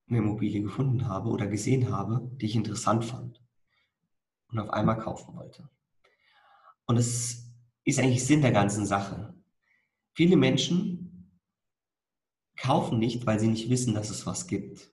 eine 0.08 0.18
Immobilie 0.18 0.62
gefunden 0.62 1.08
habe 1.08 1.30
oder 1.30 1.48
gesehen 1.48 1.90
habe, 1.90 2.30
die 2.42 2.46
ich 2.46 2.56
interessant 2.56 3.06
fand 3.06 3.42
und 4.50 4.60
auf 4.60 4.70
einmal 4.70 5.00
kaufen 5.00 5.36
wollte. 5.36 5.70
Und 6.86 6.98
es 6.98 7.46
ist 7.86 8.00
eigentlich 8.00 8.26
Sinn 8.26 8.42
der 8.42 8.52
ganzen 8.52 8.86
Sache. 8.86 9.34
Viele 10.12 10.36
Menschen 10.36 11.32
kaufen 12.58 13.00
nicht, 13.00 13.26
weil 13.26 13.40
sie 13.40 13.48
nicht 13.48 13.70
wissen, 13.70 13.94
dass 13.94 14.10
es 14.10 14.26
was 14.26 14.46
gibt. 14.46 14.92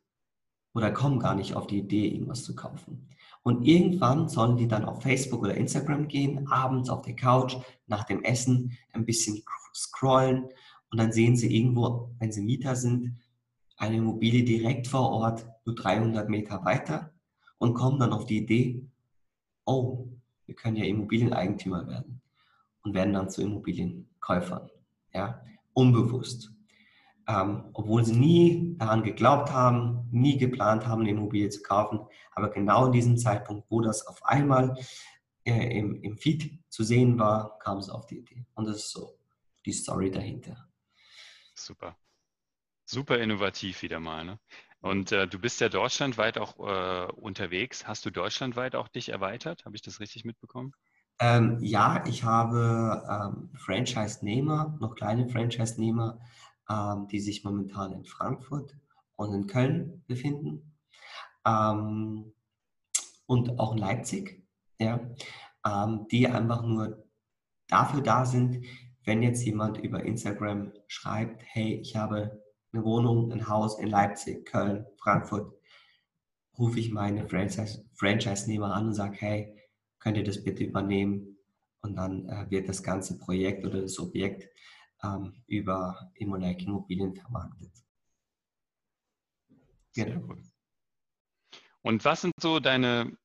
oder 0.73 0.93
kommen 0.93 1.19
gar 1.19 1.35
nicht 1.35 1.55
auf 1.57 1.67
die 1.67 1.79
Idee, 1.79 2.07
irgendwas 2.07 2.45
zu 2.45 2.55
kaufen. 2.55 3.09
Und 3.43 3.67
irgendwann 3.67 4.29
sollen 4.29 4.57
die 4.57 4.69
dann 4.69 4.85
auf 4.85 5.03
Facebook 5.03 5.43
oder 5.43 5.57
Instagram 5.57 6.07
gehen, 6.07 6.47
abends 6.47 6.89
auf 6.89 7.03
der 7.03 7.17
Couch, 7.17 7.57
nach 7.89 8.05
dem 8.05 8.23
Essen 8.23 8.79
ein 8.93 9.05
bisschen 9.05 9.43
scrollen 9.75 10.45
und 10.91 10.99
dann 10.99 11.11
sehen 11.11 11.35
sie 11.35 11.53
irgendwo, 11.53 12.15
wenn 12.21 12.31
sie 12.31 12.43
Mieter 12.43 12.77
sind, 12.77 13.17
eine 13.81 13.97
Immobilie 13.97 14.45
direkt 14.45 14.87
vor 14.87 15.11
Ort, 15.11 15.47
nur 15.65 15.75
300 15.75 16.29
Meter 16.29 16.65
weiter 16.65 17.13
und 17.59 17.75
kommen 17.75 17.99
dann 17.99 18.13
auf 18.13 18.27
die 18.27 18.39
Idee, 18.39 18.87
oh, 19.65 20.07
wir 20.47 20.55
können 20.55 20.77
ja 20.77 20.85
Immobilieneigentümer 20.85 21.87
werden 21.89 22.21
und 22.83 22.95
werden 22.95 23.15
dann 23.15 23.31
zu 23.31 23.43
Immobilienkäufern, 23.43 24.71
ja, 25.13 25.43
unbewusst 25.73 26.53
ähm, 27.31 27.71
obwohl 27.75 28.05
sie 28.05 28.17
nie 28.17 28.75
daran 28.79 29.03
geglaubt 29.03 29.53
haben, 29.53 30.09
nie 30.11 30.37
geplant 30.37 30.87
haben, 30.87 31.03
eine 31.03 31.11
Immobilie 31.11 31.49
zu 31.49 31.63
kaufen. 31.63 32.01
Aber 32.33 32.51
genau 32.51 32.87
in 32.87 32.93
diesem 32.93 33.17
Zeitpunkt, 33.19 33.71
wo 33.71 33.81
das 33.81 34.07
auf 34.07 34.25
einmal 34.25 34.77
äh, 35.45 35.79
im, 35.79 36.03
im 36.03 36.17
Feed 36.17 36.59
zu 36.69 36.83
sehen 36.83 37.19
war, 37.19 37.59
kam 37.59 37.81
sie 37.81 37.95
auf 37.95 38.07
die 38.07 38.19
Idee. 38.19 38.47
Und 38.55 38.67
das 38.67 38.77
ist 38.77 38.91
so 38.91 39.17
die 39.65 39.73
Story 39.73 40.11
dahinter. 40.11 40.69
Super. 41.55 41.97
Super 42.91 43.19
innovativ 43.19 43.83
wieder 43.83 44.01
mal. 44.01 44.25
Ne? 44.25 44.39
Und 44.81 45.13
äh, 45.13 45.29
du 45.29 45.39
bist 45.39 45.61
ja 45.61 45.69
deutschlandweit 45.69 46.39
auch 46.39 46.59
äh, 46.59 47.13
unterwegs. 47.13 47.87
Hast 47.87 48.05
du 48.05 48.11
deutschlandweit 48.11 48.75
auch 48.75 48.89
dich 48.89 49.11
erweitert? 49.11 49.65
Habe 49.65 49.77
ich 49.77 49.83
das 49.83 50.01
richtig 50.01 50.25
mitbekommen? 50.25 50.73
Ähm, 51.21 51.59
ja, 51.61 52.03
ich 52.07 52.25
habe 52.25 53.03
ähm, 53.09 53.51
Franchise-Nehmer, 53.57 54.79
noch 54.81 54.95
kleine 54.95 55.29
Franchise-Nehmer 55.29 56.19
ähm, 56.71 57.09
die 57.09 57.21
sich 57.21 57.45
momentan 57.45 57.93
in 57.93 58.05
Frankfurt 58.05 58.77
und 59.17 59.35
in 59.35 59.47
Köln 59.47 60.05
befinden 60.07 60.77
ähm, 61.45 62.33
und 63.27 63.59
auch 63.59 63.73
in 63.73 63.79
Leipzig, 63.79 64.47
ja, 64.79 65.01
ähm, 65.67 66.07
die 66.11 66.29
einfach 66.29 66.63
nur 66.63 67.05
dafür 67.69 68.03
da 68.03 68.25
sind, 68.25 68.65
wenn 69.05 69.23
jetzt 69.23 69.45
jemand 69.45 69.79
über 69.79 70.05
Instagram 70.05 70.73
schreibt, 70.87 71.43
hey, 71.45 71.75
ich 71.75 71.97
habe 71.97 72.41
eine 72.73 72.85
Wohnung, 72.85 73.33
ein 73.33 73.49
Haus 73.49 73.79
in 73.79 73.89
Leipzig, 73.89 74.47
Köln, 74.47 74.87
Frankfurt, 74.99 75.53
rufe 76.59 76.79
ich 76.79 76.91
meine 76.91 77.29
Franchise-Nehmer 77.29 78.75
an 78.75 78.89
und 78.89 78.95
sage, 78.95 79.17
hey, 79.19 79.57
könnt 79.99 80.17
ihr 80.17 80.25
das 80.25 80.43
bitte 80.45 80.65
übernehmen? 80.65 81.39
Und 81.83 81.97
dann 81.97 82.29
äh, 82.29 82.51
wird 82.51 82.69
das 82.69 82.83
ganze 82.83 83.19
Projekt 83.19 83.65
oder 83.65 83.81
das 83.81 83.99
Objekt 83.99 84.49
ähm, 85.03 85.43
über 85.47 86.11
Immolike 86.15 86.65
Immobilien 86.65 87.15
vermarktet. 87.15 87.73
Genau. 89.95 90.21
Cool. 90.29 90.43
Und 91.83 92.05
was 92.05 92.21
sind 92.21 92.35
so 92.39 92.61
deine, 92.61 93.17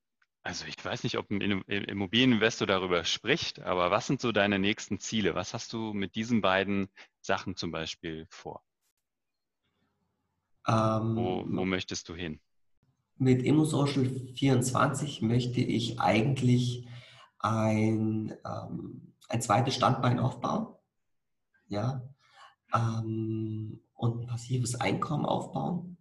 also 0.44 0.66
ich 0.66 0.84
weiß 0.84 1.04
nicht, 1.04 1.18
ob 1.18 1.30
ein 1.30 1.42
Immobilieninvestor 1.42 2.66
darüber 2.68 3.04
spricht, 3.04 3.60
aber 3.60 3.92
was 3.92 4.08
sind 4.08 4.22
so 4.22 4.32
deine 4.32 4.60
nächsten 4.60 5.00
Ziele? 5.00 5.36
Was 5.36 5.54
hast 5.54 5.74
du 5.74 5.94
mit 5.94 6.16
diesen 6.16 6.42
beiden 6.42 6.88
Sachen 7.20 7.58
zum 7.58 7.72
Beispiel 7.72 8.26
vor? 8.30 8.64
Ähm, 10.68 11.16
wo, 11.16 11.44
wo 11.48 11.66
möchtest 11.66 12.10
du 12.10 12.16
hin? 12.16 12.40
Mit 13.18 13.44
ImmoSocial 13.44 14.06
24 14.06 15.22
möchte 15.22 15.62
ich 15.62 16.00
eigentlich 16.00 16.88
ein, 17.40 18.34
ähm, 18.46 19.14
ein 19.30 19.42
zweites 19.42 19.76
Standbein 19.76 20.20
aufbauen 20.20 20.76
ja, 21.68 22.02
ähm, 22.74 23.82
und 23.94 24.22
ein 24.22 24.28
passives 24.28 24.76
Einkommen 24.76 25.26
aufbauen. 25.26 25.98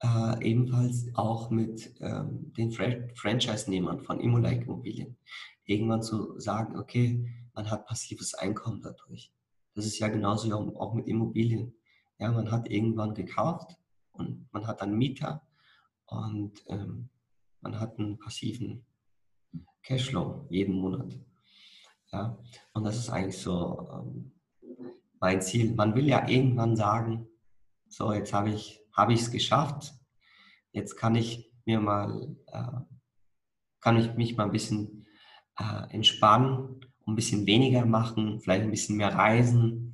Äh, 0.00 0.44
ebenfalls 0.44 1.06
auch 1.14 1.50
mit 1.50 1.94
ähm, 2.00 2.52
den 2.56 2.70
Fra 2.72 2.86
Franchise-Nehmern 3.14 4.00
von 4.00 4.20
Immolike 4.20 4.64
Immobilien. 4.64 5.16
Irgendwann 5.64 6.02
zu 6.02 6.38
sagen, 6.38 6.78
okay, 6.78 7.26
man 7.54 7.70
hat 7.70 7.86
passives 7.86 8.34
Einkommen 8.34 8.82
dadurch. 8.82 9.32
Das 9.74 9.86
ist 9.86 9.98
ja 9.98 10.08
genauso 10.08 10.52
auch 10.76 10.94
mit 10.94 11.06
Immobilien. 11.08 11.74
Ja, 12.24 12.32
man 12.32 12.50
hat 12.50 12.70
irgendwann 12.70 13.12
gekauft 13.12 13.76
und 14.12 14.48
man 14.50 14.66
hat 14.66 14.80
einen 14.80 14.96
Mieter 14.96 15.46
und 16.06 16.64
ähm, 16.68 17.10
man 17.60 17.78
hat 17.78 17.98
einen 17.98 18.18
passiven 18.18 18.86
Cashflow 19.82 20.46
jeden 20.48 20.74
Monat. 20.74 21.20
Ja, 22.10 22.38
und 22.72 22.84
das 22.84 22.96
ist 22.96 23.10
eigentlich 23.10 23.36
so 23.36 23.86
ähm, 23.92 24.32
mein 25.20 25.42
Ziel. 25.42 25.74
Man 25.74 25.94
will 25.94 26.08
ja 26.08 26.26
irgendwann 26.26 26.76
sagen, 26.76 27.28
so 27.88 28.10
jetzt 28.14 28.32
habe 28.32 28.48
ich 28.48 28.80
habe 28.94 29.12
ich 29.12 29.20
es 29.20 29.30
geschafft. 29.30 29.92
Jetzt 30.72 30.96
kann 30.96 31.16
ich 31.16 31.52
mir 31.66 31.78
mal 31.78 32.34
äh, 32.46 32.80
kann 33.80 33.98
ich 33.98 34.14
mich 34.14 34.34
mal 34.34 34.44
ein 34.44 34.52
bisschen 34.52 35.06
äh, 35.58 35.92
entspannen, 35.92 36.80
ein 37.06 37.16
bisschen 37.16 37.44
weniger 37.44 37.84
machen, 37.84 38.40
vielleicht 38.40 38.62
ein 38.62 38.70
bisschen 38.70 38.96
mehr 38.96 39.14
reisen, 39.14 39.93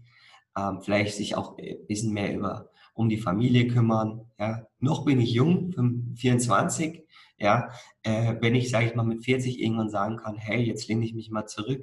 äh, 0.54 0.72
vielleicht 0.82 1.16
sich 1.16 1.36
auch 1.36 1.58
ein 1.58 1.86
bisschen 1.86 2.12
mehr 2.12 2.34
über 2.34 2.70
um 2.94 3.08
die 3.08 3.18
Familie 3.18 3.68
kümmern. 3.68 4.26
Ja, 4.38 4.66
noch 4.78 5.04
bin 5.04 5.20
ich 5.20 5.32
jung, 5.32 5.74
24. 6.16 7.04
Ja, 7.38 7.70
äh, 8.02 8.36
wenn 8.40 8.54
ich 8.54 8.70
sage 8.70 8.86
ich 8.86 8.94
mal 8.94 9.04
mit 9.04 9.24
40 9.24 9.60
irgendwann 9.60 9.88
sagen 9.88 10.16
kann, 10.16 10.36
hey, 10.36 10.62
jetzt 10.62 10.88
lehne 10.88 11.04
ich 11.04 11.14
mich 11.14 11.30
mal 11.30 11.46
zurück 11.46 11.82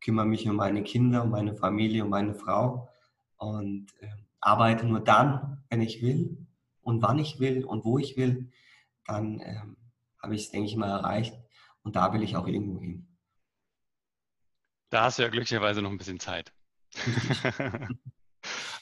kümmere 0.00 0.26
mich 0.26 0.48
um 0.48 0.56
meine 0.56 0.82
Kinder, 0.82 1.24
um 1.24 1.30
meine 1.30 1.54
Familie, 1.54 2.04
um 2.04 2.10
meine 2.10 2.34
Frau 2.34 2.88
und 3.36 3.86
äh, 4.00 4.08
arbeite 4.40 4.86
nur 4.86 5.00
dann, 5.00 5.64
wenn 5.68 5.80
ich 5.80 6.02
will 6.02 6.46
und 6.82 7.02
wann 7.02 7.18
ich 7.18 7.40
will 7.40 7.64
und 7.64 7.84
wo 7.84 7.98
ich 7.98 8.16
will, 8.16 8.50
dann 9.06 9.40
äh, 9.40 9.60
habe 10.22 10.34
ich 10.34 10.44
es, 10.44 10.50
denke 10.50 10.68
ich 10.68 10.76
mal, 10.76 10.90
erreicht 10.90 11.34
und 11.82 11.96
da 11.96 12.12
will 12.12 12.22
ich 12.22 12.36
auch 12.36 12.46
irgendwo 12.46 12.80
hin. 12.80 13.06
Da 14.90 15.04
hast 15.04 15.18
du 15.18 15.22
ja 15.22 15.28
glücklicherweise 15.28 15.82
noch 15.82 15.90
ein 15.90 15.98
bisschen 15.98 16.20
Zeit. 16.20 16.52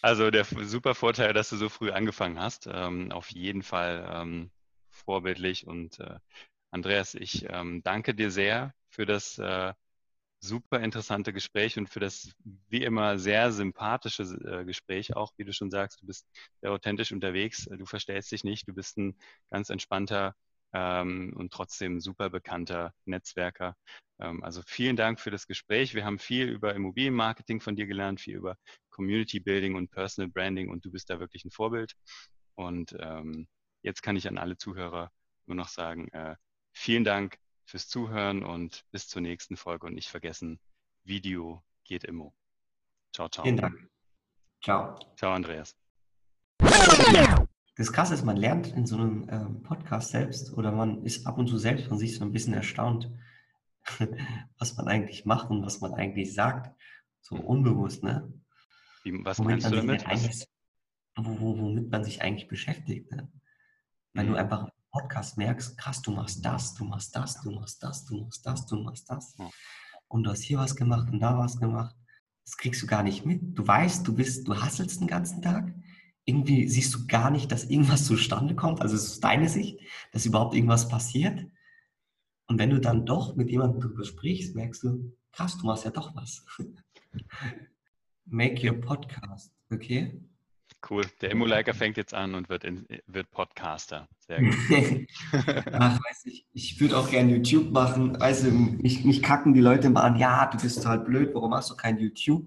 also 0.03 0.31
der 0.31 0.45
super 0.45 0.95
Vorteil, 0.95 1.33
dass 1.33 1.51
du 1.51 1.57
so 1.57 1.69
früh 1.69 1.91
angefangen 1.91 2.39
hast. 2.41 2.69
Ähm, 2.73 3.13
auf 3.13 3.31
jeden 3.31 3.63
Fall 3.63 4.09
ähm, 4.13 4.51
vorbildlich. 4.91 5.67
Und 5.67 6.01
äh, 6.01 6.19
Andreas, 6.71 7.15
ich 7.15 7.47
ähm, 7.49 7.83
danke 7.83 8.15
dir 8.15 8.31
sehr 8.31 8.75
für 8.89 9.07
das 9.07 9.39
äh, 9.39 9.73
super 10.41 10.81
interessante 10.81 11.33
Gespräch 11.33 11.79
und 11.79 11.89
für 11.89 12.01
das 12.01 12.31
wie 12.69 12.85
immer 12.85 13.19
sehr 13.19 13.53
sympathische 13.53 14.23
äh, 14.23 14.65
Gespräch 14.65 15.17
auch, 15.17 15.33
wie 15.37 15.45
du 15.45 15.53
schon 15.53 15.71
sagst, 15.71 16.03
du 16.03 16.07
bist 16.07 16.27
sehr 16.61 16.73
authentisch 16.73 17.13
unterwegs, 17.13 17.65
du 17.71 17.87
verstellst 17.87 18.33
dich 18.33 18.45
nicht, 18.45 18.69
du 18.69 18.75
bist 18.75 18.99
ein 18.99 19.17
ganz 19.51 19.71
entspannter 19.71 20.35
ähm, 20.77 21.33
und 21.35 21.53
trotzdem 21.53 22.01
super 22.01 22.29
bekannter 22.29 22.93
Netzwerker. 23.07 23.75
Ähm, 24.21 24.45
also 24.45 24.61
vielen 24.67 24.97
Dank 24.97 25.21
für 25.21 25.31
das 25.31 25.47
Gespräch. 25.47 25.95
Wir 25.95 26.05
haben 26.05 26.19
viel 26.19 26.49
über 26.49 26.75
Immobilienmarketing 26.75 27.61
von 27.61 27.77
dir 27.77 27.87
gelernt, 27.87 28.21
viel 28.21 28.37
über 28.37 28.57
Community 28.91 29.41
Building 29.41 29.75
und 29.75 29.91
Personal 29.91 30.31
Branding 30.31 30.69
und 30.69 30.85
du 30.85 30.91
bist 30.91 31.09
da 31.09 31.19
wirklich 31.19 31.47
ein 31.47 31.51
Vorbild. 31.51 31.95
Und 32.57 32.95
ähm, 33.01 33.49
jetzt 33.83 34.03
kann 34.03 34.17
ich 34.17 34.29
an 34.29 34.37
alle 34.37 34.59
Zuhörer 34.59 35.11
nur 35.47 35.57
noch 35.57 35.69
sagen, 35.69 36.09
äh, 36.13 36.37
vielen 36.73 37.05
Dank 37.05 37.39
fürs 37.65 37.89
Zuhören 37.89 38.45
und 38.45 38.85
bis 38.91 39.09
zur 39.09 39.23
nächsten 39.23 39.57
Folge. 39.57 39.87
Und 39.87 39.95
nicht 39.95 40.11
vergessen, 40.11 40.61
Video 41.05 41.65
geht 41.85 42.05
immer. 42.05 42.33
Ciao, 43.15 43.31
ciao. 43.31 43.45
Vielen 43.45 43.57
Dank. 43.57 43.89
Ciao. 44.63 44.99
Ciao, 45.17 45.33
Andreas. 45.33 45.75
Das 47.77 47.93
Krasse 47.93 48.15
ist, 48.15 48.25
man 48.25 48.37
lernt 48.37 48.69
in 48.69 48.87
so 48.87 48.97
einem 48.97 49.27
ähm, 49.29 49.63
Podcast 49.63 50.11
selbst 50.11 50.53
oder 50.55 50.73
man 50.73 51.05
ist 51.05 51.27
ab 51.27 51.37
und 51.37 51.47
zu 51.47 51.59
selbst 51.59 51.87
von 51.87 51.99
sich 51.99 52.17
so 52.17 52.25
ein 52.25 52.33
bisschen 52.33 52.55
erstaunt, 52.55 53.13
was 54.59 54.77
man 54.77 54.89
eigentlich 54.89 55.27
macht 55.27 55.51
und 55.51 55.65
was 55.65 55.81
man 55.81 55.95
eigentlich 55.95 56.35
sagt. 56.35 56.75
So 57.21 57.37
unbewusst, 57.37 58.03
ne? 58.03 58.33
Wie, 59.03 59.25
was 59.25 59.39
womit 59.39 59.63
meinst 59.63 59.71
du 59.71 59.77
damit? 59.77 60.05
womit 61.17 61.91
man 61.91 62.05
sich 62.05 62.23
eigentlich 62.23 62.49
beschäftigt. 62.49 63.11
Ne? 63.11 63.31
Weil 64.15 64.25
mhm. 64.25 64.31
du 64.31 64.37
einfach 64.37 64.71
Podcast 64.91 65.37
merkst, 65.37 65.77
krass, 65.77 66.01
du 66.01 66.13
machst 66.13 66.45
das, 66.45 66.75
du 66.75 66.85
machst 66.85 67.15
das, 67.15 67.41
du 67.43 67.51
machst 67.51 67.83
das, 67.83 68.05
du 68.07 68.17
machst 68.23 68.47
das, 68.47 68.67
du 68.67 68.77
machst 68.77 69.11
das. 69.11 69.35
Und 70.09 70.25
du 70.25 70.31
hast 70.31 70.43
hier 70.43 70.59
was 70.59 70.77
gemacht 70.77 71.11
und 71.11 71.21
da 71.21 71.37
was 71.37 71.59
gemacht. 71.59 71.95
Das 72.45 72.57
kriegst 72.57 72.83
du 72.83 72.87
gar 72.87 73.03
nicht 73.03 73.27
mit. 73.27 73.59
Du 73.59 73.67
weißt, 73.67 74.07
du 74.07 74.15
bist, 74.15 74.49
du 74.49 74.57
hasselst 74.57 75.01
den 75.01 75.09
ganzen 75.09 75.43
Tag. 75.43 75.75
Irgendwie 76.27 76.69
siehst 76.69 76.93
du 76.95 77.07
gar 77.07 77.31
nicht, 77.31 77.51
dass 77.51 77.65
irgendwas 77.65 78.05
zustande 78.05 78.55
kommt. 78.55 78.83
Also 78.83 78.95
es 78.95 79.07
ist 79.07 79.25
deine 79.25 79.49
Sicht, 79.49 79.81
dass 80.13 80.27
überhaupt 80.27 80.55
irgendwas 80.55 80.89
passiert. 80.89 81.47
Und 82.49 82.59
wenn 82.59 82.71
du 82.71 82.81
dann 82.81 83.07
doch 83.07 83.37
mit 83.37 83.51
jemandem 83.51 83.81
darüber 83.81 84.05
sprichst, 84.05 84.55
merkst 84.55 84.83
du, 84.83 85.17
krass, 85.33 85.57
du 85.57 85.67
machst 85.67 85.85
ja 85.85 85.91
doch 85.91 86.15
was. 86.15 86.45
Make 88.27 88.69
your 88.69 88.81
podcast, 88.81 89.53
okay? 89.71 90.21
Cool. 90.89 91.05
Der 91.21 91.33
Emulaker 91.33 91.75
fängt 91.75 91.97
jetzt 91.97 92.15
an 92.15 92.35
und 92.35 92.49
wird, 92.49 92.65
in, 92.65 92.87
wird 93.07 93.31
Podcaster. 93.31 94.09
Sehr 94.19 94.41
gut. 94.41 94.55
Ach, 95.73 95.99
weiß 95.99 96.27
ich, 96.27 96.47
ich 96.53 96.81
würde 96.81 96.99
auch 96.99 97.11
gerne 97.11 97.33
YouTube 97.33 97.73
machen. 97.73 98.17
Also 98.17 98.51
mich, 98.51 99.05
mich 99.05 99.23
kacken 99.23 99.55
die 99.55 99.61
Leute 99.61 99.89
immer 99.89 100.05
an, 100.05 100.17
ja, 100.17 100.47
du 100.47 100.59
bist 100.59 100.87
halt 100.87 101.05
blöd, 101.05 101.35
warum 101.35 101.51
machst 101.51 101.71
du 101.71 101.77
kein 101.77 101.99
YouTube? 101.99 102.47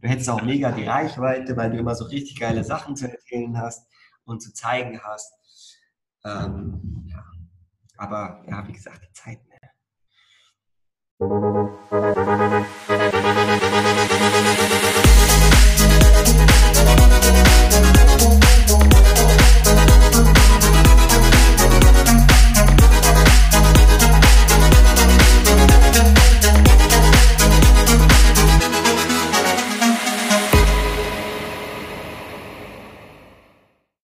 Du 0.00 0.08
hättest 0.08 0.28
auch 0.28 0.42
mega 0.42 0.72
die 0.72 0.84
Reichweite, 0.84 1.56
weil 1.56 1.70
du 1.70 1.78
immer 1.78 1.94
so 1.94 2.04
richtig 2.06 2.38
geile 2.38 2.64
Sachen 2.64 2.96
zu 2.96 3.10
erzählen 3.10 3.56
hast 3.58 3.86
und 4.24 4.42
zu 4.42 4.52
zeigen 4.52 5.00
hast. 5.02 5.32
Ähm, 6.24 7.06
ja. 7.06 7.24
Aber 7.96 8.44
ja, 8.48 8.66
wie 8.66 8.72
gesagt, 8.72 9.04
die 9.04 9.12
Zeit. 9.12 9.38
Ne? 9.48 9.56